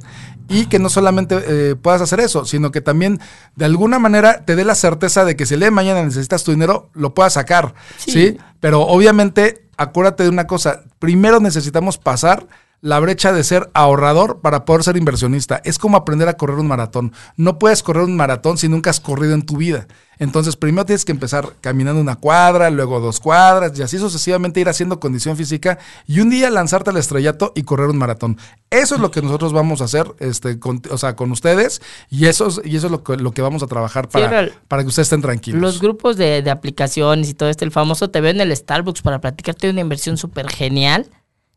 y 0.47 0.67
que 0.67 0.80
no 0.80 0.89
solamente 0.89 1.41
eh, 1.45 1.75
puedas 1.75 2.01
hacer 2.01 2.21
eso, 2.21 2.45
sino 2.45 2.71
que 2.71 2.80
también 2.80 3.19
de 3.58 3.65
alguna 3.65 3.99
manera 3.99 4.45
te 4.45 4.56
dé 4.56 4.63
la 4.63 4.75
certeza 4.75 5.25
de 5.25 5.36
que 5.36 5.45
si 5.45 5.56
el 5.56 5.60
día 5.60 5.67
de 5.67 5.71
mañana 5.71 6.01
necesitas 6.01 6.45
tu 6.45 6.51
dinero, 6.51 6.89
lo 6.93 7.13
puedas 7.13 7.34
sacar, 7.34 7.73
¿sí? 7.97 8.38
Pero 8.62 8.82
obviamente, 8.82 9.67
acuérdate 9.75 10.23
de 10.23 10.30
una 10.30 10.47
cosa, 10.47 10.84
primero 10.99 11.41
necesitamos 11.41 11.97
pasar 11.97 12.47
la 12.82 13.00
brecha 13.00 13.32
de 13.32 13.44
ser 13.44 13.70
ahorrador 13.74 14.41
para 14.41 14.65
poder 14.65 14.84
ser 14.84 14.98
inversionista. 14.98 15.62
Es 15.63 15.78
como 15.78 15.98
aprender 15.98 16.28
a 16.28 16.34
correr 16.34 16.58
un 16.58 16.67
maratón. 16.67 17.13
No 17.38 17.60
puedes 17.60 17.84
correr 17.84 18.04
un 18.04 18.15
maratón 18.15 18.58
si 18.58 18.67
nunca 18.67 18.89
has 18.89 19.00
corrido 19.00 19.36
en 19.36 19.44
tu 19.44 19.58
vida. 19.58 19.88
Entonces, 20.17 20.56
primero 20.56 20.86
tienes 20.86 21.06
que 21.06 21.12
empezar 21.12 21.54
caminando 21.62 22.00
una 22.00 22.15
cuadra, 22.15 22.70
luego 22.70 23.00
dos 23.00 23.20
cuadras, 23.20 23.78
y 23.78 23.82
así 23.82 23.98
sucesivamente 23.98 24.60
ir 24.60 24.70
haciendo 24.70 25.00
condición 25.00 25.36
física 25.36 25.80
y 26.06 26.20
un 26.20 26.30
día 26.30 26.52
lanzarte 26.52 26.91
al 26.91 26.98
estrellato 26.98 27.54
y 27.56 27.63
correr 27.63 27.88
un 27.88 27.98
maratón. 27.98 28.38
Eso 28.70 28.96
es 28.96 29.02
lo 29.02 29.10
que 29.10 29.24
nosotros 29.24 29.52
vamos 29.52 29.82
a 29.82 29.86
hacer 29.86 30.06
este, 30.20 30.60
con, 30.60 30.82
o 30.91 30.98
sea, 31.00 31.15
con 31.15 31.32
ustedes 31.32 31.82
y 32.10 32.28
eso 32.28 32.48
es, 32.48 32.62
y 32.63 32.76
eso 32.76 32.88
es 32.88 32.91
lo 32.91 33.04
que, 33.04 33.17
lo 33.17 33.32
que 33.32 33.41
vamos 33.41 33.63
a 33.63 33.67
trabajar 33.67 34.10
para, 34.10 34.50
para 34.67 34.84
que 34.84 34.89
ustedes 34.89 35.08
estén 35.08 35.24
tranquilos. 35.24 35.60
Los 35.60 35.82
grupos 35.82 36.17
de, 36.17 36.44
de 36.44 36.52
aplicaciones 36.52 37.30
y 37.30 37.34
todo 37.34 37.50
este, 37.50 37.65
el 37.65 37.72
famoso 37.72 38.12
te 38.12 38.22
ven 38.22 38.41
en 38.41 38.50
el 38.50 38.56
Starbucks 38.56 39.02
para 39.02 39.22
platicarte 39.22 39.72
una 39.72 39.82
inversión 39.82 40.17
súper 40.17 40.50
genial. 40.50 41.10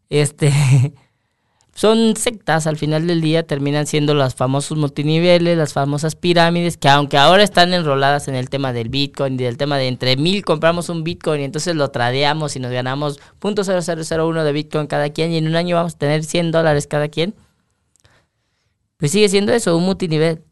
Este. 0.09 0.53
son 1.75 2.17
sectas, 2.17 2.67
al 2.69 2.77
final 2.77 3.07
del 3.07 3.21
día 3.21 3.45
terminan 3.45 3.87
siendo 3.87 4.15
los 4.15 4.35
famosos 4.35 4.79
multiniveles, 4.79 5.59
las 5.59 5.73
famosas 5.73 6.15
pirámides, 6.15 6.77
que 6.77 6.89
aunque 6.89 7.19
ahora 7.19 7.43
están 7.43 7.75
enroladas 7.75 8.29
en 8.29 8.37
el 8.37 8.49
tema 8.49 8.73
del 8.73 8.89
Bitcoin 8.89 9.35
y 9.35 9.45
del 9.45 9.57
tema 9.57 9.77
de 9.77 9.89
entre 9.89 10.17
mil 10.17 10.45
compramos 10.45 10.89
un 10.89 11.03
Bitcoin 11.03 11.41
y 11.41 11.45
entonces 11.45 11.75
lo 11.75 11.91
tradeamos 11.91 12.55
y 12.55 12.61
nos 12.61 12.71
ganamos 12.71 13.19
.0001 13.41 14.45
de 14.45 14.53
Bitcoin 14.53 14.87
cada 14.87 15.11
quien 15.11 15.33
y 15.33 15.37
en 15.37 15.49
un 15.49 15.57
año 15.57 15.77
vamos 15.77 15.95
a 15.95 15.99
tener 15.99 16.25
100 16.25 16.53
dólares 16.53 16.87
cada 16.87 17.09
quien, 17.09 17.35
pues 18.97 19.11
sigue 19.11 19.29
siendo 19.29 19.53
eso, 19.53 19.77
un 19.77 19.85
multinivel. 19.85 20.43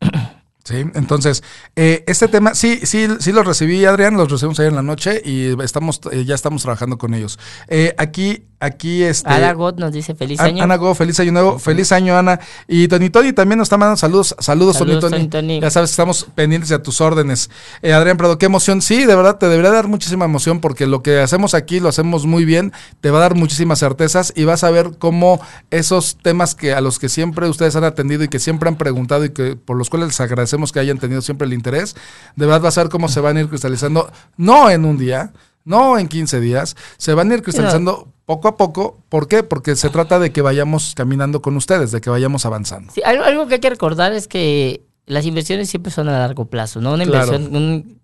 Sí, 0.64 0.76
entonces, 0.94 1.42
eh, 1.76 2.04
este 2.06 2.26
tema, 2.26 2.54
sí, 2.54 2.80
sí, 2.84 3.06
sí 3.20 3.32
lo 3.32 3.42
recibí, 3.42 3.84
Adrián, 3.84 4.16
los 4.16 4.30
recibimos 4.30 4.58
ayer 4.58 4.70
en 4.70 4.76
la 4.76 4.82
noche 4.82 5.20
y 5.22 5.62
estamos, 5.62 6.00
eh, 6.10 6.24
ya 6.24 6.34
estamos 6.34 6.62
trabajando 6.62 6.96
con 6.96 7.12
ellos. 7.12 7.38
Eh, 7.68 7.94
aquí 7.98 8.46
Aquí 8.60 9.02
este. 9.02 9.28
Ana 9.28 9.52
God 9.52 9.78
nos 9.78 9.92
dice 9.92 10.14
feliz 10.14 10.40
año. 10.40 10.62
Ana 10.62 10.76
God, 10.76 10.94
feliz 10.94 11.18
año 11.20 11.32
nuevo. 11.32 11.58
Feliz 11.58 11.92
año, 11.92 12.16
Ana. 12.16 12.40
Y 12.66 12.88
Tony 12.88 13.10
Tony 13.10 13.32
también 13.32 13.58
nos 13.58 13.66
está 13.66 13.76
mandando 13.76 13.96
saludos. 13.96 14.34
Saludos, 14.38 14.78
Tony, 14.78 15.28
Tony. 15.28 15.60
Ya 15.60 15.70
sabes 15.70 15.90
estamos 15.90 16.26
pendientes 16.34 16.70
de 16.70 16.78
tus 16.78 17.00
órdenes. 17.00 17.50
Eh, 17.82 17.92
Adrián 17.92 18.16
Prado, 18.16 18.38
qué 18.38 18.46
emoción. 18.46 18.80
Sí, 18.80 19.04
de 19.04 19.14
verdad, 19.14 19.36
te 19.38 19.48
debería 19.48 19.70
dar 19.70 19.88
muchísima 19.88 20.24
emoción 20.24 20.60
porque 20.60 20.86
lo 20.86 21.02
que 21.02 21.20
hacemos 21.20 21.54
aquí 21.54 21.80
lo 21.80 21.88
hacemos 21.88 22.26
muy 22.26 22.44
bien. 22.44 22.72
Te 23.00 23.10
va 23.10 23.18
a 23.18 23.22
dar 23.22 23.34
muchísimas 23.34 23.78
certezas 23.78 24.32
y 24.34 24.44
vas 24.44 24.64
a 24.64 24.70
ver 24.70 24.92
cómo 24.98 25.40
esos 25.70 26.16
temas 26.16 26.54
que 26.54 26.72
a 26.72 26.80
los 26.80 26.98
que 26.98 27.08
siempre 27.08 27.48
ustedes 27.48 27.76
han 27.76 27.84
atendido 27.84 28.24
y 28.24 28.28
que 28.28 28.38
siempre 28.38 28.68
han 28.68 28.76
preguntado 28.76 29.24
y 29.24 29.30
que 29.30 29.56
por 29.56 29.76
los 29.76 29.90
cuales 29.90 30.08
les 30.08 30.20
agradecemos 30.20 30.72
que 30.72 30.80
hayan 30.80 30.98
tenido 30.98 31.22
siempre 31.22 31.46
el 31.46 31.52
interés, 31.52 31.96
de 32.36 32.46
verdad 32.46 32.62
vas 32.62 32.78
a 32.78 32.82
ver 32.82 32.90
cómo 32.90 33.08
se 33.08 33.20
van 33.20 33.36
a 33.36 33.40
ir 33.40 33.48
cristalizando, 33.48 34.10
no 34.36 34.70
en 34.70 34.84
un 34.84 34.98
día, 34.98 35.32
no 35.64 35.98
en 35.98 36.08
15 36.08 36.40
días, 36.40 36.76
se 36.98 37.14
van 37.14 37.30
a 37.30 37.34
ir 37.34 37.42
cristalizando 37.42 38.08
poco 38.26 38.48
a 38.48 38.56
poco. 38.56 38.98
¿Por 39.08 39.28
qué? 39.28 39.42
Porque 39.42 39.76
se 39.76 39.90
trata 39.90 40.18
de 40.18 40.32
que 40.32 40.42
vayamos 40.42 40.94
caminando 40.94 41.42
con 41.42 41.56
ustedes, 41.56 41.90
de 41.90 42.00
que 42.00 42.10
vayamos 42.10 42.46
avanzando. 42.46 42.92
Sí, 42.92 43.02
algo, 43.04 43.46
que 43.46 43.54
hay 43.54 43.60
que 43.60 43.70
recordar 43.70 44.12
es 44.12 44.28
que 44.28 44.82
las 45.06 45.26
inversiones 45.26 45.68
siempre 45.68 45.90
son 45.92 46.08
a 46.08 46.18
largo 46.18 46.46
plazo, 46.46 46.80
¿no? 46.80 46.94
Una 46.94 47.04
inversión, 47.04 48.00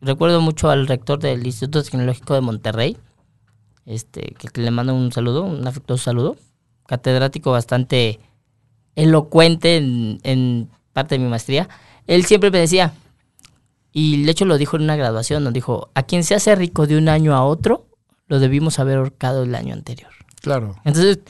recuerdo 0.00 0.40
mucho 0.40 0.70
al 0.70 0.86
rector 0.86 1.18
del 1.18 1.46
Instituto 1.46 1.82
Tecnológico 1.82 2.34
de 2.34 2.40
Monterrey, 2.40 2.96
este, 3.86 4.34
que 4.34 4.60
le 4.60 4.70
mando 4.70 4.94
un 4.94 5.12
saludo, 5.12 5.44
un 5.44 5.66
afectuoso 5.66 6.04
saludo, 6.04 6.36
catedrático 6.86 7.52
bastante 7.52 8.20
elocuente 8.94 9.76
en, 9.76 10.18
en 10.22 10.68
parte 10.92 11.14
de 11.16 11.24
mi 11.24 11.30
maestría. 11.30 11.68
Él 12.06 12.24
siempre 12.24 12.50
me 12.50 12.58
decía, 12.58 12.92
y 13.92 14.24
de 14.24 14.30
hecho 14.30 14.44
lo 14.44 14.58
dijo 14.58 14.76
en 14.76 14.82
una 14.82 14.96
graduación, 14.96 15.44
nos 15.44 15.52
dijo, 15.52 15.90
a 15.94 16.02
quien 16.04 16.24
se 16.24 16.34
hace 16.34 16.54
rico 16.54 16.86
de 16.86 16.96
un 16.96 17.08
año 17.08 17.34
a 17.34 17.44
otro, 17.44 17.86
lo 18.26 18.38
debimos 18.38 18.78
haber 18.78 18.98
ahorcado 18.98 19.42
el 19.42 19.54
año 19.54 19.74
anterior. 19.74 20.10
Claro. 20.40 20.76
Entonces, 20.84 21.20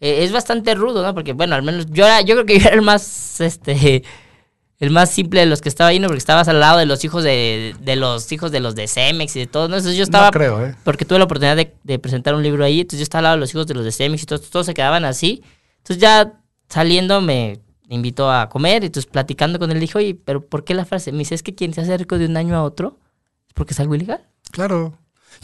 e, 0.00 0.24
es 0.24 0.32
bastante 0.32 0.74
rudo, 0.74 1.02
¿no? 1.02 1.14
Porque, 1.14 1.34
bueno, 1.34 1.54
al 1.54 1.62
menos 1.62 1.86
yo, 1.90 2.06
era, 2.06 2.22
yo 2.22 2.34
creo 2.34 2.46
que 2.46 2.58
yo 2.58 2.66
era 2.66 2.76
el 2.76 2.82
más, 2.82 3.40
este, 3.40 4.02
el 4.78 4.90
más 4.90 5.10
simple 5.10 5.40
de 5.40 5.46
los 5.46 5.60
que 5.60 5.68
estaba 5.68 5.88
ahí, 5.90 5.98
¿no? 5.98 6.08
Porque 6.08 6.18
estabas 6.18 6.48
al 6.48 6.58
lado 6.58 6.78
de 6.78 6.86
los 6.86 7.04
hijos 7.04 7.22
de, 7.22 7.76
de 7.78 7.96
los 7.96 8.32
hijos 8.32 8.50
de 8.50 8.60
los 8.60 8.74
de 8.74 8.88
Cemex 8.88 9.36
y 9.36 9.40
de 9.40 9.46
todos, 9.46 9.68
¿no? 9.68 9.76
Entonces 9.76 9.98
yo 9.98 10.04
estaba... 10.04 10.26
No 10.26 10.32
creo, 10.32 10.64
¿eh? 10.64 10.74
Porque 10.84 11.04
tuve 11.04 11.18
la 11.18 11.26
oportunidad 11.26 11.56
de, 11.56 11.74
de, 11.84 11.98
presentar 11.98 12.34
un 12.34 12.42
libro 12.42 12.64
ahí, 12.64 12.80
entonces 12.80 13.00
yo 13.00 13.04
estaba 13.04 13.20
al 13.20 13.24
lado 13.24 13.36
de 13.36 13.40
los 13.40 13.50
hijos 13.50 13.66
de 13.66 13.74
los 13.74 13.84
de 13.84 13.92
Cemex 13.92 14.22
y 14.22 14.26
todos, 14.26 14.48
todos 14.48 14.66
se 14.66 14.74
quedaban 14.74 15.04
así. 15.04 15.42
Entonces 15.78 15.98
ya 15.98 16.32
saliendo 16.68 17.20
me 17.20 17.60
me 17.92 17.96
invitó 17.96 18.32
a 18.32 18.48
comer, 18.48 18.82
y 18.82 18.86
entonces 18.86 19.10
platicando 19.10 19.58
con 19.58 19.70
él 19.70 19.78
dije, 19.78 19.98
oye, 19.98 20.14
pero 20.24 20.40
¿por 20.46 20.64
qué 20.64 20.72
la 20.72 20.86
frase? 20.86 21.12
Me 21.12 21.18
dice, 21.18 21.34
es 21.34 21.42
que 21.42 21.54
quien 21.54 21.74
se 21.74 21.82
hace 21.82 21.94
rico 21.98 22.16
de 22.16 22.24
un 22.24 22.38
año 22.38 22.56
a 22.56 22.62
otro 22.62 22.98
es 23.48 23.52
porque 23.52 23.74
es 23.74 23.80
algo 23.80 23.94
ilegal. 23.94 24.26
Claro. 24.50 24.94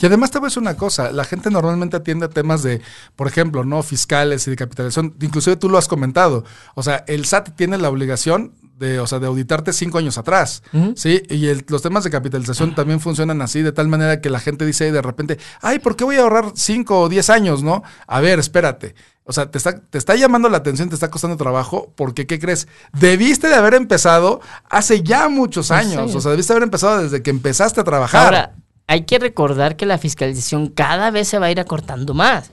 Y 0.00 0.06
además 0.06 0.30
te 0.30 0.38
voy 0.38 0.46
a 0.46 0.48
decir 0.48 0.62
una 0.62 0.74
cosa, 0.76 1.12
la 1.12 1.24
gente 1.24 1.50
normalmente 1.50 1.96
atiende 1.98 2.24
a 2.24 2.28
temas 2.30 2.62
de, 2.62 2.80
por 3.16 3.26
ejemplo, 3.26 3.64
no 3.64 3.82
fiscales 3.82 4.46
y 4.46 4.50
de 4.50 4.56
capitalización, 4.56 5.14
inclusive 5.20 5.56
tú 5.56 5.68
lo 5.68 5.76
has 5.76 5.88
comentado, 5.88 6.44
o 6.74 6.82
sea, 6.82 7.04
el 7.06 7.26
SAT 7.26 7.50
tiene 7.54 7.76
la 7.76 7.90
obligación 7.90 8.54
de, 8.78 9.00
o 9.00 9.06
sea, 9.06 9.18
de 9.18 9.26
auditarte 9.26 9.72
cinco 9.72 9.98
años 9.98 10.16
atrás, 10.18 10.62
¿sí? 10.94 11.22
Y 11.28 11.48
el- 11.48 11.64
los 11.68 11.82
temas 11.82 12.04
de 12.04 12.10
capitalización 12.10 12.74
también 12.76 13.00
funcionan 13.00 13.42
así, 13.42 13.60
de 13.62 13.72
tal 13.72 13.88
manera 13.88 14.20
que 14.20 14.30
la 14.30 14.38
gente 14.40 14.64
dice 14.64 14.90
de 14.92 15.02
repente, 15.02 15.38
ay, 15.60 15.80
¿por 15.80 15.96
qué 15.96 16.04
voy 16.04 16.16
a 16.16 16.22
ahorrar 16.22 16.52
cinco 16.54 17.00
o 17.00 17.08
diez 17.08 17.28
años, 17.28 17.62
no? 17.62 17.82
A 18.06 18.20
ver, 18.20 18.38
espérate. 18.38 18.94
O 19.28 19.32
sea, 19.34 19.50
te 19.50 19.58
está, 19.58 19.78
te 19.78 19.98
está 19.98 20.16
llamando 20.16 20.48
la 20.48 20.56
atención, 20.56 20.88
te 20.88 20.94
está 20.94 21.10
costando 21.10 21.36
trabajo, 21.36 21.92
porque 21.96 22.26
¿qué 22.26 22.38
crees? 22.38 22.66
Debiste 22.98 23.46
de 23.48 23.56
haber 23.56 23.74
empezado 23.74 24.40
hace 24.70 25.02
ya 25.02 25.28
muchos 25.28 25.70
años. 25.70 25.98
años. 25.98 26.14
O 26.14 26.20
sea, 26.22 26.30
debiste 26.30 26.54
haber 26.54 26.62
empezado 26.62 27.02
desde 27.02 27.22
que 27.22 27.28
empezaste 27.28 27.82
a 27.82 27.84
trabajar. 27.84 28.24
Ahora, 28.24 28.54
hay 28.86 29.02
que 29.02 29.18
recordar 29.18 29.76
que 29.76 29.84
la 29.84 29.98
fiscalización 29.98 30.68
cada 30.68 31.10
vez 31.10 31.28
se 31.28 31.38
va 31.38 31.44
a 31.44 31.50
ir 31.50 31.60
acortando 31.60 32.14
más. 32.14 32.52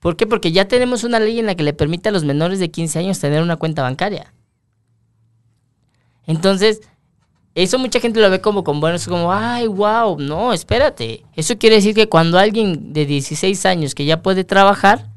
¿Por 0.00 0.16
qué? 0.16 0.26
Porque 0.26 0.52
ya 0.52 0.68
tenemos 0.68 1.02
una 1.02 1.18
ley 1.18 1.38
en 1.38 1.46
la 1.46 1.54
que 1.54 1.62
le 1.62 1.72
permite 1.72 2.10
a 2.10 2.12
los 2.12 2.24
menores 2.24 2.58
de 2.58 2.70
15 2.70 2.98
años 2.98 3.18
tener 3.18 3.42
una 3.42 3.56
cuenta 3.56 3.80
bancaria. 3.80 4.34
Entonces, 6.26 6.82
eso 7.54 7.78
mucha 7.78 8.00
gente 8.00 8.20
lo 8.20 8.28
ve 8.28 8.42
como 8.42 8.64
con 8.64 8.80
buenos, 8.80 9.06
como, 9.06 9.32
ay, 9.32 9.66
wow, 9.66 10.18
no, 10.18 10.52
espérate. 10.52 11.24
Eso 11.36 11.56
quiere 11.56 11.76
decir 11.76 11.94
que 11.94 12.10
cuando 12.10 12.38
alguien 12.38 12.92
de 12.92 13.06
16 13.06 13.64
años 13.64 13.94
que 13.94 14.04
ya 14.04 14.20
puede 14.20 14.44
trabajar, 14.44 15.08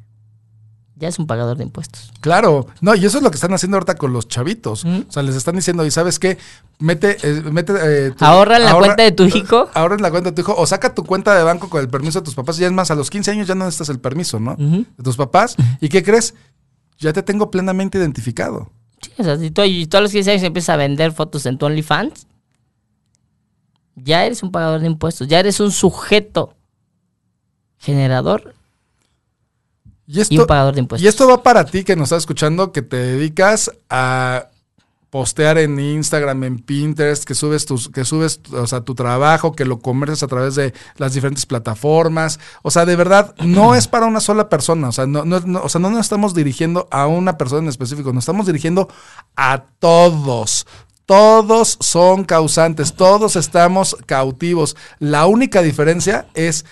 ya 0.97 1.10
es 1.10 1.19
un 1.19 1.27
pagador 1.27 1.58
de 1.58 1.63
impuestos. 1.63 2.12
Claro, 2.21 2.67
no, 2.81 2.95
y 2.95 3.05
eso 3.05 3.17
es 3.17 3.23
lo 3.23 3.29
que 3.29 3.36
están 3.36 3.53
haciendo 3.53 3.75
ahorita 3.77 3.95
con 3.95 4.13
los 4.13 4.27
chavitos. 4.29 4.86
¿Mm? 4.86 5.01
O 5.10 5.12
sea, 5.12 5.23
les 5.23 5.36
están 5.36 5.55
diciendo, 5.55 5.86
¿y 5.86 5.91
sabes 5.91 6.19
qué? 6.19 6.38
Mete, 6.79 7.17
eh, 7.21 7.41
mete. 7.51 7.73
eh, 7.81 8.12
tu- 8.12 8.23
Ahorra 8.23 8.58
en 8.58 8.63
la 8.63 8.75
cuenta 8.75 9.03
de 9.03 9.12
tu 9.12 9.23
hijo. 9.25 9.69
Ahorra 9.73 9.95
en 9.95 10.01
la 10.01 10.10
cuenta 10.12 10.29
de 10.31 10.36
tu 10.36 10.41
hijo. 10.41 10.55
O 10.58 10.65
saca 10.65 10.93
tu 10.95 11.03
cuenta 11.03 11.36
de 11.36 11.43
banco 11.43 11.69
con 11.69 11.81
el 11.81 11.89
permiso 11.89 12.19
de 12.21 12.25
tus 12.25 12.36
papás. 12.36 12.60
Y 12.60 12.63
es 12.63 12.71
más, 12.71 12.91
a 12.91 12.95
los 12.95 13.10
15 13.10 13.31
años 13.31 13.47
ya 13.47 13.55
no 13.55 13.65
necesitas 13.65 13.89
el 13.89 13.99
permiso, 13.99 14.39
¿no? 14.39 14.55
De 14.55 15.03
tus 15.03 15.17
papás. 15.17 15.55
¿Y 15.81 15.89
qué 15.89 16.01
crees? 16.03 16.34
Ya 16.99 17.12
te 17.12 17.23
tengo 17.23 17.51
plenamente 17.51 17.97
identificado. 17.97 18.71
Sí, 19.01 19.12
o 19.17 19.23
sea, 19.23 19.38
si 19.38 19.51
tú, 19.51 19.63
y 19.63 19.86
tú 19.88 19.97
a 19.97 20.01
los 20.01 20.12
15 20.12 20.31
años 20.31 20.43
empiezas 20.43 20.69
a 20.73 20.77
vender 20.77 21.12
fotos 21.12 21.45
en 21.45 21.58
tu 21.58 21.65
OnlyFans, 21.65 22.25
ya 23.95 24.25
eres 24.25 24.43
un 24.43 24.51
pagador 24.51 24.79
de 24.79 24.88
impuestos, 24.88 25.27
ya 25.27 25.39
eres 25.39 25.60
un 25.60 25.71
sujeto 25.71 26.53
generador 27.77 28.55
Y 30.07 30.21
esto, 30.21 30.33
y 30.33 30.37
un 30.39 30.45
pagador 30.47 30.75
de 30.75 30.81
impuestos. 30.81 31.03
y 31.03 31.07
esto 31.07 31.27
va 31.27 31.41
para 31.41 31.65
ti 31.65 31.83
que 31.83 31.95
nos 31.95 32.05
estás 32.07 32.19
escuchando, 32.23 32.71
que 32.71 32.81
te 32.81 32.97
dedicas 32.97 33.71
a 33.89 34.49
postear 35.09 35.57
en 35.57 35.79
Instagram, 35.79 36.43
en 36.43 36.59
Pinterest, 36.59 37.23
que 37.23 37.35
subes 37.35 37.65
tus, 37.65 37.87
que 37.89 38.03
subes, 38.03 38.41
o 38.51 38.67
sea, 38.67 38.81
tu 38.81 38.95
trabajo, 38.95 39.53
que 39.53 39.63
lo 39.63 39.79
comercias 39.79 40.23
a 40.23 40.27
través 40.27 40.55
de 40.55 40.73
las 40.97 41.13
diferentes 41.13 41.45
plataformas. 41.45 42.37
O 42.63 42.69
sea, 42.71 42.85
de 42.85 42.97
verdad, 42.97 43.33
no 43.39 43.75
es 43.75 43.87
para 43.87 44.07
una 44.07 44.19
sola 44.19 44.49
persona. 44.49 44.89
O 44.89 44.91
sea, 44.91 45.07
no, 45.07 45.23
no- 45.23 45.39
no- 45.39 45.61
o 45.63 45.69
sea, 45.69 45.79
no 45.79 45.89
nos 45.89 46.01
estamos 46.01 46.33
dirigiendo 46.35 46.87
a 46.91 47.07
una 47.07 47.37
persona 47.37 47.61
en 47.63 47.69
específico, 47.69 48.11
nos 48.11 48.23
estamos 48.23 48.45
dirigiendo 48.45 48.89
a 49.37 49.63
todos. 49.79 50.67
Todos 51.05 51.77
son 51.81 52.23
causantes, 52.25 52.93
todos 52.95 53.35
estamos 53.37 53.95
cautivos. 54.07 54.75
La 54.99 55.27
única 55.27 55.61
diferencia 55.61 56.25
es 56.33 56.65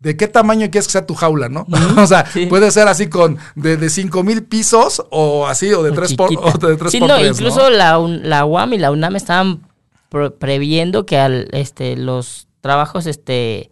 de 0.00 0.16
qué 0.16 0.26
tamaño 0.28 0.68
quieres 0.70 0.86
que 0.86 0.92
sea 0.92 1.06
tu 1.06 1.14
jaula, 1.14 1.48
¿no? 1.48 1.66
o 1.96 2.06
sea, 2.06 2.26
sí. 2.26 2.46
puede 2.46 2.70
ser 2.70 2.88
así 2.88 3.08
con 3.08 3.38
de, 3.54 3.76
de 3.76 3.88
5 3.90 4.22
mil 4.24 4.42
pisos 4.44 5.02
o 5.10 5.46
así, 5.46 5.72
o 5.72 5.82
de 5.82 5.90
O 5.90 5.94
3 5.94 6.14
por, 6.14 6.30
o 6.36 6.52
de 6.68 6.76
tres 6.76 6.92
sí, 6.92 6.98
por 7.00 7.08
no, 7.08 7.16
tres, 7.18 7.32
incluso 7.38 7.70
La, 7.70 7.98
Un- 7.98 8.28
la 8.28 8.44
UAM 8.44 8.72
y 8.72 8.78
la 8.78 8.90
UNAM 8.90 9.16
estaban 9.16 9.60
previendo 10.38 11.06
que 11.06 11.18
al, 11.18 11.48
este, 11.52 11.96
los 11.96 12.48
trabajos 12.60 13.06
este, 13.06 13.70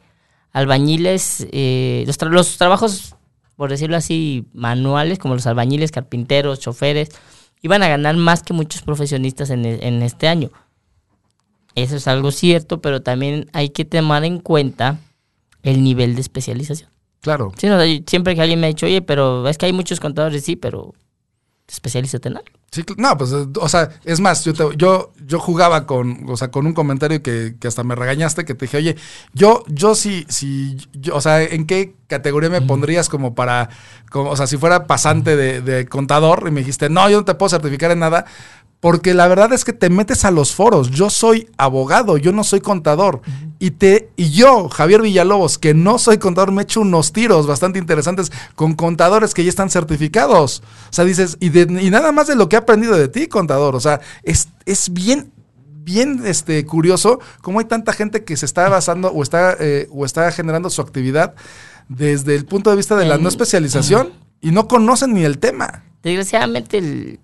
albañiles, 0.52 1.46
eh, 1.50 2.04
los, 2.06 2.18
tra- 2.18 2.30
los 2.30 2.56
trabajos, 2.58 3.14
por 3.56 3.70
decirlo 3.70 3.96
así, 3.96 4.46
manuales, 4.52 5.18
como 5.18 5.34
los 5.34 5.46
albañiles, 5.46 5.90
carpinteros, 5.90 6.60
choferes, 6.60 7.08
iban 7.62 7.82
a 7.82 7.88
ganar 7.88 8.16
más 8.16 8.42
que 8.42 8.52
muchos 8.52 8.82
profesionistas 8.82 9.50
en, 9.50 9.64
en 9.64 10.02
este 10.02 10.28
año. 10.28 10.50
Eso 11.74 11.96
es 11.96 12.06
algo 12.06 12.30
cierto, 12.32 12.80
pero 12.80 13.02
también 13.02 13.48
hay 13.52 13.70
que 13.70 13.84
tomar 13.84 14.24
en 14.24 14.38
cuenta 14.40 14.98
el 15.68 15.82
nivel 15.82 16.14
de 16.14 16.20
especialización. 16.20 16.90
Claro. 17.20 17.52
Sí, 17.56 17.66
no, 17.66 17.78
siempre 18.06 18.34
que 18.34 18.40
alguien 18.42 18.60
me 18.60 18.66
ha 18.66 18.68
dicho, 18.68 18.86
oye, 18.86 19.02
pero 19.02 19.48
es 19.48 19.58
que 19.58 19.66
hay 19.66 19.72
muchos 19.72 20.00
contadores, 20.00 20.44
sí, 20.44 20.56
pero 20.56 20.94
especialízate 21.66 22.28
en 22.28 22.36
algo. 22.38 22.48
Sí, 22.70 22.82
no, 22.98 23.16
pues, 23.16 23.32
o 23.32 23.68
sea, 23.68 23.88
es 24.04 24.20
más, 24.20 24.44
yo, 24.44 24.52
te- 24.52 24.76
yo, 24.76 25.12
yo 25.26 25.38
jugaba 25.38 25.86
con, 25.86 26.28
o 26.28 26.36
sea, 26.36 26.50
con 26.50 26.66
un 26.66 26.74
comentario 26.74 27.22
que, 27.22 27.56
que 27.58 27.66
hasta 27.66 27.82
me 27.82 27.94
regañaste, 27.94 28.44
que 28.44 28.54
te 28.54 28.66
dije, 28.66 28.76
oye, 28.76 28.96
yo, 29.32 29.64
yo 29.68 29.94
sí, 29.94 30.26
sí, 30.28 30.76
yo- 30.92 31.16
o 31.16 31.20
sea, 31.22 31.42
¿en 31.42 31.66
qué 31.66 31.94
categoría 32.08 32.50
me 32.50 32.60
pondrías 32.62 33.08
como 33.08 33.34
para, 33.34 33.70
como, 34.10 34.30
o 34.30 34.36
sea, 34.36 34.46
si 34.46 34.58
fuera 34.58 34.86
pasante 34.86 35.34
de, 35.34 35.62
de 35.62 35.86
contador? 35.86 36.44
Y 36.46 36.50
me 36.50 36.60
dijiste, 36.60 36.90
no, 36.90 37.08
yo 37.08 37.18
no 37.18 37.24
te 37.24 37.34
puedo 37.34 37.48
certificar 37.50 37.90
en 37.90 38.00
nada, 38.00 38.26
porque 38.80 39.12
la 39.12 39.26
verdad 39.26 39.52
es 39.52 39.64
que 39.64 39.72
te 39.72 39.90
metes 39.90 40.24
a 40.24 40.30
los 40.30 40.54
foros. 40.54 40.90
Yo 40.90 41.10
soy 41.10 41.48
abogado, 41.56 42.16
yo 42.16 42.30
no 42.32 42.44
soy 42.44 42.60
contador. 42.60 43.22
Y 43.58 43.72
te 43.72 44.10
y 44.16 44.30
yo, 44.30 44.68
Javier 44.68 45.02
Villalobos, 45.02 45.58
que 45.58 45.74
no 45.74 45.98
soy 45.98 46.18
contador, 46.18 46.52
me 46.52 46.62
echo 46.62 46.80
unos 46.80 47.12
tiros 47.12 47.46
bastante 47.48 47.78
interesantes 47.80 48.30
con 48.54 48.74
contadores 48.74 49.34
que 49.34 49.42
ya 49.42 49.48
están 49.50 49.68
certificados. 49.70 50.62
O 50.90 50.92
sea, 50.92 51.04
dices, 51.04 51.36
y, 51.40 51.48
de- 51.48 51.82
y 51.82 51.90
nada 51.90 52.12
más 52.12 52.28
de 52.28 52.36
lo 52.36 52.48
que 52.48 52.54
he 52.56 52.58
aprendido 52.60 52.96
de 52.96 53.08
ti, 53.08 53.26
contador. 53.26 53.74
O 53.74 53.80
sea, 53.80 54.00
es, 54.22 54.48
es 54.64 54.92
bien 54.92 55.32
bien 55.82 56.20
este, 56.26 56.66
curioso 56.66 57.18
cómo 57.40 57.60
hay 57.60 57.64
tanta 57.64 57.94
gente 57.94 58.22
que 58.22 58.36
se 58.36 58.44
está 58.44 58.68
basando 58.68 59.08
o 59.08 59.22
está, 59.22 59.56
eh, 59.58 59.88
o 59.90 60.04
está 60.04 60.30
generando 60.32 60.68
su 60.68 60.82
actividad 60.82 61.34
desde 61.88 62.34
el 62.34 62.44
punto 62.44 62.68
de 62.68 62.76
vista 62.76 62.94
de 62.94 63.06
la 63.06 63.16
no 63.16 63.26
especialización 63.30 64.10
y 64.42 64.50
no 64.50 64.68
conocen 64.68 65.14
ni 65.14 65.24
el 65.24 65.38
tema. 65.38 65.84
Desgraciadamente 66.02 66.76
el, 66.76 67.20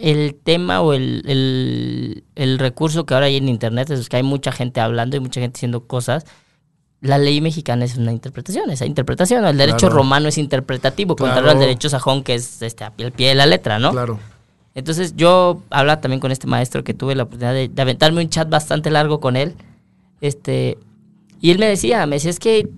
el 0.00 0.34
tema 0.42 0.80
o 0.82 0.92
el, 0.92 1.22
el- 1.26 2.24
el 2.34 2.58
recurso 2.58 3.06
que 3.06 3.14
ahora 3.14 3.26
hay 3.26 3.36
en 3.36 3.48
internet 3.48 3.90
es 3.90 4.08
que 4.08 4.16
hay 4.16 4.22
mucha 4.22 4.52
gente 4.52 4.80
hablando 4.80 5.16
y 5.16 5.20
mucha 5.20 5.40
gente 5.40 5.58
haciendo 5.58 5.86
cosas. 5.86 6.24
La 7.00 7.18
ley 7.18 7.40
mexicana 7.40 7.84
es 7.84 7.96
una 7.96 8.12
interpretación, 8.12 8.70
esa 8.70 8.86
interpretación. 8.86 9.44
El 9.44 9.56
derecho 9.58 9.78
Claro. 9.88 9.96
romano 9.96 10.28
es 10.28 10.38
interpretativo, 10.38 11.16
Claro. 11.16 11.32
contrario 11.32 11.52
al 11.52 11.58
derecho 11.58 11.88
sajón 11.88 12.22
que 12.24 12.34
es 12.34 12.62
este, 12.62 12.84
al 12.84 13.12
pie 13.12 13.28
de 13.28 13.34
la 13.34 13.46
letra, 13.46 13.78
¿no? 13.78 13.90
Claro. 13.92 14.18
Entonces 14.74 15.14
yo 15.14 15.62
hablaba 15.70 16.00
también 16.00 16.20
con 16.20 16.32
este 16.32 16.46
maestro 16.46 16.82
que 16.82 16.94
tuve 16.94 17.14
la 17.14 17.24
oportunidad 17.24 17.52
de, 17.54 17.68
de 17.68 17.82
aventarme 17.82 18.22
un 18.22 18.28
chat 18.30 18.48
bastante 18.48 18.90
largo 18.90 19.20
con 19.20 19.36
él. 19.36 19.54
Este, 20.20 20.78
y 21.40 21.50
él 21.50 21.58
me 21.58 21.66
decía, 21.66 22.06
me 22.06 22.16
decía, 22.16 22.30
es 22.30 22.40
que 22.40 22.68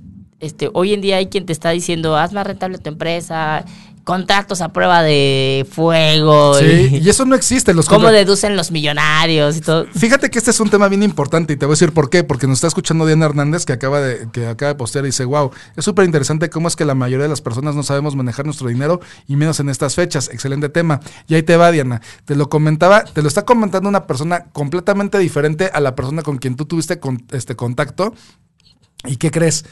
este, 0.41 0.71
hoy 0.75 0.93
en 0.93 1.01
día 1.01 1.17
hay 1.17 1.27
quien 1.29 1.47
te 1.47 1.53
está 1.53 1.71
diciendo, 1.71 2.17
haz 2.17 2.33
más 2.33 2.47
rentable 2.47 2.79
tu 2.79 2.89
empresa, 2.91 3.65
contratos 4.07 4.61
a 4.61 4.69
prueba 4.69 5.03
de 5.03 5.67
fuego, 5.69 6.57
Sí, 6.61 6.89
y 6.93 7.07
y 7.07 7.11
eso 7.11 7.25
no 7.25 7.35
existe. 7.35 7.75
Los 7.75 7.89
cómo 7.89 8.13
deducen 8.13 8.57
los 8.57 8.71
millonarios 8.71 9.57
y 9.57 9.61
todo. 9.61 9.87
Fíjate 9.97 10.31
que 10.31 10.39
este 10.39 10.53
es 10.53 10.61
un 10.61 10.71
tema 10.71 10.87
bien 10.87 11.03
importante 11.03 11.53
y 11.53 11.57
te 11.57 11.67
voy 11.67 11.73
a 11.73 11.75
decir 11.75 11.93
por 11.93 12.09
qué, 12.09 12.23
porque 12.23 12.47
nos 12.47 12.59
está 12.59 12.69
escuchando 12.69 13.05
Diana 13.05 13.27
Hernández 13.27 13.65
que 13.67 13.73
acaba 13.73 14.01
de, 14.01 14.29
que 14.31 14.47
acaba 14.47 14.69
de 14.69 14.75
postear 14.77 15.05
y 15.05 15.09
dice, 15.09 15.25
wow, 15.25 15.51
es 15.75 15.85
súper 15.85 16.05
interesante 16.05 16.49
cómo 16.49 16.69
es 16.69 16.77
que 16.77 16.85
la 16.85 16.95
mayoría 16.95 17.25
de 17.25 17.31
las 17.31 17.41
personas 17.41 17.75
no 17.75 17.83
sabemos 17.83 18.15
manejar 18.15 18.45
nuestro 18.45 18.69
dinero 18.69 19.01
y 19.27 19.35
menos 19.35 19.59
en 19.59 19.71
estas 19.71 19.97
fechas. 19.97 20.31
Excelente 20.33 20.69
tema. 20.69 21.01
Y 21.27 21.35
ahí 21.35 21.43
te 21.43 21.57
va, 21.57 21.73
Diana. 21.73 22.01
Te 22.27 22.37
lo 22.37 22.49
comentaba, 22.49 23.03
te 23.03 23.23
lo 23.23 23.29
está 23.29 23.45
comentando 23.45 23.89
una 23.89 24.07
persona 24.07 24.45
completamente 24.53 25.19
diferente 25.19 25.69
a 25.75 25.81
la 25.81 25.97
persona 25.97 26.23
con 26.23 26.39
quien 26.39 26.55
tú 26.55 26.65
tuviste 26.65 27.01
con, 27.01 27.27
este 27.33 27.57
contacto. 27.57 28.15
¿Y 29.05 29.17
qué 29.17 29.33
crees? 29.33 29.65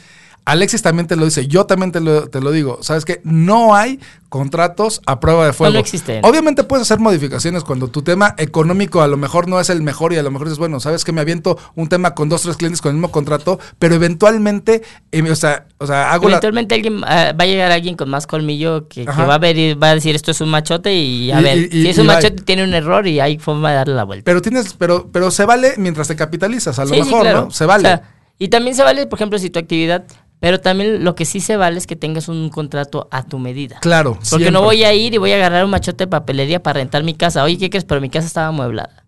Alexis 0.45 0.81
también 0.83 1.07
te 1.07 1.15
lo 1.15 1.25
dice, 1.25 1.47
yo 1.47 1.65
también 1.65 1.91
te 1.91 1.99
lo, 1.99 2.29
te 2.29 2.39
lo 2.39 2.51
digo. 2.51 2.77
¿Sabes 2.81 3.03
qué? 3.03 3.19
No 3.23 3.73
hay 3.75 3.99
contratos 4.29 5.01
a 5.07 5.19
prueba 5.19 5.45
de 5.45 5.53
fuego. 5.53 5.73
no 5.73 5.79
existen. 5.79 6.23
Obviamente 6.23 6.63
puedes 6.63 6.83
hacer 6.83 6.99
modificaciones 6.99 7.63
cuando 7.63 7.87
tu 7.87 8.01
tema 8.03 8.35
económico 8.37 9.01
a 9.01 9.07
lo 9.07 9.17
mejor 9.17 9.47
no 9.47 9.59
es 9.59 9.69
el 9.71 9.81
mejor 9.81 10.13
y 10.13 10.17
a 10.17 10.23
lo 10.23 10.29
mejor 10.29 10.47
dices, 10.47 10.59
bueno, 10.59 10.79
sabes 10.79 11.03
que 11.03 11.11
me 11.11 11.21
aviento 11.21 11.57
un 11.75 11.87
tema 11.89 12.13
con 12.13 12.29
dos, 12.29 12.43
tres 12.43 12.57
clientes 12.57 12.81
con 12.81 12.89
el 12.91 12.95
mismo 12.97 13.09
contrato, 13.11 13.59
pero 13.79 13.95
eventualmente, 13.95 14.83
eh, 15.11 15.21
o, 15.31 15.35
sea, 15.35 15.65
o 15.79 15.87
sea, 15.87 16.11
hago 16.11 16.25
la... 16.25 16.33
Eventualmente 16.35 16.75
alguien, 16.75 17.01
ah, 17.05 17.31
va 17.39 17.43
a 17.43 17.47
llegar 17.47 17.71
alguien 17.71 17.95
con 17.95 18.09
más 18.09 18.27
colmillo 18.27 18.87
que, 18.87 19.05
que 19.05 19.11
va 19.23 19.35
a 19.35 19.39
ver 19.39 19.57
y 19.57 19.73
va 19.73 19.89
a 19.91 19.95
decir 19.95 20.15
esto 20.15 20.31
es 20.31 20.41
un 20.41 20.49
machote 20.49 20.93
y 20.93 21.31
a 21.31 21.39
Y- 21.39 21.43
ver, 21.43 21.57
y- 21.57 21.65
y- 21.65 21.81
si 21.83 21.87
es 21.89 21.97
un 21.97 22.05
machote 22.07 22.41
tiene 22.43 22.63
un 22.63 22.73
error 22.73 23.07
y 23.07 23.19
hay 23.19 23.39
forma 23.39 23.69
de 23.71 23.75
darle 23.77 23.95
la 23.95 24.03
vuelta. 24.03 24.23
Pero 24.25 24.41
tienes, 24.41 24.73
pero, 24.73 25.09
pero 25.11 25.31
se 25.31 25.45
vale 25.45 25.73
mientras 25.77 26.07
te 26.07 26.15
capitalizas, 26.15 26.77
a 26.77 26.83
lo 26.85 26.89
Sí, 26.89 26.95
sí, 26.95 27.01
mejor, 27.05 27.21
claro. 27.21 27.41
¿no? 27.45 27.51
Se 27.51 27.65
vale. 27.65 27.87
O 27.87 27.91
sea, 27.91 28.11
y 28.37 28.49
también 28.49 28.75
se 28.75 28.83
vale, 28.83 29.07
por 29.07 29.17
ejemplo, 29.17 29.39
si 29.39 29.49
tu 29.49 29.59
actividad, 29.59 30.03
pero 30.39 30.59
también 30.59 31.03
lo 31.03 31.15
que 31.15 31.25
sí 31.25 31.39
se 31.39 31.57
vale 31.57 31.77
es 31.77 31.87
que 31.87 31.95
tengas 31.95 32.27
un 32.27 32.49
contrato 32.49 33.07
a 33.11 33.23
tu 33.23 33.39
medida. 33.39 33.79
claro. 33.81 34.13
Porque 34.13 34.25
siempre. 34.27 34.51
no 34.51 34.61
voy 34.61 34.83
a 34.83 34.93
ir 34.93 35.13
y 35.13 35.17
voy 35.17 35.31
a 35.31 35.35
agarrar 35.35 35.63
un 35.65 35.71
machote 35.71 36.03
de 36.05 36.07
papelería 36.07 36.61
para 36.61 36.79
rentar 36.79 37.03
mi 37.03 37.13
casa. 37.13 37.43
Oye, 37.43 37.57
¿qué 37.57 37.69
crees? 37.69 37.85
Pero 37.85 38.01
mi 38.01 38.09
casa 38.09 38.27
estaba 38.27 38.47
amueblada. 38.47 39.05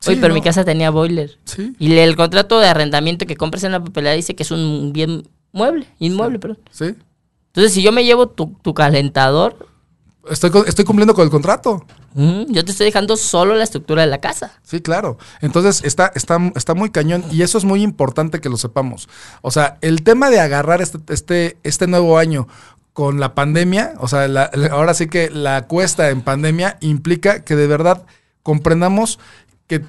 Sí, 0.00 0.10
Oye, 0.10 0.20
pero 0.20 0.28
¿no? 0.28 0.34
mi 0.34 0.42
casa 0.42 0.64
tenía 0.64 0.90
boiler. 0.90 1.38
Sí, 1.44 1.72
Y 1.78 1.92
el 1.96 2.16
contrato 2.16 2.60
de 2.60 2.68
arrendamiento 2.68 3.26
que 3.26 3.36
compres 3.36 3.64
en 3.64 3.72
la 3.72 3.82
papelería 3.82 4.14
dice 4.14 4.36
que 4.36 4.42
es 4.42 4.50
un 4.50 4.92
bien 4.92 5.26
mueble, 5.52 5.86
inmueble, 5.98 6.38
perdón. 6.38 6.58
sí. 6.70 6.94
Entonces, 7.48 7.72
si 7.72 7.80
yo 7.80 7.90
me 7.90 8.04
llevo 8.04 8.28
tu, 8.28 8.54
tu 8.62 8.74
calentador, 8.74 9.66
Estoy, 10.30 10.50
estoy 10.66 10.84
cumpliendo 10.84 11.14
con 11.14 11.24
el 11.24 11.30
contrato. 11.30 11.84
Mm, 12.14 12.44
Yo 12.52 12.64
te 12.64 12.70
estoy 12.72 12.86
dejando 12.86 13.16
solo 13.16 13.54
la 13.54 13.64
estructura 13.64 14.02
de 14.02 14.08
la 14.08 14.18
casa. 14.20 14.52
Sí, 14.62 14.80
claro. 14.80 15.18
Entonces 15.40 15.82
está, 15.84 16.10
está, 16.14 16.38
está 16.54 16.74
muy 16.74 16.90
cañón 16.90 17.24
y 17.30 17.42
eso 17.42 17.58
es 17.58 17.64
muy 17.64 17.82
importante 17.82 18.40
que 18.40 18.48
lo 18.48 18.56
sepamos. 18.56 19.08
O 19.42 19.50
sea, 19.50 19.78
el 19.80 20.02
tema 20.02 20.30
de 20.30 20.40
agarrar 20.40 20.80
este, 20.82 20.98
este, 21.12 21.56
este 21.62 21.86
nuevo 21.86 22.18
año 22.18 22.48
con 22.92 23.20
la 23.20 23.34
pandemia, 23.34 23.92
o 23.98 24.08
sea, 24.08 24.26
la- 24.28 24.50
ahora 24.70 24.94
sí 24.94 25.06
que 25.08 25.28
la 25.30 25.66
cuesta 25.66 26.08
en 26.10 26.22
pandemia 26.22 26.78
implica 26.80 27.44
que 27.44 27.54
de 27.54 27.66
verdad 27.66 28.06
comprendamos 28.42 29.18
que 29.66 29.84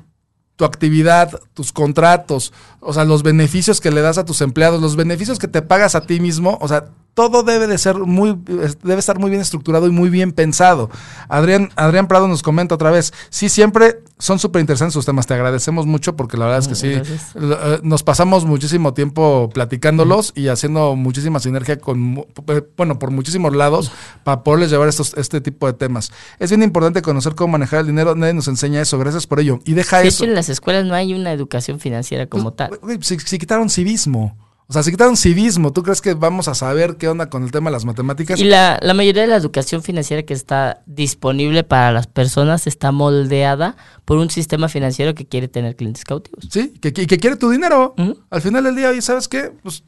tu 0.58 0.66
actividad, 0.66 1.40
tus 1.54 1.72
contratos, 1.72 2.52
o 2.88 2.94
sea, 2.94 3.04
los 3.06 3.22
beneficios 3.24 3.82
que 3.82 3.92
le 3.92 4.02
das 4.02 4.18
a 4.18 4.26
tus 4.26 4.42
empleados, 4.42 4.82
los 4.82 4.96
beneficios 4.96 5.40
que 5.40 5.48
te 5.48 5.62
pagas 5.62 5.94
a 5.96 6.02
ti 6.02 6.20
mismo, 6.20 6.58
o 6.62 6.68
sea, 6.68 6.86
todo 7.14 7.42
debe 7.42 7.66
de 7.66 7.80
ser 7.80 7.96
muy, 7.98 8.38
debe 8.84 9.00
estar 9.00 9.18
muy 9.18 9.32
bien 9.32 9.42
estructurado 9.42 9.88
y 9.88 9.90
muy 9.90 10.10
bien 10.12 10.32
pensado. 10.32 10.90
Adrián, 11.30 11.70
Adrián 11.76 12.08
Prado 12.08 12.28
nos 12.28 12.44
comenta 12.44 12.76
otra 12.76 12.92
vez, 12.92 13.12
sí, 13.32 13.50
siempre 13.50 14.02
son 14.20 14.38
súper 14.38 14.60
interesantes 14.62 14.94
sus 14.94 15.06
temas, 15.06 15.26
te 15.26 15.34
agradecemos 15.34 15.88
mucho 15.88 16.16
porque 16.16 16.38
la 16.38 16.46
verdad 16.46 16.60
es 16.60 16.68
que 16.68 16.76
sí, 16.76 16.92
Gracias. 16.94 17.36
lo- 17.36 17.74
eh, 17.76 17.80
nos 17.84 18.04
pasamos 18.04 18.46
muchísimo 18.46 18.94
tiempo 18.94 19.50
platicándolos 19.52 20.32
y 20.36 20.48
haciendo 20.50 20.96
muchísima 20.96 21.40
sinergia 21.40 21.80
con, 21.80 22.24
eh, 22.50 22.62
bueno, 22.78 23.00
por 23.00 23.10
muchísimos 23.12 23.56
lados 23.56 23.92
para 24.24 24.44
poderles 24.44 24.70
llevar 24.70 24.88
estos, 24.88 25.14
este 25.18 25.42
tipo 25.42 25.66
de 25.68 25.74
temas. 25.74 26.12
Es 26.40 26.52
bien 26.52 26.62
importante 26.64 27.02
conocer 27.02 27.34
cómo 27.36 27.54
manejar 27.54 27.80
el 27.82 27.88
dinero, 27.88 28.14
nadie 28.16 28.34
nos 28.34 28.48
enseña 28.48 28.80
eso, 28.82 28.98
gracias 29.00 29.26
por 29.28 29.40
ello. 29.40 29.60
Y 29.66 29.74
deja 29.74 30.00
De 30.00 30.08
eso. 30.08 30.24
hecho, 30.24 30.30
en 30.30 30.36
las 30.36 30.50
escuelas 30.50 30.86
no 30.86 30.94
hay 30.94 31.14
una 31.16 31.32
educación 31.32 31.80
financiera 31.80 32.28
como 32.28 32.54
Pues, 32.54 32.70
tal. 32.70 32.77
Si, 33.02 33.20
si 33.20 33.38
quitaron 33.38 33.70
civismo. 33.70 34.38
O 34.70 34.74
sea, 34.74 34.84
si 34.84 34.92
quitaron 34.92 35.16
civismo, 35.16 35.72
¿tú 35.72 35.82
crees 35.82 36.02
que 36.02 36.14
vamos 36.14 36.50
a 36.50 36.54
saber 36.54 36.98
qué 36.98 37.08
onda 37.08 37.30
con 37.30 37.44
el 37.44 37.52
tema 37.52 37.70
de 37.70 37.72
las 37.72 37.86
matemáticas? 37.86 38.38
Y 38.38 38.44
la, 38.44 38.78
la 38.82 38.94
mayoría 38.94 39.22
de 39.22 39.30
la 39.30 39.38
educación 39.38 39.82
financiera 39.82 40.24
que 40.24 40.34
está 40.34 40.84
disponible 40.86 41.64
para 41.64 41.94
las 41.94 42.08
personas 42.08 42.68
está 42.68 42.92
moldeada 42.92 43.78
por 44.04 44.18
un 44.18 44.30
sistema 44.30 44.68
financiero 44.68 45.16
que 45.16 45.26
quiere 45.26 45.48
tener 45.48 45.78
clientes 45.78 46.04
cautivos. 46.04 46.50
Sí, 46.52 46.74
que, 46.82 46.92
que, 46.92 47.08
que 47.08 47.18
quiere 47.18 47.38
tu 47.38 47.50
dinero. 47.50 47.96
Al 48.30 48.42
final 48.42 48.66
del 48.66 48.76
día, 48.76 48.92
¿y 48.94 49.02
sabes 49.02 49.30
qué? 49.30 49.54
Pues, 49.64 49.86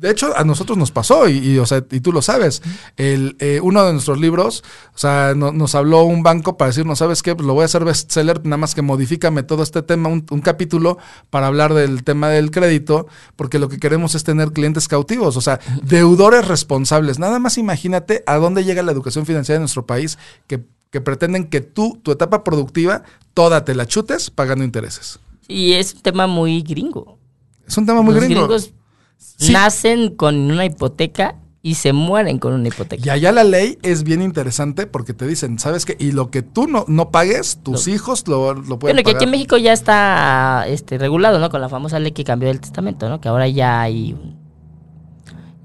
de 0.00 0.10
hecho, 0.10 0.34
a 0.36 0.44
nosotros 0.44 0.78
nos 0.78 0.90
pasó, 0.90 1.28
y, 1.28 1.36
y, 1.38 1.58
o 1.58 1.66
sea, 1.66 1.84
y 1.90 2.00
tú 2.00 2.10
lo 2.10 2.22
sabes. 2.22 2.62
El, 2.96 3.36
eh, 3.38 3.60
uno 3.62 3.84
de 3.84 3.92
nuestros 3.92 4.18
libros, 4.18 4.64
o 4.94 4.98
sea, 4.98 5.34
no- 5.36 5.52
nos 5.52 5.74
habló 5.74 6.04
un 6.04 6.22
banco 6.22 6.56
para 6.56 6.70
decirnos, 6.70 6.98
¿sabes 7.00 7.22
qué? 7.22 7.34
Pues 7.36 7.46
lo 7.46 7.52
voy 7.52 7.62
a 7.62 7.64
hacer 7.66 7.84
bestseller, 7.84 8.44
nada 8.44 8.56
más 8.56 8.74
que 8.74 8.80
modifícame 8.82 9.42
todo 9.42 9.62
este 9.62 9.82
tema, 9.82 10.08
un, 10.08 10.24
un 10.30 10.40
capítulo 10.40 10.96
para 11.28 11.48
hablar 11.48 11.74
del 11.74 12.02
tema 12.02 12.28
del 12.30 12.50
crédito, 12.50 13.06
porque 13.36 13.58
lo 13.58 13.68
que 13.68 13.78
queremos 13.78 14.14
es 14.14 14.24
tener 14.24 14.52
clientes 14.52 14.88
cautivos, 14.88 15.36
o 15.36 15.40
sea, 15.42 15.60
deudores 15.82 16.48
responsables. 16.48 17.18
Nada 17.18 17.38
más 17.38 17.58
imagínate 17.58 18.24
a 18.26 18.36
dónde 18.36 18.64
llega 18.64 18.82
la 18.82 18.92
educación 18.92 19.26
financiera 19.26 19.56
de 19.58 19.60
nuestro 19.60 19.84
país, 19.84 20.16
que, 20.46 20.64
que 20.90 21.00
pretenden 21.02 21.50
que 21.50 21.60
tú, 21.60 22.00
tu 22.02 22.10
etapa 22.10 22.42
productiva, 22.42 23.02
toda 23.34 23.64
te 23.66 23.74
la 23.74 23.86
chutes 23.86 24.30
pagando 24.30 24.64
intereses. 24.64 25.20
Y 25.46 25.74
es 25.74 25.94
un 25.94 26.00
tema 26.00 26.26
muy 26.26 26.62
gringo. 26.62 27.18
Es 27.66 27.76
un 27.76 27.84
tema 27.86 28.02
muy 28.02 28.14
Los 28.14 28.24
gringo. 28.24 28.40
gringos 28.46 28.72
Sí. 29.20 29.52
nacen 29.52 30.16
con 30.16 30.34
una 30.50 30.64
hipoteca 30.64 31.36
y 31.62 31.74
se 31.74 31.92
mueren 31.92 32.38
con 32.38 32.54
una 32.54 32.68
hipoteca. 32.68 33.02
Y 33.04 33.10
allá 33.10 33.32
la 33.32 33.44
ley 33.44 33.78
es 33.82 34.02
bien 34.02 34.22
interesante 34.22 34.86
porque 34.86 35.12
te 35.12 35.26
dicen, 35.26 35.58
¿sabes 35.58 35.84
qué? 35.84 35.94
Y 35.98 36.12
lo 36.12 36.30
que 36.30 36.42
tú 36.42 36.66
no, 36.66 36.86
no 36.88 37.10
pagues, 37.10 37.58
tus 37.62 37.86
hijos 37.86 38.26
lo, 38.26 38.54
lo 38.54 38.78
pueden 38.78 38.96
Bueno, 38.96 38.96
que 38.98 39.02
pagar. 39.04 39.16
aquí 39.16 39.24
en 39.24 39.30
México 39.30 39.58
ya 39.58 39.74
está 39.74 40.64
este, 40.66 40.96
regulado, 40.96 41.38
¿no? 41.38 41.50
Con 41.50 41.60
la 41.60 41.68
famosa 41.68 41.98
ley 41.98 42.12
que 42.12 42.24
cambió 42.24 42.50
el 42.50 42.60
testamento, 42.60 43.08
¿no? 43.10 43.20
Que 43.20 43.28
ahora 43.28 43.46
ya 43.46 43.82
hay 43.82 44.16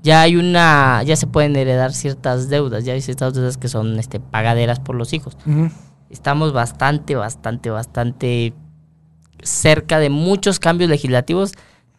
ya 0.04 0.22
hay 0.22 0.36
una, 0.36 1.02
ya 1.04 1.16
se 1.16 1.26
pueden 1.26 1.56
heredar 1.56 1.92
ciertas 1.92 2.48
deudas, 2.48 2.86
ya 2.86 2.94
hay 2.94 3.02
ciertas 3.02 3.34
deudas 3.34 3.58
que 3.58 3.68
son 3.68 3.98
este, 3.98 4.20
pagaderas 4.20 4.80
por 4.80 4.96
los 4.96 5.14
hijos. 5.14 5.36
Estamos 6.12 6.54
bastante, 6.54 7.16
bastante, 7.16 7.72
bastante 7.72 8.54
cerca 9.42 9.98
de 9.98 10.12
muchos 10.12 10.60
cambios 10.60 10.92
legislativos. 10.92 11.54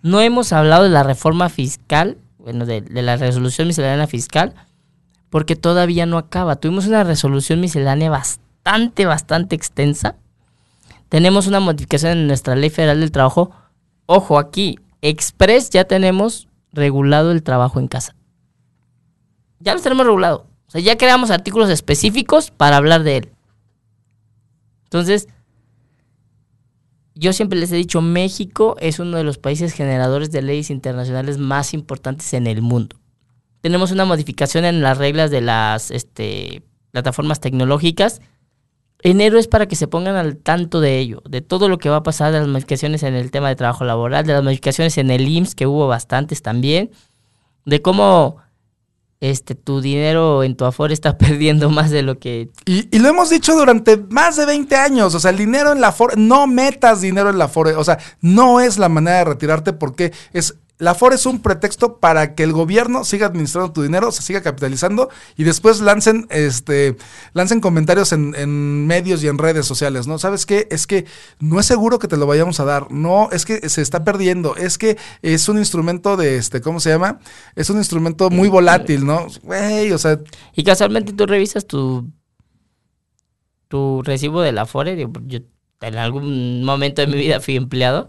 No 0.07 0.21
hemos 0.21 0.53
hablado 0.53 0.85
de 0.85 0.91
la 0.91 1.03
reforma 1.03 1.49
fiscal, 1.49 2.17
bueno, 2.39 2.65
de, 2.65 2.81
la 3.03 3.17
resolución 3.17 3.67
miscelánea 3.67 4.07
fiscal, 4.07 4.55
porque 5.31 5.57
todavía 5.57 6.07
no 6.07 6.17
acaba. 6.17 6.55
Tuvimos 6.55 6.87
una 6.87 7.03
resolución 7.03 7.61
miscelánea 7.61 8.09
bastante, 8.09 9.05
bastante 9.05 9.57
extensa. 9.57 10.15
Tenemos 11.09 11.49
una 11.49 11.59
modificación 11.59 12.13
en 12.13 12.29
nuestra 12.29 12.55
ley 12.55 12.71
federal 12.71 13.01
del 13.01 13.11
trabajo. 13.11 13.51
Ojo, 14.07 14.39
aquí, 14.39 14.79
express 15.03 15.71
ya 15.71 15.87
tenemos 15.87 16.47
regulado 16.71 17.33
el 17.33 17.43
trabajo 17.43 17.81
en 17.81 17.89
casa. 17.89 18.15
Ya 19.59 19.75
lo 19.75 19.81
tenemos 19.81 20.07
regulado. 20.07 20.47
O 20.69 20.71
sea, 20.71 20.81
ya 20.81 20.97
creamos 20.97 21.33
artículos 21.33 21.69
específicos 21.69 22.53
para 22.53 22.77
hablar 22.77 23.03
de 23.03 23.17
él. 23.17 23.33
Entonces, 24.85 25.27
yo 27.19 27.33
siempre 27.33 27.59
les 27.59 27.73
he 27.73 27.77
dicho, 27.77 28.03
México 28.03 28.77
es 28.79 28.99
uno 28.99 29.17
de 29.17 29.25
los 29.25 29.39
países 29.39 29.73
generadores 29.73 30.31
de 30.31 30.43
leyes 30.43 30.71
internacionales 30.71 31.39
más 31.39 31.73
importantes 31.73 32.35
en 32.35 32.47
el 32.47 32.61
mundo. 32.61 32.97
Tenemos 33.63 33.91
una 33.91 34.05
modificación 34.05 34.67
en 34.67 34.83
las 34.83 34.99
reglas 34.99 35.31
de 35.31 35.41
las 35.41 35.91
este, 35.91 36.63
plataformas 36.93 37.41
tecnológicas. 37.41 38.21
Enero 39.03 39.39
es 39.39 39.49
para 39.49 39.67
que 39.67 39.77
se 39.77 39.89
pongan 39.89 40.15
al 40.15 40.37
tanto 40.37 40.81
de 40.81 40.99
ello, 40.99 41.23
de 41.27 41.41
todo 41.41 41.71
lo 41.71 41.79
que 41.79 41.89
va 41.89 41.97
a 41.97 42.03
pasar, 42.03 42.33
de 42.33 42.41
las 42.41 42.49
modificaciones 42.49 43.03
en 43.03 43.15
el 43.15 43.31
tema 43.31 43.49
de 43.49 43.57
trabajo 43.57 43.85
laboral, 43.85 44.27
de 44.27 44.35
las 44.35 44.45
modificaciones 44.45 44.99
en 44.99 45.11
el 45.11 45.27
IMSS, 45.27 45.55
que 45.55 45.67
hubo 45.67 45.89
bastantes 45.89 46.43
también, 46.43 46.91
de 47.65 47.81
cómo 47.81 48.37
este, 49.21 49.55
tu 49.55 49.81
dinero 49.81 50.43
en 50.43 50.57
tu 50.57 50.65
Afore 50.65 50.93
está 50.93 51.17
perdiendo 51.19 51.71
más 51.71 51.91
de 51.91 52.03
lo 52.03 52.19
que 52.19 52.51
Y, 52.65 52.99
lo 52.99 53.09
hemos 53.09 53.31
dicho 53.31 53.57
durante 53.57 53.97
más 53.97 54.37
de 54.37 54.47
20 54.47 54.77
años. 54.77 55.15
O 55.15 55.21
sea, 55.21 55.31
el 55.31 55.39
dinero 55.39 55.73
en 55.73 55.81
la 55.81 55.93
FORE, 55.93 56.15
no 56.17 56.47
metas 56.47 57.01
dinero 57.01 57.31
en 57.31 57.39
la 57.39 57.49
FORE. 57.49 57.75
O 57.77 57.85
sea, 57.85 57.99
no 58.21 58.61
es 58.61 58.79
la 58.79 58.89
manera 58.89 59.19
de 59.19 59.25
retirarte 59.25 59.73
porque 59.73 60.13
es. 60.33 60.57
La 60.79 60.95
FORE 60.95 61.15
es 61.15 61.25
un 61.25 61.41
pretexto 61.41 61.99
para 61.99 62.35
que 62.35 62.43
el 62.43 62.53
gobierno 62.53 63.05
siga 63.05 63.27
administrando 63.27 63.73
tu 63.73 63.83
dinero, 63.83 64.13
se 64.13 64.23
siga 64.23 64.43
capitalizando 64.43 65.09
y 65.37 65.45
después 65.45 65.81
lancen, 65.81 66.27
este, 66.29 66.97
lancen 67.33 67.61
comentarios 67.61 68.13
en, 68.13 68.35
en 68.35 68.87
medios 68.87 69.25
y 69.25 69.29
en 69.29 69.39
redes 69.39 69.65
sociales, 69.65 70.07
¿no? 70.07 70.19
¿Sabes 70.19 70.45
qué? 70.45 70.69
Es 70.71 70.87
que 70.87 71.07
no 71.41 71.61
es 71.61 71.67
seguro 71.67 71.99
que 71.99 72.09
te 72.09 72.19
lo 72.19 72.27
vayamos 72.27 72.61
a 72.61 72.65
dar. 72.65 72.91
No, 72.91 73.31
es 73.33 73.47
que 73.47 73.69
se 73.71 73.81
está 73.81 74.05
perdiendo. 74.05 74.55
Es 74.57 74.77
que 74.77 74.99
es 75.23 75.49
un 75.49 75.57
instrumento 75.57 76.19
de, 76.19 76.37
este, 76.37 76.61
¿cómo 76.61 76.79
se 76.79 76.91
llama? 76.91 77.21
Es 77.55 77.71
un 77.71 77.79
instrumento 77.79 78.29
muy 78.29 78.49
volátil, 78.49 79.07
¿no? 79.07 79.27
Güey, 79.43 79.93
o 79.93 79.99
sea, 79.99 80.19
Y 80.55 80.63
casualmente 80.63 81.15
tú 81.15 81.25
revisas 81.25 81.67
tu, 81.67 82.11
tu 83.69 84.03
recibo 84.03 84.43
de 84.43 84.53
la 84.53 84.67
digo, 84.95 85.13
Yo 85.25 85.39
en 85.81 85.97
algún 85.97 86.65
momento 86.65 87.03
de 87.03 87.09
mi 87.09 87.17
vida 87.17 87.41
fui 87.41 87.57
empleado. 87.57 88.09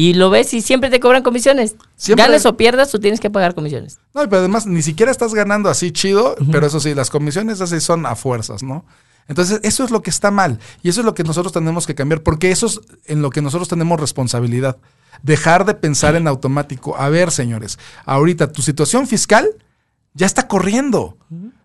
Y 0.00 0.14
lo 0.14 0.30
ves 0.30 0.54
y 0.54 0.60
siempre 0.62 0.90
te 0.90 1.00
cobran 1.00 1.24
comisiones. 1.24 1.74
Siempre- 1.96 2.24
Ganes 2.26 2.46
o 2.46 2.56
pierdas, 2.56 2.88
tú 2.92 3.00
tienes 3.00 3.18
que 3.18 3.30
pagar 3.30 3.56
comisiones. 3.56 3.98
No, 4.14 4.22
pero 4.28 4.36
además 4.38 4.64
ni 4.64 4.80
siquiera 4.80 5.10
estás 5.10 5.34
ganando 5.34 5.68
así 5.68 5.90
chido, 5.90 6.36
pero 6.52 6.68
eso 6.68 6.78
sí, 6.78 6.94
las 6.94 7.10
comisiones 7.10 7.60
así 7.60 7.80
son 7.80 8.06
a 8.06 8.14
fuerzas, 8.14 8.62
¿no? 8.62 8.84
Entonces, 9.26 9.58
eso 9.64 9.82
es 9.82 9.90
lo 9.90 10.00
que 10.00 10.10
está 10.10 10.30
mal 10.30 10.60
y 10.84 10.88
eso 10.88 11.00
es 11.00 11.04
lo 11.04 11.14
que 11.14 11.24
nosotros 11.24 11.52
tenemos 11.52 11.84
que 11.84 11.96
cambiar, 11.96 12.22
porque 12.22 12.52
eso 12.52 12.66
es 12.66 12.80
en 13.06 13.22
lo 13.22 13.30
que 13.30 13.42
nosotros 13.42 13.66
tenemos 13.68 13.98
responsabilidad. 13.98 14.76
Dejar 15.24 15.64
de 15.64 15.74
pensar 15.74 16.14
en 16.14 16.28
automático. 16.28 16.96
A 16.96 17.08
ver, 17.08 17.32
señores, 17.32 17.76
ahorita 18.06 18.52
tu 18.52 18.62
situación 18.62 19.08
fiscal 19.08 19.48
ya 20.14 20.26
está 20.26 20.46
corriendo. 20.46 21.16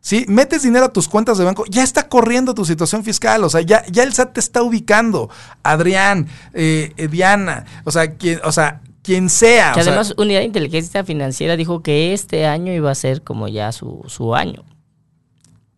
¿Sí? 0.04 0.26
Metes 0.28 0.64
dinero 0.64 0.84
a 0.84 0.92
tus 0.92 1.08
cuentas 1.08 1.38
de 1.38 1.46
banco, 1.46 1.64
ya 1.70 1.82
está 1.82 2.10
corriendo 2.10 2.54
tu 2.54 2.66
situación 2.66 3.06
fiscal. 3.06 3.42
O 3.46 3.50
sea, 3.50 3.62
ya, 3.62 3.86
ya 3.90 4.04
el 4.04 4.12
SAT 4.12 4.34
te 4.34 4.42
está 4.42 4.62
ubicando. 4.62 5.30
Adrián, 5.64 6.28
eh, 6.54 6.92
eh, 6.98 7.08
Diana, 7.08 7.64
o 7.86 7.92
sea, 7.92 8.16
quien, 8.16 8.42
o 8.44 8.52
sea, 8.52 8.82
quien 9.02 9.30
sea. 9.30 9.72
Que 9.72 9.80
o 9.80 9.84
sea, 9.84 9.94
además, 9.94 10.14
Unidad 10.18 10.40
de 10.40 10.46
Inteligencia 10.46 11.06
Financiera 11.06 11.56
dijo 11.56 11.82
que 11.82 12.14
este 12.14 12.46
año 12.46 12.74
iba 12.74 12.92
a 12.92 12.96
ser 12.96 13.22
como 13.22 13.48
ya 13.48 13.72
su, 13.72 14.04
su 14.08 14.36
año. 14.36 14.66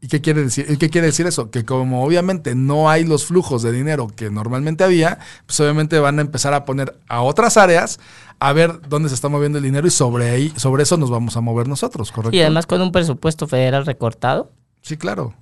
¿Y 0.05 0.07
qué 0.07 0.21
quiere 0.21 0.43
decir? 0.43 0.67
¿Y 0.69 0.77
¿Qué 0.77 0.91
quiere 0.91 1.07
decir 1.07 1.25
eso? 1.25 1.49
Que 1.49 1.65
como 1.65 2.03
obviamente 2.05 2.53
no 2.53 2.91
hay 2.91 3.05
los 3.05 3.25
flujos 3.25 3.63
de 3.63 3.71
dinero 3.71 4.07
que 4.15 4.29
normalmente 4.29 4.83
había, 4.83 5.17
pues 5.47 5.59
obviamente 5.59 5.97
van 5.97 6.19
a 6.19 6.21
empezar 6.21 6.53
a 6.53 6.63
poner 6.63 6.95
a 7.09 7.23
otras 7.23 7.57
áreas 7.57 7.99
a 8.37 8.53
ver 8.53 8.81
dónde 8.87 9.09
se 9.09 9.15
está 9.15 9.29
moviendo 9.29 9.57
el 9.57 9.63
dinero 9.63 9.87
y 9.87 9.89
sobre 9.89 10.29
ahí, 10.29 10.53
sobre 10.57 10.83
eso 10.83 10.95
nos 10.97 11.09
vamos 11.09 11.35
a 11.37 11.41
mover 11.41 11.67
nosotros, 11.67 12.11
¿correcto? 12.11 12.37
Y 12.37 12.41
además 12.41 12.67
con 12.67 12.81
un 12.81 12.91
presupuesto 12.91 13.47
federal 13.47 13.83
recortado. 13.87 14.51
Sí, 14.83 14.95
claro. 14.95 15.33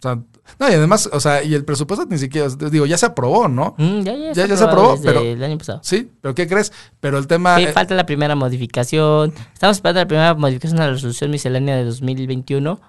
O 0.00 0.02
sea, 0.02 0.16
no, 0.58 0.68
y 0.68 0.74
además, 0.74 1.08
o 1.10 1.18
sea, 1.20 1.42
y 1.42 1.54
el 1.54 1.64
presupuesto 1.64 2.04
ni 2.04 2.18
siquiera, 2.18 2.48
digo, 2.70 2.84
ya 2.84 2.98
se 2.98 3.06
aprobó, 3.06 3.48
¿no? 3.48 3.74
Mm, 3.78 4.00
ya, 4.02 4.12
ya, 4.12 4.18
Ya- 4.18 4.32
ya 4.34 4.42
está 4.44 4.56
se 4.58 4.64
aprobó, 4.64 4.96
desde 4.96 5.06
pero- 5.06 5.20
el 5.22 5.42
año 5.42 5.56
pasado. 5.56 5.80
Sí, 5.82 6.10
pero 6.20 6.34
¿qué 6.34 6.46
crees? 6.46 6.74
Pero 7.00 7.16
el 7.16 7.26
tema... 7.26 7.56
Sí, 7.56 7.62
eh, 7.62 7.72
falta 7.72 7.94
la 7.94 8.04
primera 8.04 8.34
modificación. 8.34 9.32
Estamos 9.54 9.78
esperando 9.78 10.00
la 10.02 10.06
primera 10.08 10.34
modificación 10.34 10.78
a 10.82 10.88
la 10.88 10.92
resolución 10.92 11.30
miscelánea 11.30 11.76
de 11.76 11.84
2021. 11.84 12.80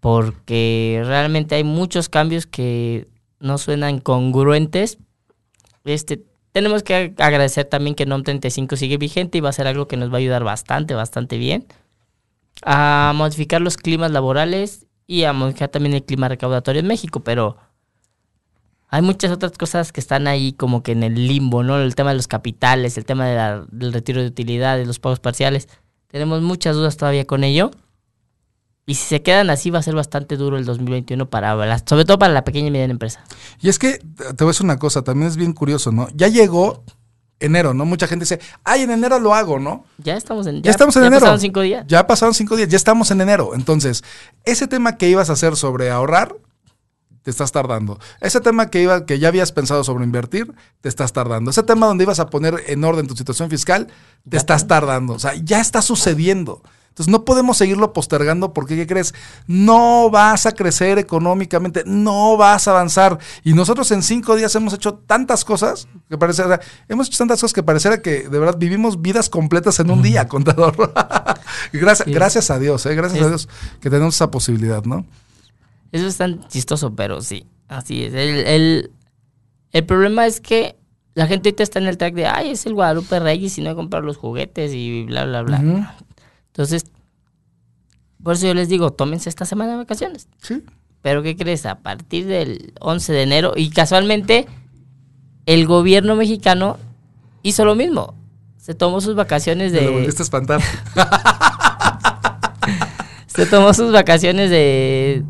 Porque 0.00 1.02
realmente 1.04 1.54
hay 1.54 1.64
muchos 1.64 2.08
cambios 2.08 2.46
que 2.46 3.08
no 3.40 3.58
suenan 3.58 3.98
congruentes. 3.98 4.98
Este, 5.84 6.24
tenemos 6.52 6.82
que 6.82 7.14
agradecer 7.18 7.66
también 7.66 7.94
que 7.94 8.06
NOM 8.06 8.22
35 8.22 8.76
sigue 8.76 8.96
vigente 8.96 9.38
y 9.38 9.40
va 9.40 9.50
a 9.50 9.52
ser 9.52 9.66
algo 9.66 9.88
que 9.88 9.96
nos 9.96 10.10
va 10.10 10.14
a 10.14 10.18
ayudar 10.18 10.44
bastante, 10.44 10.94
bastante 10.94 11.38
bien. 11.38 11.66
A 12.62 13.12
modificar 13.14 13.60
los 13.60 13.76
climas 13.76 14.10
laborales 14.10 14.86
y 15.06 15.24
a 15.24 15.32
modificar 15.32 15.68
también 15.68 15.94
el 15.94 16.04
clima 16.04 16.28
recaudatorio 16.28 16.80
en 16.80 16.86
México, 16.86 17.20
pero 17.20 17.56
hay 18.88 19.02
muchas 19.02 19.30
otras 19.32 19.52
cosas 19.52 19.92
que 19.92 20.00
están 20.00 20.26
ahí 20.26 20.52
como 20.52 20.82
que 20.82 20.92
en 20.92 21.02
el 21.02 21.26
limbo, 21.26 21.62
¿no? 21.62 21.78
El 21.78 21.94
tema 21.94 22.10
de 22.10 22.16
los 22.16 22.28
capitales, 22.28 22.96
el 22.96 23.04
tema 23.04 23.26
del 23.70 23.92
retiro 23.92 24.22
de 24.22 24.28
utilidades, 24.28 24.86
los 24.86 24.98
pagos 24.98 25.20
parciales. 25.20 25.68
Tenemos 26.08 26.40
muchas 26.40 26.76
dudas 26.76 26.96
todavía 26.96 27.26
con 27.26 27.44
ello. 27.44 27.70
Y 28.88 28.94
si 28.94 29.04
se 29.04 29.22
quedan 29.22 29.50
así 29.50 29.70
va 29.70 29.80
a 29.80 29.82
ser 29.82 29.96
bastante 29.96 30.36
duro 30.36 30.56
el 30.56 30.64
2021 30.64 31.28
para 31.28 31.78
sobre 31.84 32.04
todo 32.04 32.20
para 32.20 32.32
la 32.32 32.44
pequeña 32.44 32.68
y 32.68 32.70
mediana 32.70 32.92
empresa. 32.92 33.24
Y 33.60 33.68
es 33.68 33.80
que, 33.80 33.98
te 33.98 34.44
voy 34.44 34.46
a 34.46 34.52
decir 34.52 34.64
una 34.64 34.78
cosa, 34.78 35.02
también 35.02 35.26
es 35.26 35.36
bien 35.36 35.52
curioso, 35.52 35.90
¿no? 35.90 36.08
Ya 36.14 36.28
llegó 36.28 36.84
enero, 37.40 37.74
¿no? 37.74 37.84
Mucha 37.84 38.06
gente 38.06 38.22
dice, 38.24 38.38
ay, 38.62 38.82
en 38.82 38.92
enero 38.92 39.18
lo 39.18 39.34
hago, 39.34 39.58
¿no? 39.58 39.84
Ya 39.98 40.16
estamos 40.16 40.46
en 40.46 40.62
Ya, 40.62 40.70
estamos 40.70 40.94
en 40.96 41.02
enero. 41.02 41.20
pasaron 41.20 41.40
cinco 41.40 41.62
días. 41.62 41.84
Ya 41.88 42.06
pasaron 42.06 42.32
cinco 42.32 42.54
días, 42.54 42.68
ya 42.68 42.76
estamos 42.76 43.10
en 43.10 43.20
enero. 43.20 43.56
Entonces, 43.56 44.04
ese 44.44 44.68
tema 44.68 44.96
que 44.96 45.08
ibas 45.08 45.30
a 45.30 45.32
hacer 45.32 45.56
sobre 45.56 45.90
ahorrar, 45.90 46.36
te 47.22 47.30
estás 47.32 47.50
tardando. 47.50 47.98
Ese 48.20 48.40
tema 48.40 48.70
que, 48.70 48.82
iba, 48.82 49.04
que 49.04 49.18
ya 49.18 49.26
habías 49.26 49.50
pensado 49.50 49.82
sobre 49.82 50.04
invertir, 50.04 50.54
te 50.80 50.88
estás 50.88 51.12
tardando. 51.12 51.50
Ese 51.50 51.64
tema 51.64 51.88
donde 51.88 52.04
ibas 52.04 52.20
a 52.20 52.30
poner 52.30 52.62
en 52.68 52.84
orden 52.84 53.08
tu 53.08 53.16
situación 53.16 53.50
fiscal, 53.50 53.88
te 53.88 53.92
Ya 54.30 54.38
estás 54.38 54.68
tardando. 54.68 55.14
O 55.14 55.18
sea, 55.18 55.34
ya 55.34 55.60
está 55.60 55.82
sucediendo. 55.82 56.62
Entonces, 56.96 57.12
no 57.12 57.26
podemos 57.26 57.58
seguirlo 57.58 57.92
postergando 57.92 58.54
porque, 58.54 58.74
¿qué 58.74 58.86
crees? 58.86 59.12
No 59.46 60.08
vas 60.08 60.46
a 60.46 60.52
crecer 60.52 60.98
económicamente, 60.98 61.82
no 61.84 62.38
vas 62.38 62.68
a 62.68 62.70
avanzar. 62.70 63.18
Y 63.44 63.52
nosotros 63.52 63.90
en 63.90 64.02
cinco 64.02 64.34
días 64.34 64.54
hemos 64.54 64.72
hecho 64.72 64.94
tantas 64.94 65.44
cosas 65.44 65.88
que 66.08 66.14
o 66.14 66.32
sea, 66.32 66.58
hemos 66.88 67.08
hecho 67.08 67.18
tantas 67.18 67.38
cosas 67.42 67.52
que 67.52 67.62
pareciera 67.62 68.00
que 68.00 68.30
de 68.30 68.38
verdad 68.38 68.56
vivimos 68.56 69.02
vidas 69.02 69.28
completas 69.28 69.78
en 69.78 69.90
un 69.90 70.00
día, 70.00 70.26
contador. 70.26 70.74
gracias, 71.74 72.06
Sí. 72.06 72.12
gracias 72.14 72.50
a 72.50 72.58
Dios, 72.58 72.86
¿eh? 72.86 72.94
gracias 72.94 73.22
a 73.22 73.28
Dios 73.28 73.48
que 73.82 73.90
tenemos 73.90 74.14
esa 74.14 74.30
posibilidad, 74.30 74.82
¿no? 74.84 75.04
Eso 75.92 76.06
es 76.06 76.16
tan 76.16 76.48
chistoso, 76.48 76.94
pero 76.94 77.20
sí, 77.20 77.44
así 77.68 78.04
es. 78.04 78.14
El, 78.14 78.46
el, 78.46 78.90
el 79.72 79.84
problema 79.84 80.24
es 80.24 80.40
que 80.40 80.76
la 81.12 81.26
gente 81.26 81.50
ahorita 81.50 81.62
está 81.62 81.78
en 81.78 81.88
el 81.88 81.98
track 81.98 82.14
de, 82.14 82.26
ay, 82.26 82.52
es 82.52 82.64
el 82.64 82.72
Guadalupe 82.72 83.20
Reyes 83.20 83.58
y 83.58 83.60
no 83.60 83.68
he 83.70 83.74
comprado 83.74 84.06
los 84.06 84.16
juguetes 84.16 84.72
y 84.72 85.04
bla, 85.04 85.26
bla, 85.26 85.42
bla. 85.42 85.96
Entonces, 86.56 86.86
por 88.22 88.34
eso 88.34 88.46
yo 88.46 88.54
les 88.54 88.70
digo, 88.70 88.92
tómense 88.92 89.28
esta 89.28 89.44
semana 89.44 89.72
de 89.72 89.76
vacaciones. 89.76 90.26
Sí. 90.40 90.62
Pero 91.02 91.22
¿qué 91.22 91.36
crees? 91.36 91.66
A 91.66 91.80
partir 91.80 92.26
del 92.26 92.72
11 92.80 93.12
de 93.12 93.22
enero, 93.22 93.52
y 93.54 93.68
casualmente 93.68 94.46
el 95.44 95.66
gobierno 95.66 96.16
mexicano 96.16 96.78
hizo 97.42 97.66
lo 97.66 97.74
mismo. 97.74 98.14
Se 98.56 98.74
tomó 98.74 99.02
sus 99.02 99.14
vacaciones 99.14 99.72
Me 99.72 99.82
lo 99.82 99.88
de... 99.88 99.92
volviste 99.92 100.22
a 100.22 100.24
espantar. 100.24 100.62
Se 103.26 103.44
tomó 103.44 103.74
sus 103.74 103.92
vacaciones 103.92 104.48
de... 104.48 105.24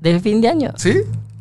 de 0.00 0.20
fin 0.20 0.40
de 0.40 0.48
año. 0.48 0.72
¿Sí? 0.76 0.98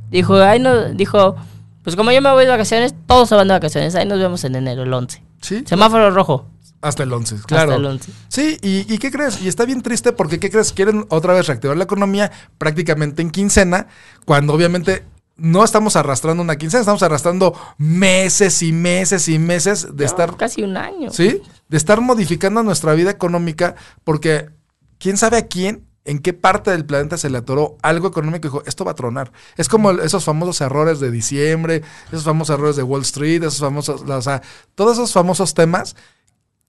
Dijo, 0.10 0.38
ay, 0.38 0.60
no, 0.60 0.86
dijo, 0.90 1.36
pues 1.84 1.96
como 1.96 2.12
yo 2.12 2.22
me 2.24 2.32
voy 2.32 2.46
de 2.46 2.52
vacaciones, 2.52 2.96
todos 3.06 3.30
se 3.30 3.36
van 3.36 3.48
de 3.48 3.54
vacaciones, 3.54 3.94
ahí 3.94 4.08
nos 4.08 4.18
vemos 4.18 4.44
en 4.44 4.56
enero, 4.56 4.82
el 4.84 4.92
11. 4.92 5.22
Sí. 5.42 5.64
Semáforo 5.68 6.10
rojo, 6.10 6.48
Hasta 6.82 7.04
el 7.04 7.12
11, 7.12 7.38
claro. 7.48 7.72
hasta 7.72 7.76
el 7.76 7.86
11. 7.86 8.12
Sí, 8.28 8.58
y, 8.62 8.94
y 8.94 8.98
¿qué 9.00 9.12
crees? 9.12 9.42
Y 9.42 9.48
está 9.48 9.66
bien 9.66 9.82
triste 9.82 10.12
porque, 10.14 10.40
¿qué 10.40 10.50
crees? 10.50 10.74
Quieren 10.74 11.06
otra 11.10 11.34
vez 11.34 11.48
reactivar 11.48 11.76
la 11.76 11.86
economía 11.86 12.32
prácticamente 12.58 13.22
en 13.22 13.32
quincena, 13.32 13.88
cuando 14.26 14.54
obviamente 14.54 15.04
no 15.38 15.64
estamos 15.64 15.96
arrastrando 15.96 16.42
una 16.44 16.56
quincena, 16.58 16.82
estamos 16.82 17.04
arrastrando 17.04 17.54
meses 17.78 18.62
y 18.64 18.74
meses 18.74 19.28
y 19.28 19.40
meses 19.40 19.96
de 19.96 20.04
No, 20.04 20.10
estar, 20.10 20.36
Casi 20.36 20.64
un 20.64 20.78
año. 20.78 21.12
¿sí? 21.12 21.42
De 21.70 21.78
estar 21.78 22.02
modificando 22.02 22.64
nuestra 22.64 22.94
vida 22.94 23.12
económica 23.12 23.76
porque 24.04 24.50
quién 24.98 25.18
sabe 25.18 25.38
a 25.38 25.48
quién, 25.48 25.86
en 26.06 26.20
qué 26.20 26.34
parte 26.34 26.72
del 26.72 26.86
planeta 26.86 27.18
se 27.18 27.30
le 27.30 27.38
atoró 27.38 27.78
algo 27.82 28.08
económico 28.08 28.48
y 28.48 28.50
dijo, 28.50 28.64
esto 28.66 28.86
va 28.86 28.92
a 28.92 28.96
tronar. 28.96 29.32
Es 29.58 29.68
como 29.68 29.92
esos 29.92 30.24
famosos 30.24 30.62
errores 30.62 31.00
de 31.00 31.12
diciembre, 31.12 31.84
esos 32.08 32.24
famosos 32.24 32.56
errores 32.56 32.76
de 32.76 32.84
Wall 32.84 33.02
Street, 33.02 33.44
esos 33.44 33.60
famosos, 33.60 34.02
o 34.02 34.22
sea, 34.22 34.42
todos 34.74 34.94
esos 34.94 35.12
famosos 35.12 35.54
temas 35.54 35.96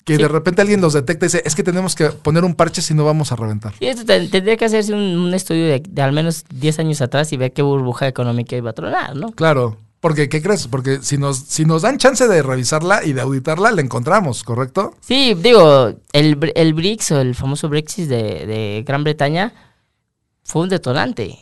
que 0.09 0.17
Sí. 0.17 0.23
de 0.23 0.29
repente 0.29 0.63
alguien 0.63 0.81
los 0.81 0.95
detecta 0.95 1.27
y 1.27 1.29
dice, 1.29 1.43
es 1.45 1.55
que 1.55 1.63
tenemos 1.63 1.95
que 1.95 2.07
poner 2.07 2.45
un 2.45 2.55
parche 2.55 2.81
si 2.83 2.95
no 2.95 3.05
vamos 3.05 3.31
a 3.31 3.37
reventar. 3.37 3.75
Y 3.79 3.87
esto 3.87 4.05
ten- 4.05 4.31
tendría 4.31 4.57
que 4.57 4.65
hacerse 4.65 4.93
un, 4.95 5.01
un 5.01 5.35
estudio 5.35 5.67
de, 5.67 5.83
de 5.89 6.03
al 6.03 6.13
menos 6.13 6.45
10 6.53 6.79
años 6.79 7.01
atrás 7.03 7.33
y 7.33 7.37
ver 7.37 7.53
qué 7.53 7.63
burbuja 7.63 8.09
económica 8.09 8.57
iba 8.57 8.71
a 8.71 8.73
tronar, 8.73 9.15
¿no? 9.17 9.33
Claro, 9.33 9.77
porque 10.01 10.29
¿qué 10.29 10.41
crees? 10.41 10.67
Porque 10.69 11.01
si 11.03 11.19
nos, 11.19 11.39
si 11.39 11.65
nos 11.65 11.83
dan 11.83 11.99
chance 11.99 12.27
de 12.27 12.43
revisarla 12.43 13.05
y 13.05 13.13
de 13.13 13.21
auditarla, 13.21 13.71
la 13.71 13.81
encontramos, 13.83 14.45
¿correcto? 14.45 14.95
Sí, 15.01 15.35
digo, 15.35 15.93
el, 16.13 16.53
el 16.55 16.75
BRICS 16.75 17.11
o 17.13 17.21
el 17.21 17.35
famoso 17.35 17.69
Brexit 17.69 18.09
de, 18.09 18.47
de 18.47 18.85
Gran 18.87 19.05
Bretaña 19.05 19.53
fue 20.45 20.63
un 20.63 20.69
detonante. 20.69 21.37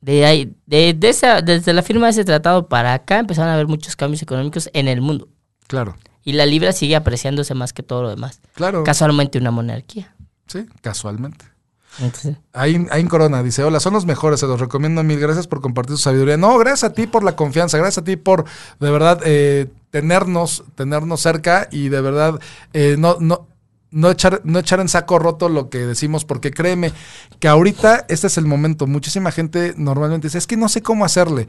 De 0.00 0.26
ahí, 0.26 0.54
de, 0.66 0.92
de 0.92 1.08
esa, 1.08 1.40
desde 1.40 1.72
la 1.72 1.82
firma 1.82 2.06
de 2.06 2.10
ese 2.10 2.24
tratado 2.26 2.68
para 2.68 2.92
acá 2.92 3.18
empezaron 3.20 3.50
a 3.50 3.54
haber 3.54 3.66
muchos 3.68 3.96
cambios 3.96 4.20
económicos 4.20 4.68
en 4.74 4.86
el 4.88 5.00
mundo. 5.00 5.28
Claro, 5.66 5.96
Y 6.24 6.32
la 6.32 6.46
libra 6.46 6.72
sigue 6.72 6.96
apreciándose 6.96 7.54
más 7.54 7.72
que 7.72 7.82
todo 7.82 8.02
lo 8.02 8.10
demás. 8.10 8.40
claro. 8.54 8.82
Casualmente 8.84 9.38
una 9.38 9.50
monarquía. 9.50 10.14
Sí, 10.46 10.66
casualmente. 10.80 11.44
Ahí 12.52 12.86
en 12.90 13.08
Corona 13.08 13.42
dice, 13.42 13.62
hola, 13.62 13.78
son 13.78 13.94
los 13.94 14.04
mejores, 14.04 14.40
se 14.40 14.46
los 14.46 14.58
recomiendo 14.58 15.02
mil, 15.04 15.20
gracias 15.20 15.46
por 15.46 15.60
compartir 15.60 15.96
su 15.96 16.02
sabiduría. 16.02 16.36
No, 16.36 16.58
gracias 16.58 16.90
a 16.90 16.92
ti 16.92 17.06
por 17.06 17.22
la 17.22 17.36
confianza, 17.36 17.78
gracias 17.78 18.02
a 18.02 18.04
ti 18.04 18.16
por 18.16 18.44
de 18.80 18.90
verdad 18.90 19.20
eh, 19.24 19.68
tenernos, 19.90 20.64
tenernos 20.74 21.20
cerca 21.20 21.68
y 21.70 21.88
de 21.88 22.00
verdad 22.00 22.40
eh, 22.72 22.96
no, 22.98 23.16
no, 23.20 23.46
no, 23.90 24.10
echar, 24.10 24.40
no 24.44 24.58
echar 24.58 24.80
en 24.80 24.88
saco 24.88 25.18
roto 25.20 25.48
lo 25.48 25.70
que 25.70 25.78
decimos, 25.78 26.24
porque 26.24 26.50
créeme 26.50 26.92
que 27.38 27.46
ahorita 27.46 28.06
este 28.08 28.26
es 28.26 28.38
el 28.38 28.46
momento. 28.46 28.86
Muchísima 28.88 29.30
gente 29.30 29.74
normalmente 29.76 30.26
dice, 30.26 30.38
es 30.38 30.48
que 30.48 30.56
no 30.56 30.68
sé 30.68 30.82
cómo 30.82 31.04
hacerle. 31.04 31.46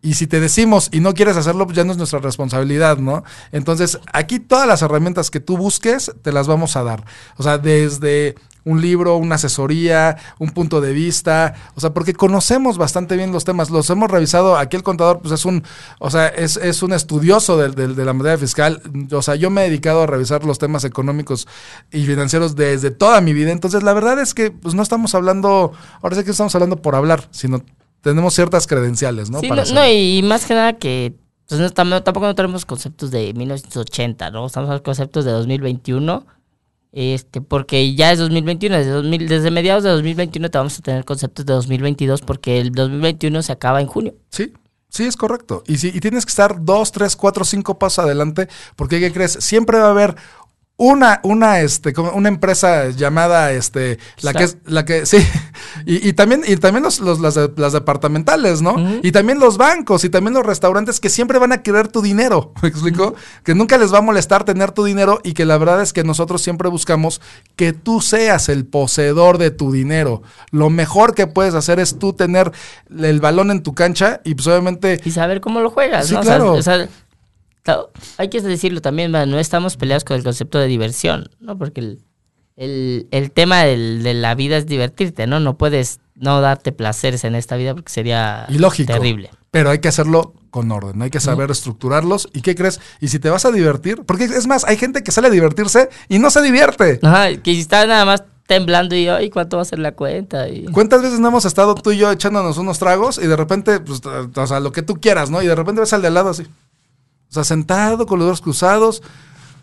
Y 0.00 0.14
si 0.14 0.26
te 0.26 0.38
decimos 0.40 0.88
y 0.92 1.00
no 1.00 1.12
quieres 1.14 1.36
hacerlo, 1.36 1.64
pues 1.66 1.76
ya 1.76 1.84
no 1.84 1.92
es 1.92 1.98
nuestra 1.98 2.20
responsabilidad, 2.20 2.98
¿no? 2.98 3.24
Entonces, 3.50 3.98
aquí 4.12 4.38
todas 4.38 4.66
las 4.68 4.82
herramientas 4.82 5.30
que 5.30 5.40
tú 5.40 5.56
busques, 5.56 6.12
te 6.22 6.30
las 6.32 6.46
vamos 6.46 6.76
a 6.76 6.84
dar. 6.84 7.04
O 7.36 7.42
sea, 7.42 7.58
desde 7.58 8.36
un 8.64 8.80
libro, 8.82 9.16
una 9.16 9.36
asesoría, 9.36 10.18
un 10.38 10.50
punto 10.50 10.80
de 10.80 10.92
vista, 10.92 11.54
o 11.74 11.80
sea, 11.80 11.94
porque 11.94 12.12
conocemos 12.12 12.76
bastante 12.76 13.16
bien 13.16 13.32
los 13.32 13.44
temas, 13.44 13.70
los 13.70 13.88
hemos 13.88 14.10
revisado, 14.10 14.58
aquí 14.58 14.76
el 14.76 14.82
contador 14.82 15.20
pues 15.20 15.32
es 15.32 15.46
un, 15.46 15.64
o 16.00 16.10
sea, 16.10 16.26
es, 16.28 16.58
es 16.58 16.82
un 16.82 16.92
estudioso 16.92 17.56
del- 17.56 17.74
de, 17.74 18.04
la 18.04 18.12
materia 18.12 18.36
fiscal, 18.36 18.82
o 19.10 19.22
sea, 19.22 19.36
yo 19.36 19.48
me 19.48 19.62
he 19.62 19.70
dedicado 19.70 20.02
a 20.02 20.06
revisar 20.06 20.44
los 20.44 20.58
temas 20.58 20.84
económicos 20.84 21.48
y 21.90 22.04
financieros 22.04 22.56
desde 22.56 22.90
toda 22.90 23.22
mi 23.22 23.32
vida, 23.32 23.52
entonces 23.52 23.82
la 23.82 23.94
verdad 23.94 24.20
es 24.20 24.34
que 24.34 24.50
pues 24.50 24.74
no 24.74 24.82
estamos 24.82 25.14
hablando, 25.14 25.72
ahora 26.02 26.16
sí 26.16 26.24
que 26.24 26.32
estamos 26.32 26.54
hablando 26.54 26.76
por 26.82 26.94
hablar, 26.94 27.26
sino 27.30 27.62
tenemos 28.08 28.34
ciertas 28.34 28.66
credenciales, 28.66 29.30
¿no? 29.30 29.40
sí, 29.40 29.48
Para 29.48 29.64
no, 29.64 29.88
y 29.88 30.22
más 30.22 30.44
que 30.44 30.54
nada 30.54 30.74
que 30.74 31.14
pues, 31.46 31.60
no, 31.60 31.68
tam- 31.70 32.02
tampoco 32.02 32.26
no 32.26 32.34
tenemos 32.34 32.66
conceptos 32.66 33.10
de 33.10 33.32
1980, 33.34 34.30
¿no? 34.30 34.46
Estamos 34.46 34.66
hablando 34.66 34.80
de 34.80 34.84
conceptos 34.84 35.24
de 35.24 35.30
2021. 35.32 36.26
Este, 36.90 37.42
porque 37.42 37.94
ya 37.94 38.12
es 38.12 38.18
2021, 38.18 38.76
desde, 38.78 38.90
2000 38.92 39.28
desde 39.28 39.50
mediados 39.50 39.84
de 39.84 39.90
2021 39.90 40.50
te 40.50 40.56
vamos 40.58 40.78
a 40.78 40.82
tener 40.82 41.04
conceptos 41.04 41.44
de 41.44 41.52
2022 41.52 42.22
porque 42.22 42.60
el 42.60 42.72
2021 42.72 43.42
se 43.42 43.52
acaba 43.52 43.82
en 43.82 43.86
junio. 43.86 44.14
Sí, 44.30 44.54
sí, 44.88 45.04
es 45.04 45.14
correcto. 45.16 45.62
Y, 45.66 45.76
si, 45.76 45.88
y 45.88 46.00
tienes 46.00 46.24
que 46.24 46.30
estar 46.30 46.64
dos, 46.64 46.90
tres, 46.90 47.14
cuatro, 47.14 47.44
cinco 47.44 47.78
pasos 47.78 48.06
adelante, 48.06 48.48
porque 48.74 49.00
¿qué 49.00 49.12
crees? 49.12 49.32
Siempre 49.32 49.78
va 49.78 49.88
a 49.88 49.90
haber 49.90 50.16
una, 50.80 51.18
una, 51.24 51.58
este, 51.60 51.92
una 52.14 52.28
empresa 52.28 52.90
llamada, 52.90 53.50
este, 53.50 53.98
la 54.20 54.32
que 54.32 54.44
es, 54.44 54.58
la 54.64 54.84
que, 54.84 55.04
sí, 55.06 55.16
y, 55.84 56.08
y 56.08 56.12
también, 56.12 56.42
y 56.46 56.54
también 56.56 56.84
los, 56.84 57.00
los- 57.00 57.18
las, 57.18 57.34
de- 57.34 57.50
las 57.56 57.72
departamentales, 57.72 58.62
¿no? 58.62 58.76
Y 59.02 59.10
también 59.10 59.40
los 59.40 59.56
bancos 59.58 60.04
y 60.04 60.08
también 60.08 60.34
los 60.34 60.46
restaurantes 60.46 61.00
que 61.00 61.10
siempre 61.10 61.38
van 61.40 61.50
a 61.52 61.62
querer 61.62 61.88
tu 61.88 62.00
dinero, 62.00 62.52
¿me 62.62 62.68
explico? 62.68 63.16
Que 63.42 63.56
nunca 63.56 63.76
les 63.76 63.92
va 63.92 63.98
a 63.98 64.02
molestar 64.02 64.44
tener 64.44 64.70
tu 64.70 64.84
dinero 64.84 65.20
y 65.24 65.32
que 65.32 65.44
la 65.44 65.58
verdad 65.58 65.82
es 65.82 65.92
que 65.92 66.04
nosotros 66.04 66.42
siempre 66.42 66.68
buscamos 66.68 67.20
que 67.56 67.72
tú 67.72 68.00
seas 68.00 68.48
el 68.48 68.64
poseedor 68.64 69.38
de 69.38 69.50
tu 69.50 69.72
dinero. 69.72 70.22
Lo 70.52 70.70
mejor 70.70 71.12
que 71.14 71.26
puedes 71.26 71.54
hacer 71.54 71.80
es 71.80 71.98
tú 71.98 72.12
tener 72.12 72.52
el 72.96 73.18
balón 73.20 73.50
en 73.50 73.64
tu 73.64 73.74
cancha 73.74 74.20
y 74.22 74.36
pues 74.36 74.46
obviamente 74.46 75.00
Y 75.04 75.10
saber 75.10 75.40
cómo 75.40 75.60
lo 75.60 75.70
juegas, 75.70 76.06
Sí, 76.06 76.14
¿no? 76.14 76.20
O 76.20 76.24
sea, 76.24 76.42
o 76.44 76.62
sea, 76.62 76.88
hay 78.16 78.28
que 78.30 78.40
decirlo 78.40 78.80
también, 78.80 79.12
no 79.12 79.38
estamos 79.38 79.76
peleados 79.76 80.04
con 80.04 80.16
el 80.16 80.24
concepto 80.24 80.58
de 80.58 80.66
diversión, 80.66 81.30
¿no? 81.40 81.58
Porque 81.58 81.80
el, 81.80 81.98
el, 82.56 83.06
el 83.10 83.30
tema 83.30 83.62
del- 83.64 84.02
de 84.02 84.14
la 84.14 84.34
vida 84.34 84.56
es 84.56 84.66
divertirte, 84.66 85.26
¿no? 85.26 85.38
No 85.40 85.56
puedes 85.58 86.00
no 86.14 86.40
darte 86.40 86.72
placeres 86.72 87.24
en 87.24 87.34
esta 87.34 87.56
vida 87.56 87.74
porque 87.74 87.92
sería 87.92 88.46
ilógico. 88.48 88.92
terrible. 88.92 89.30
Pero 89.50 89.70
hay 89.70 89.78
que 89.78 89.88
hacerlo 89.88 90.34
con 90.50 90.70
orden, 90.72 91.00
hay 91.02 91.10
que 91.10 91.20
saber 91.20 91.50
estructurarlos. 91.50 92.28
¿Y 92.32 92.40
qué 92.42 92.54
crees? 92.54 92.80
Y 93.00 93.08
si 93.08 93.18
te 93.18 93.30
vas 93.30 93.44
a 93.44 93.52
divertir, 93.52 94.02
porque 94.04 94.24
es 94.24 94.46
más, 94.46 94.64
hay 94.64 94.76
gente 94.76 95.02
que 95.02 95.12
sale 95.12 95.28
a 95.28 95.30
divertirse 95.30 95.88
y 96.08 96.18
no 96.18 96.30
se 96.30 96.42
divierte. 96.42 96.98
Ajá, 97.02 97.36
que 97.36 97.52
si 97.54 97.60
está 97.60 97.86
nada 97.86 98.04
más 98.04 98.24
temblando 98.46 98.94
y, 98.96 99.08
ay, 99.08 99.28
¿cuánto 99.30 99.56
va 99.58 99.62
a 99.62 99.66
ser 99.66 99.78
la 99.78 99.92
cuenta? 99.92 100.48
Y, 100.48 100.64
¿Cuántas 100.66 101.02
veces 101.02 101.20
no 101.20 101.28
hemos 101.28 101.44
estado 101.44 101.74
tú 101.74 101.92
y 101.92 101.98
yo 101.98 102.10
echándonos 102.10 102.56
unos 102.58 102.78
tragos 102.78 103.18
y 103.22 103.26
de 103.26 103.36
repente, 103.36 103.78
pues, 103.80 104.00
o 104.04 104.46
sea, 104.46 104.58
lo 104.60 104.72
que 104.72 104.82
tú 104.82 104.94
quieras, 105.00 105.30
¿no? 105.30 105.42
Y 105.42 105.46
de 105.46 105.54
repente 105.54 105.80
ves 105.82 105.92
al 105.92 106.00
de 106.02 106.08
al 106.08 106.14
lado 106.14 106.30
así. 106.30 106.46
O 107.30 107.34
sea, 107.34 107.44
sentado 107.44 108.06
con 108.06 108.18
los 108.18 108.26
dedos 108.26 108.40
cruzados. 108.40 109.02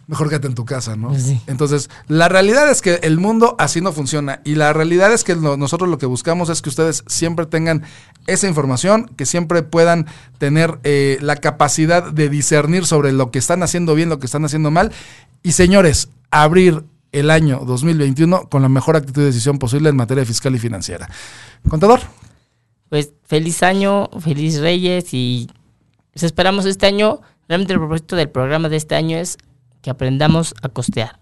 mejor 0.07 0.29
quédate 0.29 0.47
en 0.47 0.53
tu 0.53 0.65
casa, 0.65 0.95
¿no? 0.95 1.17
Sí. 1.17 1.41
Entonces, 1.47 1.89
la 2.07 2.29
realidad 2.29 2.69
es 2.69 2.81
que 2.81 2.99
el 3.01 3.17
mundo 3.17 3.55
así 3.57 3.81
no 3.81 3.91
funciona 3.91 4.41
y 4.43 4.55
la 4.55 4.71
realidad 4.71 5.11
es 5.11 5.23
que 5.23 5.35
nosotros 5.35 5.89
lo 5.89 5.97
que 5.97 6.05
buscamos 6.05 6.49
es 6.49 6.61
que 6.61 6.69
ustedes 6.69 7.03
siempre 7.07 7.47
tengan 7.47 7.83
esa 8.27 8.47
información, 8.47 9.07
que 9.17 9.25
siempre 9.25 9.63
puedan 9.63 10.05
tener 10.37 10.79
eh, 10.83 11.17
la 11.21 11.37
capacidad 11.37 12.11
de 12.11 12.29
discernir 12.29 12.85
sobre 12.85 13.13
lo 13.13 13.31
que 13.31 13.39
están 13.39 13.63
haciendo 13.63 13.95
bien, 13.95 14.09
lo 14.09 14.19
que 14.19 14.27
están 14.27 14.45
haciendo 14.45 14.69
mal. 14.69 14.91
Y 15.41 15.53
señores, 15.53 16.09
abrir 16.29 16.83
el 17.11 17.31
año 17.31 17.61
2021 17.65 18.49
con 18.49 18.61
la 18.61 18.69
mejor 18.69 18.97
actitud 18.97 19.21
de 19.21 19.27
decisión 19.27 19.57
posible 19.57 19.89
en 19.89 19.95
materia 19.95 20.25
fiscal 20.25 20.53
y 20.53 20.59
financiera. 20.59 21.09
Contador, 21.69 22.01
Pues 22.89 23.13
feliz 23.23 23.63
año, 23.63 24.09
feliz 24.19 24.59
Reyes 24.59 25.13
y 25.13 25.49
pues, 26.13 26.23
esperamos 26.23 26.65
este 26.65 26.85
año. 26.85 27.21
Realmente 27.47 27.73
el 27.73 27.79
propósito 27.79 28.15
del 28.15 28.29
programa 28.29 28.69
de 28.69 28.75
este 28.77 28.95
año 28.95 29.17
es 29.17 29.37
que 29.81 29.89
aprendamos 29.89 30.55
a 30.61 30.69
costear. 30.69 31.19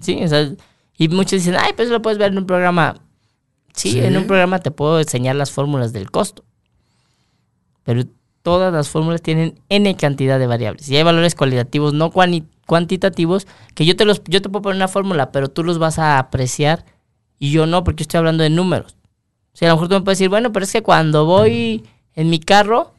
Sí, 0.00 0.22
o 0.22 0.28
sea, 0.28 0.50
y 0.96 1.08
muchos 1.08 1.32
dicen, 1.40 1.56
ay, 1.58 1.72
pues 1.76 1.88
lo 1.88 2.02
puedes 2.02 2.18
ver 2.18 2.32
en 2.32 2.38
un 2.38 2.46
programa. 2.46 2.96
Sí, 3.74 3.92
Sí. 3.92 4.00
en 4.00 4.16
un 4.16 4.26
programa 4.26 4.58
te 4.58 4.70
puedo 4.70 4.98
enseñar 5.00 5.36
las 5.36 5.50
fórmulas 5.50 5.92
del 5.92 6.10
costo. 6.10 6.44
Pero 7.84 8.02
todas 8.42 8.72
las 8.72 8.88
fórmulas 8.88 9.22
tienen 9.22 9.60
N 9.68 9.96
cantidad 9.96 10.38
de 10.38 10.46
variables. 10.46 10.88
Y 10.88 10.96
hay 10.96 11.02
valores 11.02 11.34
cualitativos, 11.34 11.94
no 11.94 12.10
cuantitativos, 12.66 13.46
que 13.74 13.86
yo 13.86 13.96
te 13.96 14.04
los, 14.04 14.22
yo 14.24 14.42
te 14.42 14.48
puedo 14.48 14.62
poner 14.62 14.76
una 14.76 14.88
fórmula, 14.88 15.32
pero 15.32 15.48
tú 15.48 15.64
los 15.64 15.78
vas 15.78 15.98
a 15.98 16.18
apreciar 16.18 16.84
y 17.38 17.50
yo 17.50 17.66
no, 17.66 17.82
porque 17.84 18.02
estoy 18.02 18.18
hablando 18.18 18.42
de 18.42 18.50
números. 18.50 18.96
O 19.54 19.56
sea, 19.56 19.68
a 19.68 19.70
lo 19.70 19.76
mejor 19.76 19.88
tú 19.88 19.94
me 19.94 20.00
puedes 20.02 20.18
decir, 20.18 20.28
bueno, 20.28 20.52
pero 20.52 20.64
es 20.64 20.72
que 20.72 20.82
cuando 20.82 21.24
voy 21.24 21.84
en 22.14 22.30
mi 22.30 22.38
carro, 22.40 22.91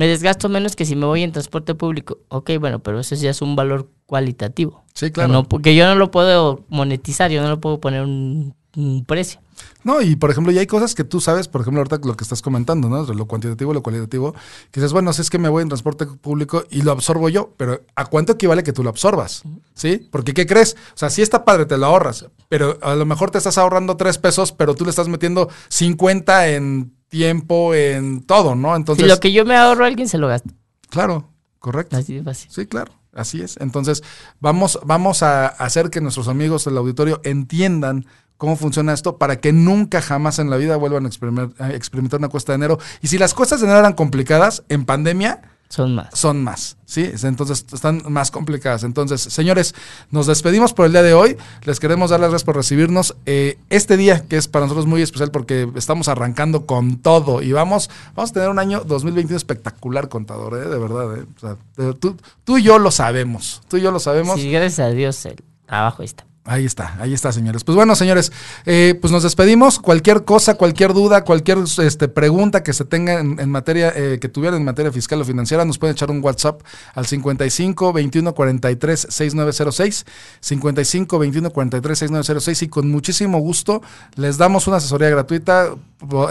me 0.00 0.06
desgasto 0.06 0.48
menos 0.48 0.76
que 0.76 0.86
si 0.86 0.96
me 0.96 1.04
voy 1.04 1.22
en 1.22 1.30
transporte 1.30 1.74
público. 1.74 2.16
Ok, 2.28 2.52
bueno, 2.58 2.78
pero 2.78 3.00
eso 3.00 3.14
ya 3.16 3.28
es 3.28 3.42
un 3.42 3.54
valor 3.54 3.90
cualitativo. 4.06 4.82
Sí, 4.94 5.06
Que 5.06 5.12
claro. 5.12 5.30
no- 5.34 5.44
porque 5.44 5.74
yo 5.74 5.84
no 5.86 5.94
lo 5.94 6.10
puedo 6.10 6.64
monetizar, 6.70 7.30
yo 7.30 7.42
no 7.42 7.50
lo 7.50 7.60
puedo 7.60 7.80
poner 7.80 8.02
un, 8.02 8.54
un 8.76 9.04
precio. 9.04 9.40
No, 9.84 10.00
y 10.00 10.16
por 10.16 10.30
ejemplo, 10.30 10.52
ya 10.52 10.60
hay 10.60 10.66
cosas 10.66 10.94
que 10.94 11.04
tú 11.04 11.20
sabes, 11.20 11.46
por 11.48 11.60
ejemplo, 11.60 11.80
ahorita 11.80 12.00
lo 12.08 12.16
que 12.16 12.24
estás 12.24 12.40
comentando, 12.40 12.88
¿no? 12.88 13.02
Lo 13.12 13.26
cuantitativo 13.26 13.74
lo 13.74 13.82
cualitativo, 13.82 14.32
que 14.70 14.80
dices, 14.80 14.94
bueno, 14.94 15.12
si 15.12 15.20
es 15.20 15.28
que 15.28 15.38
me 15.38 15.50
voy 15.50 15.62
en 15.62 15.68
transporte 15.68 16.06
público 16.06 16.64
y 16.70 16.80
lo 16.80 16.92
absorbo 16.92 17.28
yo, 17.28 17.52
pero 17.58 17.82
¿a 17.94 18.06
cuánto 18.06 18.32
equivale 18.32 18.62
que 18.62 18.72
tú 18.72 18.82
lo 18.82 18.88
absorbas? 18.88 19.42
¿Sí? 19.74 20.08
Porque 20.10 20.32
¿qué 20.32 20.46
crees? 20.46 20.76
O 20.94 20.96
sea, 20.96 21.10
sí 21.10 21.20
está 21.20 21.44
padre, 21.44 21.66
te 21.66 21.76
lo 21.76 21.84
ahorras, 21.84 22.24
pero 22.48 22.78
a 22.80 22.94
lo 22.94 23.04
mejor 23.04 23.30
te 23.30 23.36
estás 23.36 23.58
ahorrando 23.58 23.98
tres 23.98 24.16
pesos, 24.16 24.52
pero 24.52 24.74
tú 24.74 24.84
le 24.84 24.90
estás 24.90 25.08
metiendo 25.08 25.50
50 25.68 26.48
en 26.48 26.94
tiempo, 27.10 27.74
en 27.74 28.22
todo, 28.22 28.54
¿no? 28.54 28.74
Entonces, 28.74 29.04
si 29.04 29.10
lo 29.10 29.20
que 29.20 29.32
yo 29.32 29.44
me 29.44 29.56
ahorro, 29.56 29.84
alguien 29.84 30.08
se 30.08 30.16
lo 30.16 30.28
gasta. 30.28 30.50
claro, 30.88 31.28
correcto. 31.58 31.98
Así 31.98 32.14
de 32.14 32.22
fácil. 32.22 32.50
Sí, 32.50 32.66
claro, 32.66 32.92
así 33.12 33.42
es. 33.42 33.58
Entonces, 33.60 34.02
vamos, 34.38 34.80
vamos 34.86 35.22
a 35.22 35.46
hacer 35.46 35.90
que 35.90 36.00
nuestros 36.00 36.28
amigos 36.28 36.64
del 36.64 36.78
auditorio 36.78 37.20
entiendan 37.24 38.06
cómo 38.38 38.56
funciona 38.56 38.94
esto 38.94 39.18
para 39.18 39.40
que 39.40 39.52
nunca 39.52 40.00
jamás 40.00 40.38
en 40.38 40.48
la 40.48 40.56
vida 40.56 40.76
vuelvan 40.76 41.04
a 41.04 41.08
experimentar, 41.08 41.62
a 41.62 41.74
experimentar 41.74 42.20
una 42.20 42.28
cuesta 42.28 42.52
de 42.52 42.56
enero. 42.56 42.78
Y 43.02 43.08
si 43.08 43.18
las 43.18 43.34
cuestas 43.34 43.60
de 43.60 43.66
enero 43.66 43.80
eran 43.80 43.92
complicadas, 43.92 44.62
en 44.70 44.86
pandemia 44.86 45.42
Son 45.70 45.94
más. 45.94 46.08
son 46.18 46.42
más, 46.42 46.76
¿sí? 46.84 47.12
Entonces 47.22 47.64
están 47.72 48.02
más 48.08 48.32
complicadas. 48.32 48.82
Entonces, 48.82 49.20
señores, 49.20 49.72
nos 50.10 50.26
despedimos 50.26 50.72
por 50.72 50.84
el 50.86 50.90
día 50.90 51.04
de 51.04 51.14
hoy. 51.14 51.36
Les 51.62 51.78
queremos 51.78 52.10
dar 52.10 52.18
las 52.18 52.30
gracias 52.30 52.44
por 52.44 52.56
recibirnos 52.56 53.14
eh, 53.24 53.56
este 53.70 53.96
día, 53.96 54.26
que 54.26 54.36
es 54.36 54.48
para 54.48 54.64
nosotros 54.64 54.86
muy 54.86 55.00
especial 55.00 55.30
porque 55.30 55.70
estamos 55.76 56.08
arrancando 56.08 56.66
con 56.66 56.98
todo 56.98 57.40
y 57.40 57.52
vamos, 57.52 57.88
vamos 58.16 58.30
a 58.30 58.34
tener 58.34 58.48
un 58.48 58.58
año 58.58 58.80
2021 58.80 59.36
espectacular, 59.36 60.08
contador, 60.08 60.54
¿eh? 60.54 60.68
de 60.68 60.78
verdad. 60.78 61.16
¿eh? 61.18 61.24
O 61.36 61.38
sea, 61.38 61.56
tú, 61.94 62.16
tú 62.42 62.58
y 62.58 62.64
yo 62.64 62.80
lo 62.80 62.90
sabemos, 62.90 63.62
tú 63.68 63.76
y 63.76 63.82
yo 63.82 63.92
lo 63.92 64.00
sabemos. 64.00 64.40
Sí, 64.40 64.50
gracias 64.50 64.80
a 64.80 64.90
Dios 64.90 65.24
el 65.24 65.36
trabajo 65.66 66.02
está. 66.02 66.29
Ahí 66.50 66.64
está, 66.64 66.96
ahí 66.98 67.14
está, 67.14 67.30
señores. 67.30 67.62
Pues 67.62 67.76
bueno, 67.76 67.94
señores, 67.94 68.32
eh, 68.66 68.98
pues 69.00 69.12
nos 69.12 69.22
despedimos. 69.22 69.78
Cualquier 69.78 70.24
cosa, 70.24 70.54
cualquier 70.54 70.92
duda, 70.94 71.22
cualquier 71.22 71.58
este, 71.78 72.08
pregunta 72.08 72.64
que 72.64 72.72
se 72.72 72.84
tenga 72.84 73.20
en, 73.20 73.48
materia, 73.48 73.92
eh, 73.94 74.18
que 74.20 74.28
tuvieran 74.28 74.58
en 74.58 74.64
materia 74.64 74.90
fiscal 74.90 75.20
o 75.20 75.24
financiera, 75.24 75.64
nos 75.64 75.78
pueden 75.78 75.94
echar 75.94 76.10
un 76.10 76.20
WhatsApp 76.24 76.60
al 76.94 77.06
55 77.06 77.92
21 77.92 78.34
43 78.34 79.06
6906. 79.08 80.06
55 80.40 81.18
21 81.20 81.50
43 81.52 81.98
6906 82.00 82.62
y 82.62 82.68
con 82.68 82.90
muchísimo 82.90 83.38
gusto 83.38 83.80
les 84.16 84.36
damos 84.36 84.66
una 84.66 84.78
asesoría 84.78 85.08
gratuita. 85.10 85.68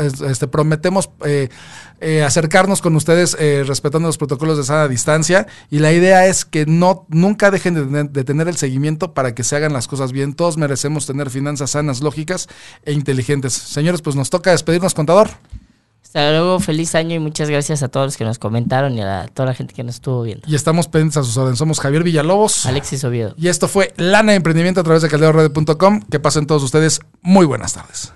Es- 0.01 0.19
Este, 0.19 0.47
prometemos 0.47 1.11
eh, 1.23 1.47
acercarnos 2.25 2.81
con 2.81 2.95
ustedes 2.95 3.37
respetando 3.67 4.07
los 4.07 4.17
protocolos 4.17 4.57
de 4.57 4.63
sana 4.63 4.87
distancia 4.87 5.45
y 5.69 5.77
la 5.79 5.91
idea 5.91 6.25
es 6.27 6.43
que 6.45 6.65
no 6.65 7.05
nunca 7.09 7.51
dejen 7.51 8.11
de 8.11 8.23
tener 8.23 8.47
el 8.47 8.57
seguimiento 8.57 9.13
para 9.13 9.35
que 9.35 9.43
se 9.43 9.55
hagan 9.55 9.71
las 9.73 9.87
cosas 9.87 10.08
bien. 10.11 10.33
Todos 10.33 10.57
merecemos 10.57 11.05
tener 11.05 11.29
finanzas 11.29 11.71
sanas, 11.71 12.01
lógicas 12.01 12.47
e 12.83 12.93
inteligentes. 12.93 13.53
Señores, 13.53 14.01
pues 14.01 14.15
nos 14.15 14.29
toca 14.29 14.51
despedirnos, 14.51 14.93
contador. 14.93 15.29
Hasta 16.03 16.31
luego, 16.31 16.59
feliz 16.59 16.95
año 16.95 17.15
y 17.15 17.19
muchas 17.19 17.51
gracias 17.51 17.83
a 17.83 17.87
todos 17.87 18.07
los 18.07 18.17
que 18.17 18.25
nos 18.25 18.39
comentaron 18.39 18.97
y 18.97 19.01
a 19.01 19.27
toda 19.31 19.47
la 19.47 19.53
gente 19.53 19.75
que 19.75 19.83
nos 19.83 19.95
estuvo 19.95 20.23
viendo. 20.23 20.47
Y 20.49 20.55
estamos 20.55 20.87
pendientes 20.87 21.17
a 21.17 21.23
sus 21.23 21.37
órdenes. 21.37 21.59
Somos 21.59 21.79
Javier 21.79 22.03
Villalobos. 22.03 22.65
Alexis 22.65 23.03
Oviedo. 23.03 23.35
Y 23.37 23.47
esto 23.47 23.67
fue 23.67 23.93
Lana 23.95 24.33
Emprendimiento 24.33 24.81
a 24.81 24.83
través 24.83 25.03
de 25.03 25.09
calderoradio.com. 25.09 26.01
Que 26.09 26.19
pasen 26.19 26.47
todos 26.47 26.63
ustedes 26.63 26.99
muy 27.21 27.45
buenas 27.45 27.73
tardes. 27.73 28.11